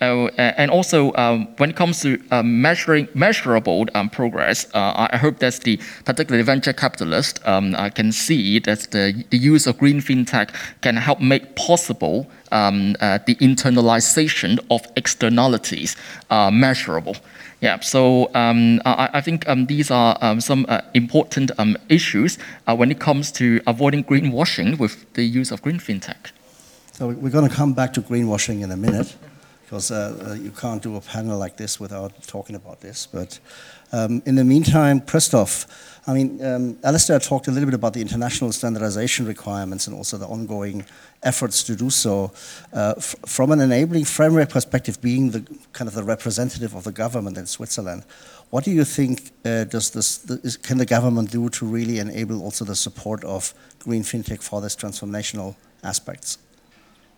uh, 0.00 0.24
uh, 0.24 0.52
and 0.56 0.70
also, 0.70 1.12
um, 1.14 1.48
when 1.56 1.70
it 1.70 1.76
comes 1.76 2.00
to 2.00 2.22
um, 2.30 2.60
measuring 2.60 3.08
measurable 3.14 3.86
um, 3.94 4.10
progress, 4.10 4.66
uh, 4.74 5.08
I 5.10 5.16
hope 5.16 5.38
that 5.38 5.54
the 5.60 5.80
particularly 6.04 6.42
venture 6.42 6.72
capitalist 6.72 7.40
um, 7.46 7.74
can 7.94 8.12
see 8.12 8.58
that 8.60 8.90
the, 8.90 9.24
the 9.30 9.38
use 9.38 9.66
of 9.66 9.78
green 9.78 10.00
fintech 10.00 10.54
can 10.82 10.96
help 10.96 11.20
make 11.20 11.56
possible 11.56 12.30
um, 12.52 12.96
uh, 13.00 13.18
the 13.26 13.34
internalization 13.36 14.58
of 14.70 14.86
externalities 14.96 15.96
uh, 16.30 16.50
measurable. 16.50 17.16
Yeah, 17.62 17.80
so 17.80 18.30
um, 18.34 18.82
I, 18.84 19.08
I, 19.14 19.20
think 19.22 19.46
these 19.66 19.90
are 19.90 20.40
some 20.40 20.66
uh, 20.68 20.82
important 20.92 21.50
issues 21.88 22.36
uh, 22.66 22.76
when 22.76 22.90
it 22.90 23.00
comes 23.00 23.32
to 23.32 23.62
avoiding 23.66 24.04
greenwashing 24.04 24.78
with 24.78 25.10
the 25.14 25.24
use 25.24 25.50
of 25.50 25.62
green 25.62 25.78
fintech. 25.78 26.32
So 26.92 27.08
we're 27.08 27.30
going 27.30 27.48
to 27.48 27.54
come 27.54 27.72
back 27.72 27.94
to 27.94 28.02
greenwashing 28.02 28.62
in 28.62 28.70
a 28.70 28.76
minute 28.76 29.16
because 29.66 29.90
uh, 29.90 30.16
uh, 30.28 30.34
you 30.34 30.52
can't 30.52 30.80
do 30.80 30.94
a 30.94 31.00
panel 31.00 31.36
like 31.36 31.56
this 31.56 31.80
without 31.80 32.12
talking 32.22 32.54
about 32.54 32.80
this. 32.80 33.04
But 33.04 33.40
um, 33.90 34.22
in 34.24 34.36
the 34.36 34.44
meantime, 34.44 35.00
Christoph, 35.00 35.66
I 36.06 36.14
mean, 36.14 36.44
um, 36.44 36.78
Alastair 36.84 37.18
talked 37.18 37.48
a 37.48 37.50
little 37.50 37.66
bit 37.66 37.74
about 37.74 37.92
the 37.92 38.00
international 38.00 38.52
standardization 38.52 39.26
requirements 39.26 39.88
and 39.88 39.96
also 39.96 40.18
the 40.18 40.26
ongoing 40.26 40.84
efforts 41.24 41.64
to 41.64 41.74
do 41.74 41.90
so. 41.90 42.30
Uh, 42.72 42.94
from 42.94 43.50
an 43.50 43.60
enabling 43.60 44.04
framework 44.04 44.50
perspective, 44.50 45.02
being 45.02 45.32
the 45.32 45.44
kind 45.72 45.88
of 45.88 45.94
the 45.94 46.04
representative 46.04 46.76
of 46.76 46.84
the 46.84 46.92
government 46.92 47.36
in 47.36 47.46
Switzerland, 47.46 48.04
what 48.50 48.62
do 48.62 48.70
you 48.70 48.84
think 48.84 49.32
uh, 49.44 49.64
does 49.64 49.90
this, 49.90 50.56
can 50.58 50.78
the 50.78 50.86
government 50.86 51.32
do 51.32 51.48
to 51.48 51.66
really 51.66 51.98
enable 51.98 52.40
also 52.40 52.64
the 52.64 52.76
support 52.76 53.24
of 53.24 53.52
green 53.80 54.04
fintech 54.04 54.40
for 54.40 54.60
this 54.60 54.76
transformational 54.76 55.56
aspects? 55.82 56.38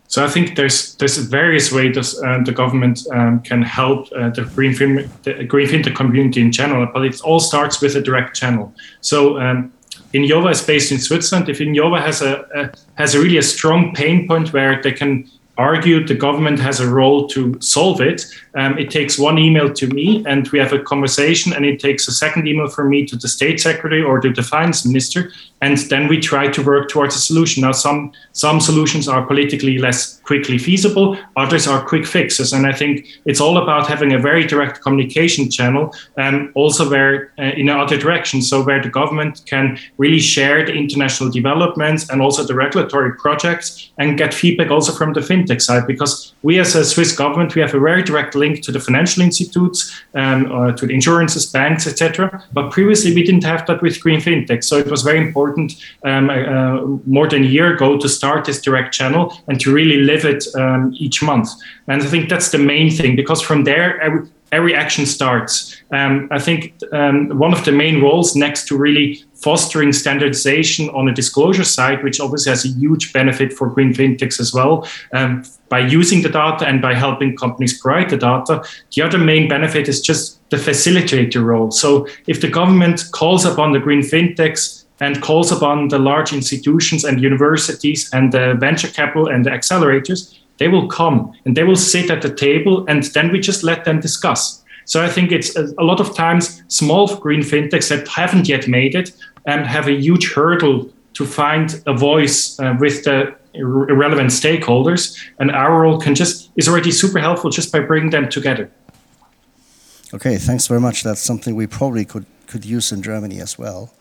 So 0.09 0.25
I 0.25 0.27
think 0.27 0.55
there's 0.55 0.95
there's 0.95 1.17
various 1.17 1.71
ways 1.71 1.95
uh, 1.97 2.41
the 2.43 2.51
government 2.51 3.05
um, 3.13 3.41
can 3.41 3.61
help 3.61 4.07
uh, 4.11 4.31
the 4.31 4.43
green 4.55 4.73
fin- 4.73 5.07
the 5.23 5.43
green 5.43 5.67
fintech 5.67 5.95
community 5.95 6.41
in 6.41 6.51
general, 6.51 6.87
but 6.91 7.05
it 7.05 7.21
all 7.21 7.39
starts 7.39 7.79
with 7.79 7.95
a 7.95 8.01
direct 8.01 8.35
channel. 8.35 8.73
So 9.01 9.39
um, 9.39 9.71
Inyova 10.13 10.49
is 10.51 10.63
based 10.63 10.91
in 10.91 10.97
Switzerland. 10.97 11.47
If 11.47 11.59
Inyova 11.59 12.01
has 12.01 12.23
a, 12.23 12.33
a 12.55 12.71
has 12.95 13.13
a 13.13 13.19
really 13.19 13.37
a 13.37 13.43
strong 13.43 13.93
pain 13.93 14.27
point 14.27 14.51
where 14.51 14.81
they 14.81 14.93
can 14.93 15.29
argue 15.59 16.07
the 16.07 16.15
government 16.15 16.59
has 16.59 16.79
a 16.79 16.87
role 16.87 17.27
to 17.27 17.59
solve 17.61 18.01
it, 18.01 18.25
um, 18.55 18.79
it 18.79 18.89
takes 18.89 19.19
one 19.19 19.37
email 19.37 19.71
to 19.73 19.87
me 19.87 20.23
and 20.25 20.47
we 20.47 20.57
have 20.57 20.73
a 20.73 20.79
conversation, 20.79 21.53
and 21.53 21.65
it 21.65 21.79
takes 21.79 22.07
a 22.07 22.11
second 22.11 22.47
email 22.47 22.67
from 22.67 22.89
me 22.89 23.05
to 23.05 23.15
the 23.15 23.27
state 23.27 23.59
secretary 23.59 24.01
or 24.01 24.19
to 24.19 24.33
the 24.33 24.41
finance 24.41 24.85
minister, 24.85 25.31
and 25.61 25.77
then 25.89 26.07
we 26.07 26.19
try 26.19 26.47
to 26.47 26.63
work 26.63 26.89
towards 26.89 27.15
a 27.15 27.19
solution. 27.19 27.61
Now, 27.61 27.71
some 27.71 28.11
some 28.31 28.59
solutions 28.61 29.07
are 29.07 29.25
politically 29.25 29.77
less 29.77 30.19
quickly 30.21 30.57
feasible, 30.57 31.17
others 31.35 31.67
are 31.67 31.83
quick 31.83 32.05
fixes, 32.05 32.53
and 32.53 32.65
I 32.65 32.71
think 32.71 33.07
it's 33.25 33.41
all 33.41 33.57
about 33.57 33.87
having 33.87 34.13
a 34.13 34.19
very 34.19 34.45
direct 34.45 34.81
communication 34.81 35.49
channel, 35.49 35.93
and 36.17 36.51
also 36.55 36.89
where 36.89 37.33
uh, 37.39 37.43
in 37.57 37.69
other 37.69 37.97
direction, 37.97 38.41
so 38.41 38.63
where 38.63 38.81
the 38.81 38.89
government 38.89 39.41
can 39.45 39.79
really 39.97 40.19
share 40.19 40.65
the 40.65 40.73
international 40.73 41.31
developments 41.31 42.09
and 42.09 42.21
also 42.21 42.43
the 42.43 42.53
regulatory 42.53 43.13
projects 43.15 43.91
and 43.97 44.17
get 44.17 44.33
feedback 44.33 44.71
also 44.71 44.93
from 44.93 45.13
the 45.13 45.19
fintech 45.19 45.61
side, 45.61 45.85
because 45.87 46.33
we 46.43 46.59
as 46.59 46.75
a 46.75 46.85
Swiss 46.85 47.15
government 47.15 47.55
we 47.55 47.61
have 47.61 47.73
a 47.73 47.79
very 47.79 48.03
direct 48.03 48.35
link 48.35 48.61
to 48.63 48.71
the 48.71 48.79
financial 48.79 49.23
institutes, 49.23 49.99
um, 50.13 50.51
or 50.51 50.71
to 50.71 50.85
the 50.85 50.93
insurances, 50.93 51.45
banks, 51.47 51.87
etc. 51.87 52.43
But 52.53 52.71
previously 52.71 53.13
we 53.13 53.23
didn't 53.23 53.43
have 53.43 53.65
that 53.67 53.81
with 53.81 53.99
green 53.99 54.21
fintech, 54.21 54.63
so 54.63 54.77
it 54.77 54.87
was 54.87 55.01
very 55.01 55.17
important 55.17 55.48
important 55.49 55.75
um, 56.03 56.29
uh, 56.29 56.81
more 57.05 57.27
than 57.27 57.43
a 57.43 57.47
year 57.47 57.73
ago 57.73 57.97
to 57.97 58.07
start 58.07 58.45
this 58.45 58.61
direct 58.61 58.93
channel 58.93 59.33
and 59.47 59.59
to 59.61 59.73
really 59.73 60.01
live 60.01 60.25
it 60.25 60.43
um, 60.55 60.93
each 60.97 61.21
month. 61.21 61.49
And 61.87 62.01
I 62.01 62.05
think 62.05 62.29
that's 62.29 62.51
the 62.51 62.57
main 62.57 62.91
thing 62.91 63.15
because 63.15 63.41
from 63.41 63.63
there, 63.63 63.99
every, 64.01 64.27
every 64.51 64.73
action 64.75 65.05
starts. 65.05 65.75
Um, 65.91 66.27
I 66.31 66.39
think 66.39 66.73
um, 66.91 67.37
one 67.37 67.53
of 67.53 67.65
the 67.65 67.71
main 67.71 68.01
roles 68.01 68.35
next 68.35 68.67
to 68.67 68.77
really 68.77 69.23
fostering 69.35 69.93
standardization 69.93 70.89
on 70.89 71.07
a 71.07 71.13
disclosure 71.13 71.63
side, 71.63 72.03
which 72.03 72.19
obviously 72.19 72.49
has 72.49 72.65
a 72.65 72.69
huge 72.69 73.13
benefit 73.13 73.53
for 73.53 73.69
green 73.69 73.93
fintechs 73.93 74.39
as 74.39 74.53
well, 74.53 74.87
um, 75.13 75.43
by 75.69 75.79
using 75.79 76.21
the 76.21 76.29
data 76.29 76.67
and 76.67 76.81
by 76.81 76.93
helping 76.93 77.35
companies 77.37 77.79
provide 77.79 78.09
the 78.09 78.17
data. 78.17 78.63
The 78.95 79.01
other 79.01 79.17
main 79.17 79.47
benefit 79.47 79.87
is 79.87 80.01
just 80.01 80.39
the 80.49 80.57
facilitator 80.57 81.43
role. 81.43 81.71
So 81.71 82.07
if 82.27 82.41
the 82.41 82.49
government 82.49 83.03
calls 83.11 83.45
upon 83.45 83.71
the 83.71 83.79
green 83.79 84.01
fintechs 84.01 84.78
and 84.99 85.21
calls 85.21 85.51
upon 85.51 85.87
the 85.87 85.99
large 85.99 86.33
institutions 86.33 87.03
and 87.03 87.21
universities 87.21 88.09
and 88.13 88.31
the 88.31 88.55
venture 88.59 88.87
capital 88.87 89.27
and 89.27 89.45
the 89.45 89.49
accelerators, 89.49 90.37
they 90.57 90.67
will 90.67 90.87
come 90.87 91.33
and 91.45 91.55
they 91.55 91.63
will 91.63 91.75
sit 91.75 92.11
at 92.11 92.21
the 92.21 92.33
table 92.33 92.85
and 92.87 93.03
then 93.13 93.31
we 93.31 93.39
just 93.39 93.63
let 93.63 93.85
them 93.85 93.99
discuss. 93.99 94.63
So 94.85 95.03
I 95.03 95.07
think 95.07 95.31
it's 95.31 95.55
a, 95.55 95.73
a 95.77 95.83
lot 95.83 95.99
of 95.99 96.15
times 96.15 96.63
small 96.67 97.15
green 97.15 97.41
fintechs 97.41 97.89
that 97.89 98.07
haven't 98.07 98.47
yet 98.47 98.67
made 98.67 98.95
it 98.95 99.11
and 99.45 99.65
have 99.65 99.87
a 99.87 99.93
huge 99.93 100.33
hurdle 100.33 100.91
to 101.13 101.25
find 101.25 101.81
a 101.85 101.93
voice 101.93 102.59
uh, 102.59 102.75
with 102.79 103.03
the 103.03 103.35
relevant 103.55 104.29
stakeholders, 104.29 105.17
and 105.39 105.51
our 105.51 105.81
role 105.81 105.99
can 105.99 106.15
just 106.15 106.51
is 106.55 106.67
already 106.67 106.91
super 106.91 107.19
helpful 107.19 107.49
just 107.49 107.71
by 107.71 107.79
bringing 107.79 108.09
them 108.09 108.29
together. 108.29 108.69
Okay, 110.13 110.37
thanks 110.37 110.67
very 110.67 110.79
much. 110.79 111.03
That's 111.03 111.21
something 111.21 111.55
we 111.55 111.67
probably 111.67 112.05
could 112.05 112.25
could 112.47 112.65
use 112.65 112.91
in 112.91 113.01
Germany 113.01 113.41
as 113.41 113.57
well, 113.59 113.91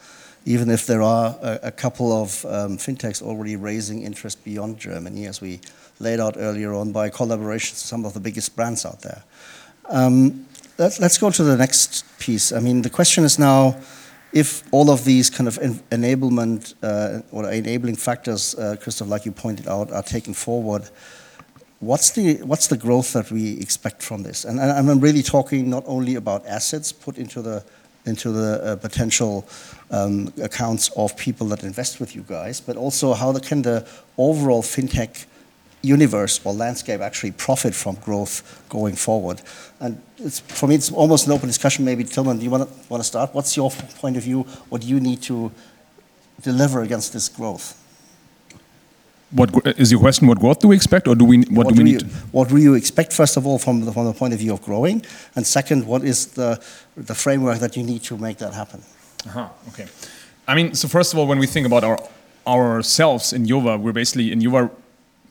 even 0.44 0.70
if 0.70 0.86
there 0.86 1.02
are 1.02 1.36
a, 1.42 1.60
a 1.64 1.70
couple 1.70 2.12
of 2.12 2.44
um, 2.46 2.78
fintechs 2.78 3.22
already 3.22 3.56
raising 3.56 4.02
interest 4.02 4.42
beyond 4.44 4.78
Germany, 4.78 5.26
as 5.26 5.40
we 5.40 5.60
laid 6.00 6.20
out 6.20 6.36
earlier 6.36 6.74
on 6.74 6.92
by 6.92 7.10
collaborations 7.10 7.72
with 7.72 7.78
some 7.78 8.04
of 8.04 8.14
the 8.14 8.20
biggest 8.20 8.54
brands 8.56 8.84
out 8.86 9.00
there. 9.02 9.22
Um, 9.88 10.46
let, 10.78 11.00
us 11.00 11.18
go 11.18 11.30
to 11.30 11.42
the 11.42 11.56
next 11.56 12.04
piece. 12.18 12.52
I 12.52 12.60
mean, 12.60 12.82
the 12.82 12.90
question 12.90 13.24
is 13.24 13.38
now 13.38 13.76
if 14.32 14.62
all 14.72 14.90
of 14.90 15.04
these 15.04 15.30
kind 15.30 15.48
of 15.48 15.58
en 15.58 15.80
enablement 15.90 16.74
uh, 16.82 17.22
or 17.32 17.50
enabling 17.50 17.96
factors, 17.96 18.54
uh, 18.54 18.76
Christoph, 18.80 19.08
like 19.08 19.24
you 19.24 19.32
pointed 19.32 19.66
out, 19.66 19.90
are 19.90 20.02
taken 20.02 20.34
forward, 20.34 20.88
what's 21.80 22.10
the 22.10 22.36
what's 22.42 22.66
the 22.66 22.76
growth 22.76 23.12
that 23.12 23.30
we 23.30 23.58
expect 23.58 24.02
from 24.02 24.22
this? 24.22 24.44
And, 24.44 24.60
and 24.60 24.90
I'm 24.90 25.00
really 25.00 25.22
talking 25.22 25.70
not 25.70 25.84
only 25.86 26.16
about 26.16 26.46
assets 26.46 26.92
put 26.92 27.18
into 27.18 27.42
the 27.42 27.64
into 28.06 28.30
the 28.30 28.62
uh, 28.62 28.76
potential 28.76 29.46
um, 29.90 30.32
accounts 30.42 30.90
of 30.96 31.16
people 31.16 31.46
that 31.48 31.62
invest 31.64 32.00
with 32.00 32.14
you 32.14 32.24
guys, 32.28 32.60
but 32.60 32.76
also 32.76 33.14
how 33.14 33.32
the, 33.32 33.40
can 33.40 33.62
the 33.62 33.86
overall 34.16 34.62
fintech 34.62 35.26
universe 35.82 36.40
or 36.44 36.52
landscape 36.52 37.00
actually 37.00 37.30
profit 37.32 37.74
from 37.74 37.94
growth 37.96 38.42
going 38.68 38.96
forward? 38.96 39.40
And 39.80 40.00
for 40.48 40.66
me, 40.66 40.74
it's 40.74 40.92
almost 40.92 41.26
an 41.26 41.32
open 41.32 41.48
discussion. 41.48 41.84
Maybe 41.84 42.04
Tilman, 42.04 42.38
do 42.38 42.44
you 42.44 42.50
want 42.50 42.68
to, 42.68 42.88
want 42.88 43.02
to 43.02 43.06
start? 43.06 43.34
What's 43.34 43.56
your 43.56 43.70
point 43.70 44.16
of 44.16 44.24
view? 44.24 44.42
What 44.68 44.82
do 44.82 44.88
you 44.88 45.00
need 45.00 45.22
to 45.22 45.50
deliver 46.42 46.82
against 46.82 47.12
this 47.12 47.28
growth? 47.28 47.74
What 49.30 49.50
is 49.78 49.92
your 49.92 50.00
question? 50.00 50.26
What 50.26 50.40
growth 50.40 50.60
do 50.60 50.68
we 50.68 50.76
expect, 50.76 51.06
or 51.06 51.14
do 51.14 51.26
we? 51.26 51.38
What, 51.38 51.66
what 51.66 51.74
do 51.74 51.82
we 51.82 51.90
you, 51.90 51.98
need? 51.98 52.06
What 52.32 52.48
do 52.48 52.56
you 52.56 52.72
expect, 52.72 53.12
first 53.12 53.36
of 53.36 53.46
all, 53.46 53.58
from 53.58 53.84
the, 53.84 53.92
from 53.92 54.06
the 54.06 54.14
point 54.14 54.32
of 54.32 54.38
view 54.38 54.54
of 54.54 54.62
growing, 54.62 55.04
and 55.36 55.46
second, 55.46 55.86
what 55.86 56.02
is 56.02 56.28
the 56.28 56.58
the 56.96 57.14
framework 57.14 57.58
that 57.58 57.76
you 57.76 57.82
need 57.82 58.02
to 58.04 58.16
make 58.16 58.38
that 58.38 58.54
happen? 58.54 58.82
-huh, 59.24 59.48
okay. 59.68 59.86
I 60.46 60.54
mean, 60.54 60.74
so 60.74 60.88
first 60.88 61.12
of 61.12 61.18
all, 61.18 61.26
when 61.26 61.38
we 61.38 61.46
think 61.46 61.66
about 61.66 61.84
our 61.84 61.98
ourselves 62.46 63.32
Inyova, 63.32 63.78
we're 63.78 63.92
basically 63.92 64.30
Inyova 64.30 64.70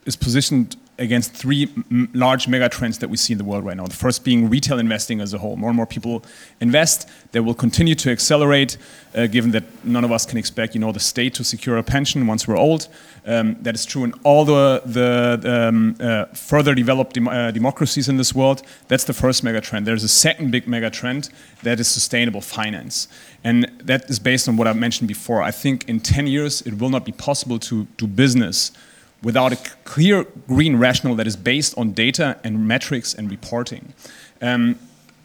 is 0.05 0.15
positioned 0.15 0.75
against 1.00 1.34
three 1.34 1.70
large 2.14 2.48
mega 2.48 2.68
trends 2.70 2.98
that 3.00 3.10
we 3.10 3.18
see 3.18 3.34
in 3.34 3.38
the 3.38 3.43
world 3.43 3.64
right 3.64 3.78
now. 3.78 3.86
The 3.86 3.95
first 3.95 4.24
being 4.24 4.50
retail 4.50 4.80
investing 4.80 5.22
as 5.22 5.34
a 5.34 5.38
whole. 5.38 5.56
More 5.56 5.70
and 5.70 5.78
more 5.78 5.86
people 5.86 6.24
invest. 6.60 7.08
They 7.32 7.39
will 7.39 7.54
continue 7.54 7.95
to 7.95 8.12
accelerate, 8.12 8.78
uh, 9.16 9.28
given 9.28 9.52
that 9.52 9.64
none 9.86 10.04
of 10.04 10.12
us 10.12 10.26
can 10.26 10.38
expect, 10.38 10.74
you 10.74 10.82
know, 10.82 10.91
the 10.91 11.00
state 11.00 11.34
to 11.36 11.43
secure 11.43 11.78
a 11.78 11.84
pension 11.84 12.26
once 12.26 12.48
we're 12.48 12.58
old. 12.58 12.88
Um, 13.26 13.58
that 13.62 13.76
is 13.76 13.86
true 13.86 14.04
in 14.06 14.14
all 14.24 14.45
the, 14.45 14.82
the 14.86 15.68
um, 15.70 15.95
uh, 16.00 16.26
further 16.34 16.74
developed 16.74 17.14
dem 17.14 17.28
uh, 17.28 17.52
democracies 17.52 18.10
in 18.10 18.18
this 18.18 18.34
world. 18.34 18.64
That's 18.88 19.04
the 19.04 19.14
first 19.14 19.43
mega 19.43 19.62
trend. 19.62 19.86
There's 19.86 20.04
a 20.04 20.10
second 20.10 20.52
big 20.52 20.68
mega 20.68 20.89
trend 20.89 21.30
that 21.64 21.80
is 21.80 21.88
sustainable 21.88 22.41
finance. 22.41 23.08
And 23.43 23.72
that 23.84 24.10
is 24.10 24.20
based 24.20 24.48
on 24.48 24.58
what 24.58 24.68
I 24.68 24.74
mentioned 24.74 25.08
before. 25.08 25.43
I 25.43 25.52
think 25.52 25.88
in 25.88 26.00
10 26.00 26.28
years, 26.28 26.62
it 26.62 26.80
will 26.80 26.89
not 26.89 27.06
be 27.06 27.12
possible 27.12 27.60
to 27.60 27.86
do 27.98 28.08
business 28.08 28.72
without 29.24 29.53
a 29.53 29.55
clear 29.84 30.26
green 30.47 30.78
rationale 30.78 31.15
that 31.15 31.28
is 31.28 31.36
based 31.36 31.78
on 31.78 31.91
data 31.91 32.39
and 32.43 32.68
metrics 32.68 33.13
and 33.13 33.30
reporting. 33.32 33.93
Um, 34.41 34.80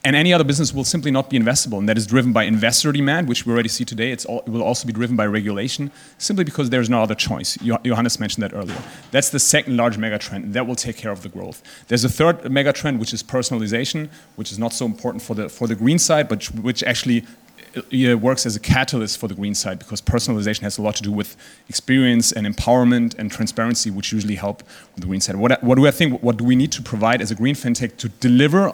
and 0.04 0.16
any 0.16 0.32
other 0.32 0.42
business 0.42 0.74
will 0.74 0.84
simply 0.84 1.12
not 1.12 1.30
be 1.30 1.38
investable, 1.38 1.78
and 1.78 1.88
that 1.88 1.96
is 1.96 2.08
driven 2.08 2.32
by 2.32 2.42
investor 2.42 2.90
demand, 2.90 3.28
which 3.28 3.46
we 3.46 3.52
already 3.52 3.68
see 3.68 3.84
today. 3.84 4.16
All, 4.28 4.40
it 4.40 4.48
will 4.48 4.62
also 4.62 4.84
be 4.84 4.92
driven 4.92 5.14
by 5.14 5.26
regulation, 5.26 5.92
simply 6.18 6.42
because 6.42 6.70
there's 6.70 6.90
no 6.90 7.02
other 7.02 7.14
choice. 7.14 7.56
Johannes 7.84 8.18
mentioned 8.18 8.42
that 8.42 8.52
earlier. 8.52 8.82
That's 9.12 9.30
the 9.30 9.38
second 9.38 9.76
large 9.76 9.98
megatrend, 9.98 10.42
and 10.42 10.54
that 10.54 10.66
will 10.66 10.74
take 10.74 10.96
care 10.96 11.12
of 11.12 11.22
the 11.22 11.28
growth. 11.28 11.62
There's 11.86 12.02
a 12.02 12.08
third 12.08 12.40
megatrend, 12.42 12.98
which 12.98 13.14
is 13.14 13.22
personalization, 13.22 14.08
which 14.34 14.50
is 14.50 14.58
not 14.58 14.72
so 14.72 14.86
important 14.86 15.22
for 15.22 15.34
the 15.34 15.48
for 15.48 15.68
the 15.68 15.76
green 15.76 16.00
side, 16.00 16.28
but 16.28 16.46
which 16.46 16.82
actually 16.82 17.24
it 17.90 18.20
works 18.20 18.44
as 18.46 18.56
a 18.56 18.60
catalyst 18.60 19.18
for 19.18 19.28
the 19.28 19.34
green 19.34 19.54
side 19.54 19.78
because 19.78 20.00
personalization 20.00 20.60
has 20.60 20.78
a 20.78 20.82
lot 20.82 20.96
to 20.96 21.02
do 21.02 21.12
with 21.12 21.36
experience 21.68 22.32
and 22.32 22.46
empowerment 22.46 23.18
and 23.18 23.30
transparency, 23.30 23.90
which 23.90 24.12
usually 24.12 24.34
help 24.34 24.62
with 24.94 25.00
the 25.00 25.06
green 25.06 25.20
side. 25.20 25.36
What, 25.36 25.62
what 25.62 25.76
do 25.76 25.86
I 25.86 25.90
think? 25.90 26.22
What 26.22 26.36
do 26.36 26.44
we 26.44 26.56
need 26.56 26.72
to 26.72 26.82
provide 26.82 27.22
as 27.22 27.30
a 27.30 27.34
green 27.34 27.54
fintech 27.54 27.96
to 27.98 28.08
deliver 28.08 28.72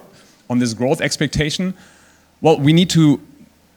on 0.51 0.59
this 0.59 0.75
growth 0.75 1.01
expectation? 1.01 1.75
Well, 2.41 2.59
we 2.59 2.73
need 2.73 2.91
to 2.91 3.21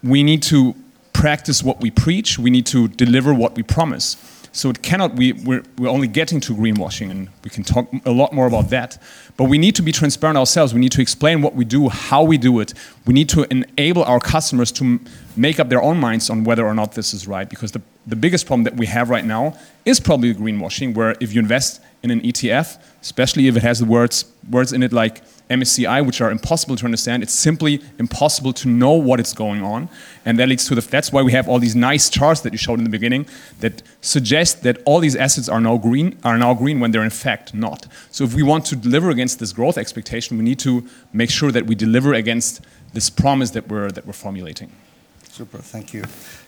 we 0.04 0.24
need 0.24 0.42
to 0.44 0.76
practice 1.14 1.62
what 1.62 1.82
we 1.82 1.92
preach. 1.92 2.40
We 2.40 2.50
need 2.50 2.66
to 2.68 2.88
deliver 2.88 3.34
what 3.34 3.56
we 3.56 3.64
promise. 3.64 4.18
So 4.54 4.70
it 4.70 4.82
cannot, 4.82 5.16
we, 5.16 5.32
we're, 5.32 5.64
we're 5.78 5.90
only 5.90 6.08
getting 6.08 6.42
to 6.42 6.54
greenwashing, 6.54 7.10
and 7.10 7.30
we 7.44 7.50
can 7.50 7.64
talk 7.64 7.88
a 8.06 8.12
lot 8.12 8.34
more 8.34 8.48
about 8.48 8.70
that. 8.70 9.02
But 9.38 9.46
we 9.46 9.58
need 9.58 9.76
to 9.76 9.82
be 9.82 9.94
transparent 9.94 10.38
ourselves. 10.38 10.74
We 10.74 10.82
need 10.82 10.92
to 10.92 11.02
explain 11.02 11.42
what 11.42 11.56
we 11.56 11.64
do, 11.64 11.88
how 11.88 12.24
we 12.24 12.38
do 12.38 12.60
it. 12.60 12.74
We 13.06 13.14
need 13.14 13.30
to 13.30 13.44
enable 13.50 14.04
our 14.04 14.20
customers 14.20 14.72
to 14.74 15.00
make 15.38 15.60
up 15.60 15.70
their 15.70 15.82
own 15.82 15.98
minds 15.98 16.30
on 16.30 16.44
whether 16.44 16.66
or 16.66 16.74
not 16.74 16.94
this 16.94 17.14
is 17.14 17.28
right. 17.28 17.50
Because 17.50 17.72
the, 17.72 17.82
the 18.06 18.18
biggest 18.18 18.46
problem 18.46 18.66
that 18.66 18.76
we 18.76 18.88
have 18.88 19.10
right 19.10 19.24
now 19.24 19.58
is 19.86 20.02
probably 20.02 20.34
greenwashing, 20.34 20.96
where 20.96 21.16
if 21.22 21.34
you 21.34 21.40
invest 21.40 21.82
in 22.04 22.12
an 22.12 22.20
ETF, 22.20 22.78
especially 23.02 23.48
if 23.48 23.56
it 23.56 23.64
has 23.64 23.80
the 23.80 23.86
words, 23.86 24.26
words 24.50 24.74
in 24.74 24.84
it 24.84 24.92
like 24.92 25.22
MSCI, 25.52 26.06
which 26.06 26.22
are 26.22 26.32
impossible 26.32 26.76
to 26.78 26.86
understand. 26.86 27.24
It's 27.24 27.34
simply 27.34 27.82
impossible 28.00 28.54
to 28.54 28.68
know 28.68 28.94
what 28.94 29.20
is 29.20 29.34
going 29.34 29.62
on. 29.62 29.90
And 30.26 30.40
that 30.40 30.48
leads 30.48 30.68
to 30.68 30.76
the, 30.76 30.82
that's 30.82 31.12
why 31.12 31.22
we 31.22 31.32
have 31.34 31.50
all 31.50 31.60
these 31.60 31.76
nice 31.76 32.10
charts 32.10 32.42
that 32.42 32.52
you 32.54 32.58
showed 32.58 32.80
in 32.80 32.84
the 32.84 32.90
beginning 32.90 33.26
that 33.60 33.84
suggest 34.02 34.64
that 34.64 34.82
all 34.86 35.00
these 35.00 35.16
assets 35.16 35.50
are 35.50 35.62
now 35.62 35.78
green, 35.78 36.18
are 36.24 36.38
now 36.38 36.54
green 36.54 36.80
when 36.80 36.92
they're 36.92 37.04
in 37.04 37.10
fact 37.10 37.54
not. 37.54 37.88
So 38.12 38.24
if 38.24 38.34
we 38.34 38.44
want 38.44 38.66
to 38.68 38.76
deliver 38.76 39.10
against 39.10 39.40
this 39.40 39.52
growth 39.54 39.78
expectation, 39.78 40.38
we 40.38 40.44
need 40.44 40.60
to 40.60 40.88
make 41.14 41.30
sure 41.30 41.52
that 41.52 41.66
we 41.66 41.76
deliver 41.76 42.14
against 42.14 42.62
this 42.94 43.10
promise 43.10 43.52
that 43.52 43.68
we're, 43.68 43.92
that 43.92 44.06
we're 44.06 44.14
formulating. 44.14 44.72
Super, 45.30 45.60
thank 45.60 45.94
you. 45.94 46.04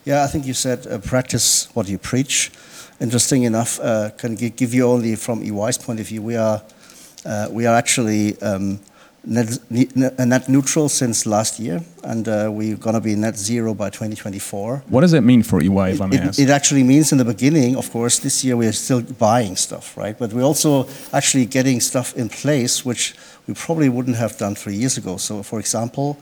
Yeah, 0.06 0.24
I 0.24 0.28
think 0.28 0.46
you 0.46 0.54
said 0.54 0.86
uh, 0.88 1.00
practice 1.00 1.74
what 1.74 1.88
you 1.88 1.98
preach. 1.98 2.52
Interesting 3.00 3.44
enough, 3.44 3.80
uh, 3.80 4.10
can 4.18 4.36
give 4.36 4.74
you 4.74 4.88
only 4.88 5.16
from 5.16 5.42
EY's 5.42 5.78
point 5.78 6.00
of 6.00 6.08
view, 6.08 6.22
we 6.22 6.36
are, 6.36 6.62
uh, 7.26 7.48
we 7.50 7.66
are 7.66 7.76
actually 7.76 8.40
um, 8.42 8.80
net, 9.26 9.60
net 9.72 10.50
neutral 10.50 10.90
since 10.90 11.26
last 11.26 11.60
year, 11.60 11.82
and 12.04 12.28
uh, 12.28 12.50
we're 12.52 12.76
going 12.76 12.94
to 12.94 13.02
be 13.02 13.16
net 13.16 13.38
zero 13.38 13.74
by 13.74 13.90
2024. 13.90 14.84
What 14.88 15.02
does 15.02 15.12
that 15.12 15.22
mean 15.22 15.44
for 15.44 15.62
EY, 15.62 15.94
if 15.94 16.02
I 16.02 16.08
may 16.08 16.18
it, 16.18 16.22
ask? 16.22 16.40
It 16.40 16.50
actually 16.50 16.84
means 16.84 17.12
in 17.12 17.18
the 17.18 17.26
beginning, 17.26 17.76
of 17.76 17.90
course, 17.92 18.20
this 18.20 18.44
year 18.44 18.58
we're 18.58 18.74
still 18.74 19.02
buying 19.02 19.56
stuff, 19.56 19.96
right? 19.98 20.18
But 20.18 20.34
we're 20.34 20.44
also 20.44 20.88
actually 21.12 21.46
getting 21.46 21.80
stuff 21.80 22.16
in 22.16 22.30
place 22.30 22.86
which 22.86 23.16
we 23.48 23.54
probably 23.54 23.90
wouldn't 23.90 24.18
have 24.18 24.38
done 24.38 24.56
three 24.56 24.76
years 24.76 24.98
ago. 24.98 25.18
So, 25.18 25.44
for 25.44 25.60
example, 25.60 26.18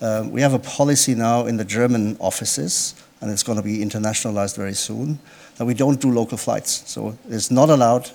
um, 0.00 0.30
we 0.30 0.40
have 0.40 0.52
a 0.52 0.58
policy 0.58 1.14
now 1.14 1.46
in 1.46 1.56
the 1.56 1.64
German 1.64 2.16
offices, 2.20 2.94
and 3.20 3.30
it's 3.30 3.42
going 3.42 3.56
to 3.56 3.64
be 3.64 3.78
internationalized 3.78 4.56
very 4.56 4.74
soon, 4.74 5.18
that 5.56 5.64
we 5.64 5.74
don't 5.74 6.00
do 6.00 6.10
local 6.10 6.36
flights. 6.36 6.82
So 6.86 7.16
it's 7.28 7.50
not 7.50 7.70
allowed, 7.70 8.10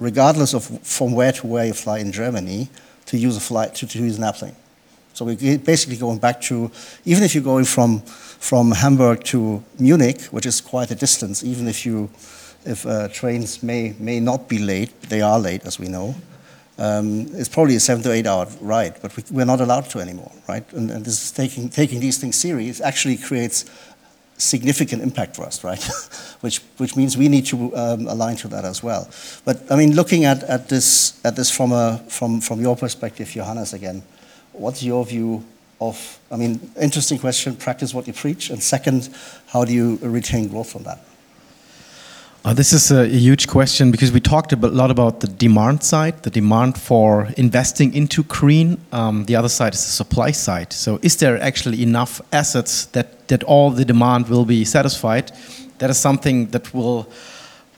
regardless 0.00 0.54
of 0.54 0.64
from 0.86 1.12
where 1.12 1.32
to 1.32 1.46
where 1.46 1.66
you 1.66 1.74
fly 1.74 1.98
in 1.98 2.10
Germany, 2.10 2.70
to 3.06 3.16
use 3.16 3.36
a 3.36 3.40
flight, 3.40 3.74
to, 3.76 3.86
to 3.86 3.98
use 3.98 4.18
an 4.18 4.24
airplane. 4.24 4.56
So 5.12 5.24
we're 5.24 5.58
basically 5.58 5.96
going 5.96 6.18
back 6.18 6.42
to, 6.42 6.70
even 7.06 7.24
if 7.24 7.34
you're 7.34 7.42
going 7.42 7.64
from, 7.64 8.00
from 8.00 8.72
Hamburg 8.72 9.24
to 9.24 9.64
Munich, 9.78 10.20
which 10.24 10.44
is 10.44 10.60
quite 10.60 10.90
a 10.90 10.94
distance, 10.94 11.42
even 11.42 11.68
if 11.68 11.86
you, 11.86 12.10
if 12.66 12.84
uh, 12.86 13.08
trains 13.08 13.62
may, 13.62 13.94
may 13.98 14.20
not 14.20 14.46
be 14.46 14.58
late, 14.58 15.00
they 15.08 15.22
are 15.22 15.38
late, 15.38 15.64
as 15.64 15.78
we 15.78 15.88
know. 15.88 16.14
Um, 16.78 17.28
it's 17.32 17.48
probably 17.48 17.76
a 17.76 17.80
seven 17.80 18.02
to 18.02 18.12
eight 18.12 18.26
hour 18.26 18.46
ride, 18.60 19.00
but 19.00 19.16
we, 19.30 19.42
are 19.42 19.46
not 19.46 19.62
allowed 19.62 19.88
to 19.90 20.00
anymore, 20.00 20.30
right? 20.46 20.70
And, 20.74 20.90
and 20.90 21.02
this 21.02 21.24
is 21.24 21.32
taking, 21.32 21.70
taking 21.70 22.00
these 22.00 22.18
things 22.18 22.36
serious 22.36 22.82
actually 22.82 23.16
creates 23.16 23.64
significant 24.38 25.02
impact 25.02 25.36
for 25.36 25.44
us, 25.44 25.64
right? 25.64 25.82
which, 26.40 26.58
which 26.76 26.96
means 26.96 27.16
we 27.16 27.28
need 27.28 27.46
to 27.46 27.74
um, 27.76 28.06
align 28.06 28.36
to 28.36 28.48
that 28.48 28.64
as 28.64 28.82
well. 28.82 29.08
But 29.44 29.60
I 29.70 29.76
mean, 29.76 29.94
looking 29.94 30.24
at, 30.24 30.42
at 30.44 30.68
this, 30.68 31.20
at 31.24 31.36
this 31.36 31.50
from, 31.50 31.72
a, 31.72 32.04
from, 32.08 32.40
from 32.40 32.60
your 32.60 32.76
perspective, 32.76 33.28
Johannes, 33.28 33.72
again, 33.72 34.02
what's 34.52 34.82
your 34.82 35.04
view 35.04 35.44
of, 35.80 36.18
I 36.30 36.36
mean, 36.36 36.70
interesting 36.80 37.18
question, 37.18 37.56
practice 37.56 37.92
what 37.92 38.06
you 38.06 38.12
preach, 38.12 38.50
and 38.50 38.62
second, 38.62 39.10
how 39.48 39.64
do 39.64 39.72
you 39.72 39.98
retain 40.02 40.48
growth 40.48 40.70
from 40.70 40.84
that? 40.84 41.00
Uh, 42.46 42.54
this 42.54 42.72
is 42.72 42.92
a 42.92 43.08
huge 43.08 43.48
question 43.48 43.90
because 43.90 44.12
we 44.12 44.20
talked 44.20 44.52
a 44.52 44.56
lot 44.56 44.88
about 44.88 45.18
the 45.18 45.26
demand 45.26 45.82
side, 45.82 46.22
the 46.22 46.30
demand 46.30 46.78
for 46.78 47.28
investing 47.36 47.92
into 47.92 48.22
green. 48.22 48.78
Um, 48.92 49.24
the 49.24 49.34
other 49.34 49.48
side 49.48 49.74
is 49.74 49.84
the 49.84 49.90
supply 49.90 50.30
side. 50.30 50.72
So, 50.72 51.00
is 51.02 51.16
there 51.16 51.42
actually 51.42 51.82
enough 51.82 52.20
assets 52.30 52.84
that, 52.92 53.26
that 53.26 53.42
all 53.42 53.72
the 53.72 53.84
demand 53.84 54.28
will 54.28 54.44
be 54.44 54.64
satisfied? 54.64 55.32
That 55.78 55.90
is 55.90 55.98
something 55.98 56.46
that 56.50 56.72
will 56.72 57.08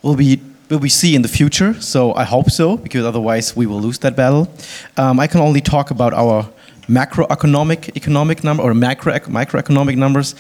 will 0.03 0.17
be 0.17 0.39
will 0.69 0.81
we 0.81 0.91
see 0.91 1.15
in 1.15 1.23
the 1.23 1.29
future. 1.29 1.73
So, 1.81 2.13
I 2.13 2.25
hope 2.25 2.51
so 2.51 2.77
because 2.77 3.07
otherwise 3.07 3.57
we 3.57 3.65
will 3.65 3.81
lose 3.81 3.99
that 4.01 4.17
battle. 4.17 4.49
Um, 4.99 5.19
I 5.19 5.29
can 5.29 5.41
only 5.41 5.63
talk 5.63 5.91
about 5.91 6.13
our 6.13 6.47
macroeconomic 6.91 7.97
economic 7.97 8.45
number 8.45 8.63
or 8.63 8.75
macro 8.75 9.15
microeconomic 9.15 9.97
numbers. 9.97 10.35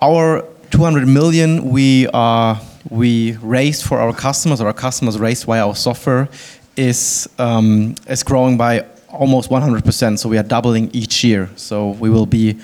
Our 0.00 0.44
200 0.70 1.08
million 1.08 1.70
we 1.70 2.06
are 2.14 2.60
we 2.90 3.32
raised 3.42 3.84
for 3.84 3.98
our 3.98 4.12
customers, 4.14 4.60
or 4.60 4.66
our 4.66 4.72
customers 4.72 5.18
raised 5.18 5.44
via 5.44 5.66
our 5.66 5.74
software, 5.74 6.28
is 6.76 7.28
um, 7.38 7.94
is 8.08 8.22
growing 8.22 8.56
by 8.56 8.84
almost 9.08 9.50
100%. 9.50 10.18
So 10.18 10.28
we 10.28 10.38
are 10.38 10.42
doubling 10.42 10.90
each 10.92 11.22
year. 11.22 11.50
So 11.56 11.90
we 11.90 12.08
will 12.10 12.26
be 12.26 12.58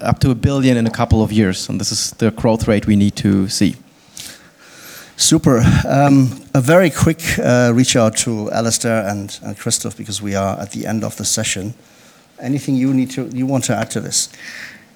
up 0.00 0.20
to 0.20 0.30
a 0.30 0.34
billion 0.34 0.76
in 0.76 0.86
a 0.86 0.90
couple 0.90 1.22
of 1.22 1.32
years, 1.32 1.68
and 1.68 1.80
this 1.80 1.92
is 1.92 2.12
the 2.12 2.30
growth 2.30 2.68
rate 2.68 2.86
we 2.86 2.96
need 2.96 3.16
to 3.16 3.48
see. 3.48 3.76
Super. 5.16 5.62
Um, 5.88 6.42
a 6.54 6.60
very 6.60 6.90
quick 6.90 7.22
uh, 7.38 7.72
reach 7.74 7.94
out 7.94 8.16
to 8.18 8.50
Alastair 8.50 9.06
and, 9.06 9.38
and 9.42 9.56
Christoph 9.56 9.96
because 9.96 10.20
we 10.20 10.34
are 10.34 10.58
at 10.58 10.72
the 10.72 10.86
end 10.86 11.04
of 11.04 11.16
the 11.16 11.24
session. 11.24 11.74
Anything 12.40 12.74
you 12.74 12.92
need 12.92 13.10
to 13.12 13.28
you 13.28 13.46
want 13.46 13.64
to 13.64 13.76
add 13.76 13.90
to 13.92 14.00
this? 14.00 14.28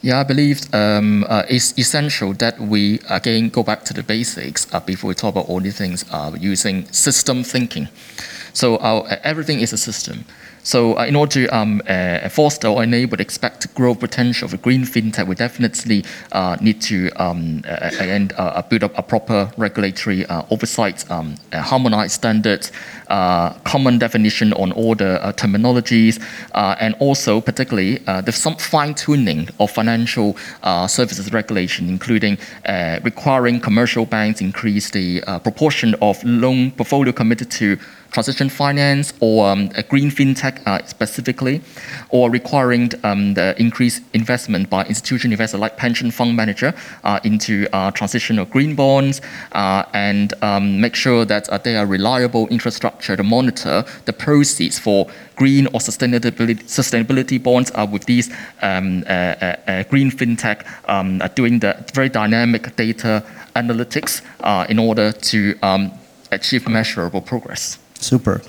Yeah, 0.00 0.20
I 0.20 0.22
believe 0.22 0.60
um, 0.72 1.24
uh, 1.28 1.42
it's 1.48 1.76
essential 1.76 2.32
that 2.34 2.60
we 2.60 3.00
again 3.10 3.48
go 3.48 3.64
back 3.64 3.84
to 3.86 3.94
the 3.94 4.02
basics 4.04 4.72
uh, 4.72 4.78
before 4.78 5.08
we 5.08 5.14
talk 5.14 5.34
about 5.34 5.48
all 5.48 5.60
these 5.60 5.76
things 5.76 6.04
uh, 6.12 6.30
using 6.38 6.84
system 6.92 7.42
thinking. 7.42 7.88
So 8.52 8.78
our, 8.78 9.06
everything 9.24 9.60
is 9.60 9.72
a 9.72 9.78
system. 9.78 10.24
So 10.62 10.98
uh, 10.98 11.04
in 11.04 11.16
order 11.16 11.32
to 11.32 11.46
um, 11.56 11.82
uh, 11.86 12.28
foster 12.28 12.68
or 12.68 12.82
enable 12.82 13.16
the 13.16 13.22
expected 13.22 13.74
growth 13.74 14.00
potential 14.00 14.46
of 14.46 14.54
a 14.54 14.58
green 14.58 14.82
fintech, 14.82 15.26
we 15.26 15.34
definitely 15.34 16.04
uh, 16.32 16.56
need 16.60 16.80
to 16.82 17.10
um, 17.16 17.62
and, 17.66 18.32
build 18.68 18.84
up 18.84 18.92
a 18.98 19.02
proper 19.02 19.50
regulatory 19.56 20.26
oversight, 20.50 21.08
um, 21.10 21.36
harmonized 21.52 22.12
standards, 22.12 22.72
common 23.64 23.98
definition 23.98 24.52
on 24.54 24.72
all 24.72 24.94
the 24.94 25.18
terminologies, 25.36 26.22
and 26.54 26.94
also 26.98 27.40
particularly 27.40 27.96
there's 28.22 28.36
some 28.36 28.56
fine-tuning 28.56 29.48
of 29.60 29.70
financial 29.70 30.36
services 30.86 31.32
regulation, 31.32 31.88
including 31.88 32.36
requiring 33.02 33.60
commercial 33.60 34.04
banks 34.04 34.40
increase 34.40 34.90
the 34.90 35.20
proportion 35.42 35.94
of 36.02 36.22
loan 36.24 36.70
portfolio 36.72 37.12
committed 37.12 37.50
to 37.50 37.78
transition 38.10 38.48
finance 38.48 39.12
or 39.20 39.48
um, 39.48 39.70
a 39.76 39.82
green 39.82 40.10
fintech 40.10 40.66
uh, 40.66 40.84
specifically, 40.86 41.60
or 42.10 42.30
requiring 42.30 42.90
um, 43.04 43.34
the 43.34 43.54
increased 43.60 44.02
investment 44.14 44.70
by 44.70 44.84
institutional 44.84 45.32
investors 45.32 45.60
like 45.60 45.76
pension 45.76 46.10
fund 46.10 46.36
manager 46.36 46.74
uh, 47.04 47.20
into 47.24 47.66
uh, 47.72 47.90
transitional 47.90 48.44
green 48.44 48.74
bonds, 48.74 49.20
uh, 49.52 49.84
and 49.92 50.34
um, 50.42 50.80
make 50.80 50.94
sure 50.94 51.24
that 51.24 51.48
uh, 51.48 51.58
they 51.58 51.76
are 51.76 51.86
reliable 51.86 52.48
infrastructure 52.48 53.16
to 53.16 53.22
monitor 53.22 53.84
the 54.06 54.12
proceeds 54.12 54.78
for 54.78 55.06
green 55.36 55.66
or 55.68 55.80
sustainability 55.80 56.56
sustainability 56.64 57.40
bonds 57.42 57.70
uh, 57.74 57.86
with 57.90 58.04
these 58.06 58.30
um, 58.62 59.02
green 59.90 60.10
fintech 60.10 60.66
um, 60.88 61.20
doing 61.34 61.58
the 61.60 61.76
very 61.94 62.08
dynamic 62.08 62.74
data 62.76 63.24
analytics 63.54 64.22
in 64.68 64.78
order 64.78 65.12
to 65.12 65.56
um, 65.62 65.92
achieve 66.30 66.68
measurable 66.68 67.20
progress. 67.20 67.78
Super. 68.00 68.40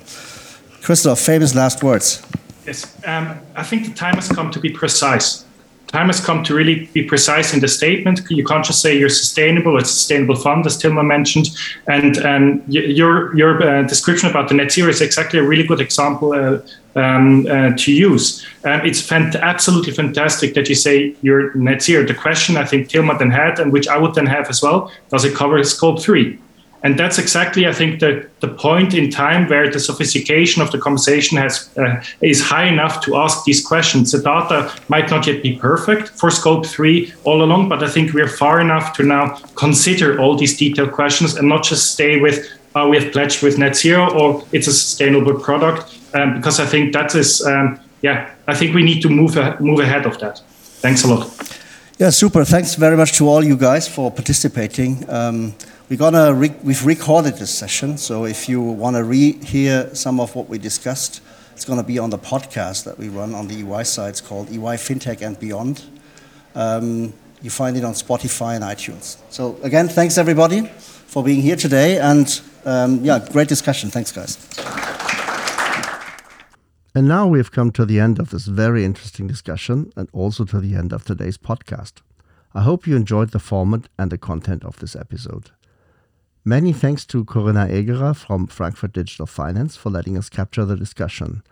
Christoph, 0.82 1.20
famous 1.20 1.56
last 1.56 1.84
words. 1.84 2.22
Yes, 2.66 2.96
um, 3.06 3.40
I 3.56 3.64
think 3.64 3.86
the 3.86 3.94
time 3.94 4.16
has 4.16 4.30
come 4.30 4.52
to 4.52 4.60
be 4.60 4.70
precise. 4.70 5.46
Time 5.88 6.06
has 6.06 6.24
come 6.24 6.44
to 6.44 6.54
really 6.54 6.86
be 6.94 7.04
precise 7.04 7.52
in 7.56 7.62
the 7.62 7.68
statement. 7.68 8.22
You 8.30 8.46
can't 8.46 8.64
just 8.64 8.80
say 8.80 8.96
you're 8.96 9.10
sustainable. 9.10 9.76
It's 9.80 9.90
a 9.90 9.94
sustainable 9.94 10.36
fund, 10.36 10.68
as 10.68 10.78
Tilman 10.78 11.08
mentioned. 11.08 11.50
And 11.88 12.18
um, 12.20 12.64
your 12.68 13.36
your 13.36 13.64
uh, 13.64 13.82
description 13.88 14.30
about 14.30 14.50
the 14.50 14.56
net 14.56 14.72
zero 14.72 14.90
is 14.90 15.02
exactly 15.02 15.40
a 15.40 15.44
really 15.44 15.66
good 15.66 15.82
example 15.82 16.34
uh, 16.34 16.60
um, 16.96 17.48
uh, 17.48 17.72
to 17.76 17.92
use. 17.92 18.46
Um, 18.66 18.82
it's 18.86 19.02
fant- 19.02 19.40
absolutely 19.42 19.94
fantastic 19.94 20.54
that 20.54 20.70
you 20.70 20.76
say 20.76 21.16
you're 21.24 21.56
net 21.56 21.82
zero. 21.82 22.06
The 22.06 22.14
question 22.14 22.56
I 22.56 22.66
think 22.66 22.90
Tilman 22.90 23.18
then 23.18 23.32
had, 23.32 23.60
and 23.60 23.74
which 23.74 23.88
I 23.88 23.98
would 23.98 24.14
then 24.14 24.28
have 24.28 24.48
as 24.48 24.62
well, 24.62 24.92
does 25.10 25.26
it 25.26 25.34
cover 25.34 25.64
scope 25.64 26.00
three? 26.00 26.38
And 26.82 26.98
that's 26.98 27.20
exactly, 27.20 27.68
I 27.68 27.74
think, 27.74 28.00
the, 28.00 28.26
the 28.40 28.48
point 28.48 28.94
in 28.94 29.10
time 29.10 29.50
where 29.50 29.70
the 29.70 29.80
sophistication 29.80 30.62
of 30.62 30.72
the 30.72 30.78
conversation 30.78 31.38
has 31.38 31.70
uh, 31.78 32.02
is 32.22 32.42
high 32.42 32.68
enough 32.68 33.04
to 33.06 33.18
ask 33.18 33.44
these 33.44 33.66
questions. 33.66 34.12
The 34.12 34.20
data 34.20 34.74
might 34.88 35.10
not 35.12 35.28
yet 35.28 35.44
be 35.44 35.58
perfect 35.58 36.10
for 36.10 36.32
scope 36.32 36.66
three 36.66 37.14
all 37.26 37.44
along, 37.44 37.68
but 37.68 37.84
I 37.84 37.90
think 37.90 38.14
we're 38.14 38.30
far 38.30 38.62
enough 38.62 38.94
to 38.94 39.04
now 39.04 39.36
consider 39.56 40.20
all 40.20 40.38
these 40.38 40.58
detailed 40.58 40.94
questions 40.94 41.36
and 41.36 41.50
not 41.50 41.64
just 41.64 41.92
stay 41.92 42.20
with 42.20 42.48
uh, 42.76 42.88
we 42.88 43.02
have 43.02 43.12
pledged 43.12 43.42
with 43.42 43.58
net 43.58 43.76
zero 43.76 44.10
or 44.14 44.46
it's 44.52 44.68
a 44.68 44.74
sustainable 44.74 45.40
product. 45.40 45.98
Um, 46.14 46.36
because 46.36 46.60
I 46.60 46.66
think 46.66 46.94
that 46.94 47.14
is, 47.16 47.46
um, 47.46 47.80
yeah, 48.02 48.32
I 48.48 48.56
think 48.56 48.74
we 48.74 48.84
need 48.84 49.02
to 49.02 49.10
move 49.10 49.36
move 49.60 49.80
ahead 49.80 50.06
of 50.06 50.20
that. 50.20 50.42
Thanks 50.82 51.04
a 51.04 51.08
lot. 51.08 51.59
Yeah, 52.00 52.12
super. 52.12 52.46
Thanks 52.46 52.76
very 52.76 52.96
much 52.96 53.18
to 53.18 53.28
all 53.28 53.44
you 53.44 53.58
guys 53.58 53.86
for 53.86 54.10
participating. 54.10 55.04
Um, 55.10 55.54
we're 55.90 55.98
gonna 55.98 56.34
re 56.34 56.50
we've 56.64 56.86
recorded 56.86 57.36
this 57.36 57.50
session, 57.50 57.98
so 57.98 58.24
if 58.24 58.48
you 58.48 58.62
want 58.62 58.96
to 58.96 59.04
re-hear 59.04 59.94
some 59.94 60.22
of 60.22 60.34
what 60.34 60.48
we 60.48 60.60
discussed, 60.60 61.20
it's 61.52 61.66
going 61.66 61.78
to 61.78 61.86
be 61.86 62.00
on 62.00 62.10
the 62.10 62.18
podcast 62.18 62.86
that 62.86 62.98
we 62.98 63.10
run 63.10 63.36
on 63.36 63.50
the 63.50 63.56
EY 63.56 63.84
site. 63.84 64.12
It's 64.12 64.22
called 64.22 64.50
EY 64.50 64.78
FinTech 64.78 65.22
and 65.22 65.38
Beyond. 65.38 65.84
Um, 66.56 67.12
you 67.42 67.50
find 67.50 67.76
it 67.76 67.84
on 67.84 67.92
Spotify 67.92 68.56
and 68.56 68.64
iTunes. 68.64 69.18
So 69.30 69.58
again, 69.62 69.90
thanks 69.90 70.18
everybody 70.18 70.68
for 71.08 71.22
being 71.22 71.42
here 71.42 71.58
today, 71.58 72.00
and 72.00 72.42
um, 72.64 73.04
yeah, 73.04 73.20
great 73.30 73.50
discussion. 73.50 73.90
Thanks, 73.90 74.14
guys. 74.14 74.89
And 76.96 77.08
now 77.08 77.28
we've 77.28 77.52
come 77.52 77.72
to 77.72 77.86
the 77.86 78.00
end 78.00 78.20
of 78.20 78.32
this 78.32 78.48
very 78.48 78.84
interesting 78.84 79.28
discussion 79.28 79.92
and 79.96 80.10
also 80.12 80.44
to 80.46 80.60
the 80.60 80.76
end 80.76 80.92
of 80.92 81.06
today's 81.06 81.38
podcast. 81.38 82.02
I 82.56 82.62
hope 82.62 82.88
you 82.88 82.96
enjoyed 82.96 83.30
the 83.30 83.40
format 83.40 83.90
and 84.00 84.12
the 84.12 84.18
content 84.18 84.64
of 84.66 84.78
this 84.80 84.96
episode. 84.96 85.52
Many 86.44 86.74
thanks 86.74 87.06
to 87.08 87.26
Corinna 87.26 87.68
Egerer 87.68 88.16
from 88.16 88.48
Frankfurt 88.48 88.94
Digital 88.94 89.28
Finance 89.28 89.76
for 89.76 89.92
letting 89.92 90.18
us 90.18 90.30
capture 90.30 90.66
the 90.66 90.76
discussion. 90.76 91.44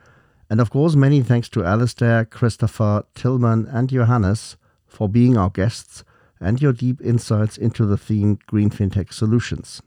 And 0.49 0.59
of 0.59 0.71
course, 0.71 0.95
many 0.95 1.21
thanks 1.21 1.49
to 1.49 1.63
Alastair, 1.63 2.25
Christopher, 2.25 3.03
Tilman, 3.13 3.67
and 3.67 3.89
Johannes 3.89 4.57
for 4.87 5.07
being 5.07 5.37
our 5.37 5.51
guests 5.51 6.03
and 6.39 6.59
your 6.61 6.73
deep 6.73 6.99
insights 7.01 7.57
into 7.57 7.85
the 7.85 7.97
theme 7.97 8.39
Green 8.47 8.71
FinTech 8.71 9.13
Solutions. 9.13 9.83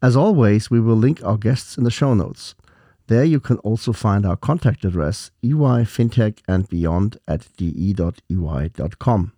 As 0.00 0.16
always, 0.16 0.70
we 0.70 0.80
will 0.80 0.96
link 0.96 1.22
our 1.22 1.36
guests 1.36 1.76
in 1.76 1.84
the 1.84 1.90
show 1.90 2.14
notes. 2.14 2.54
There 3.08 3.24
you 3.24 3.38
can 3.38 3.58
also 3.58 3.92
find 3.92 4.26
our 4.26 4.36
contact 4.36 4.84
address, 4.84 5.30
eyfintech 5.44 6.40
and 6.48 6.68
beyond 6.68 7.18
at 7.28 7.48
de.ey.com. 7.56 9.32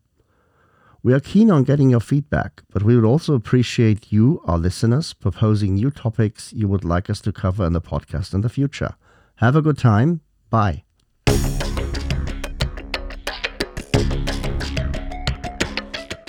We 1.03 1.15
are 1.15 1.21
keen 1.21 1.51
on 1.51 1.65
getting 1.65 1.91
your 1.91 2.01
feedback, 2.01 2.63
but 2.73 2.83
we 2.83 2.97
would 2.97 3.05
also 3.05 3.35
appreciate 3.35 4.11
you, 4.11 4.43
our 4.47 4.59
listeners, 4.59 5.13
proposing 5.13 5.75
new 5.75 5.91
topics 5.91 6.53
you 6.53 6.67
would 6.67 6.85
like 6.85 7.09
us 7.09 7.21
to 7.21 7.33
cover 7.33 7.65
in 7.67 7.73
the 7.73 7.81
podcast 7.81 8.35
in 8.35 8.41
the 8.41 8.49
future. 8.49 8.95
Have 9.37 9.55
a 9.55 9.63
good 9.63 9.79
time. 9.79 10.23
Bye. 10.51 10.85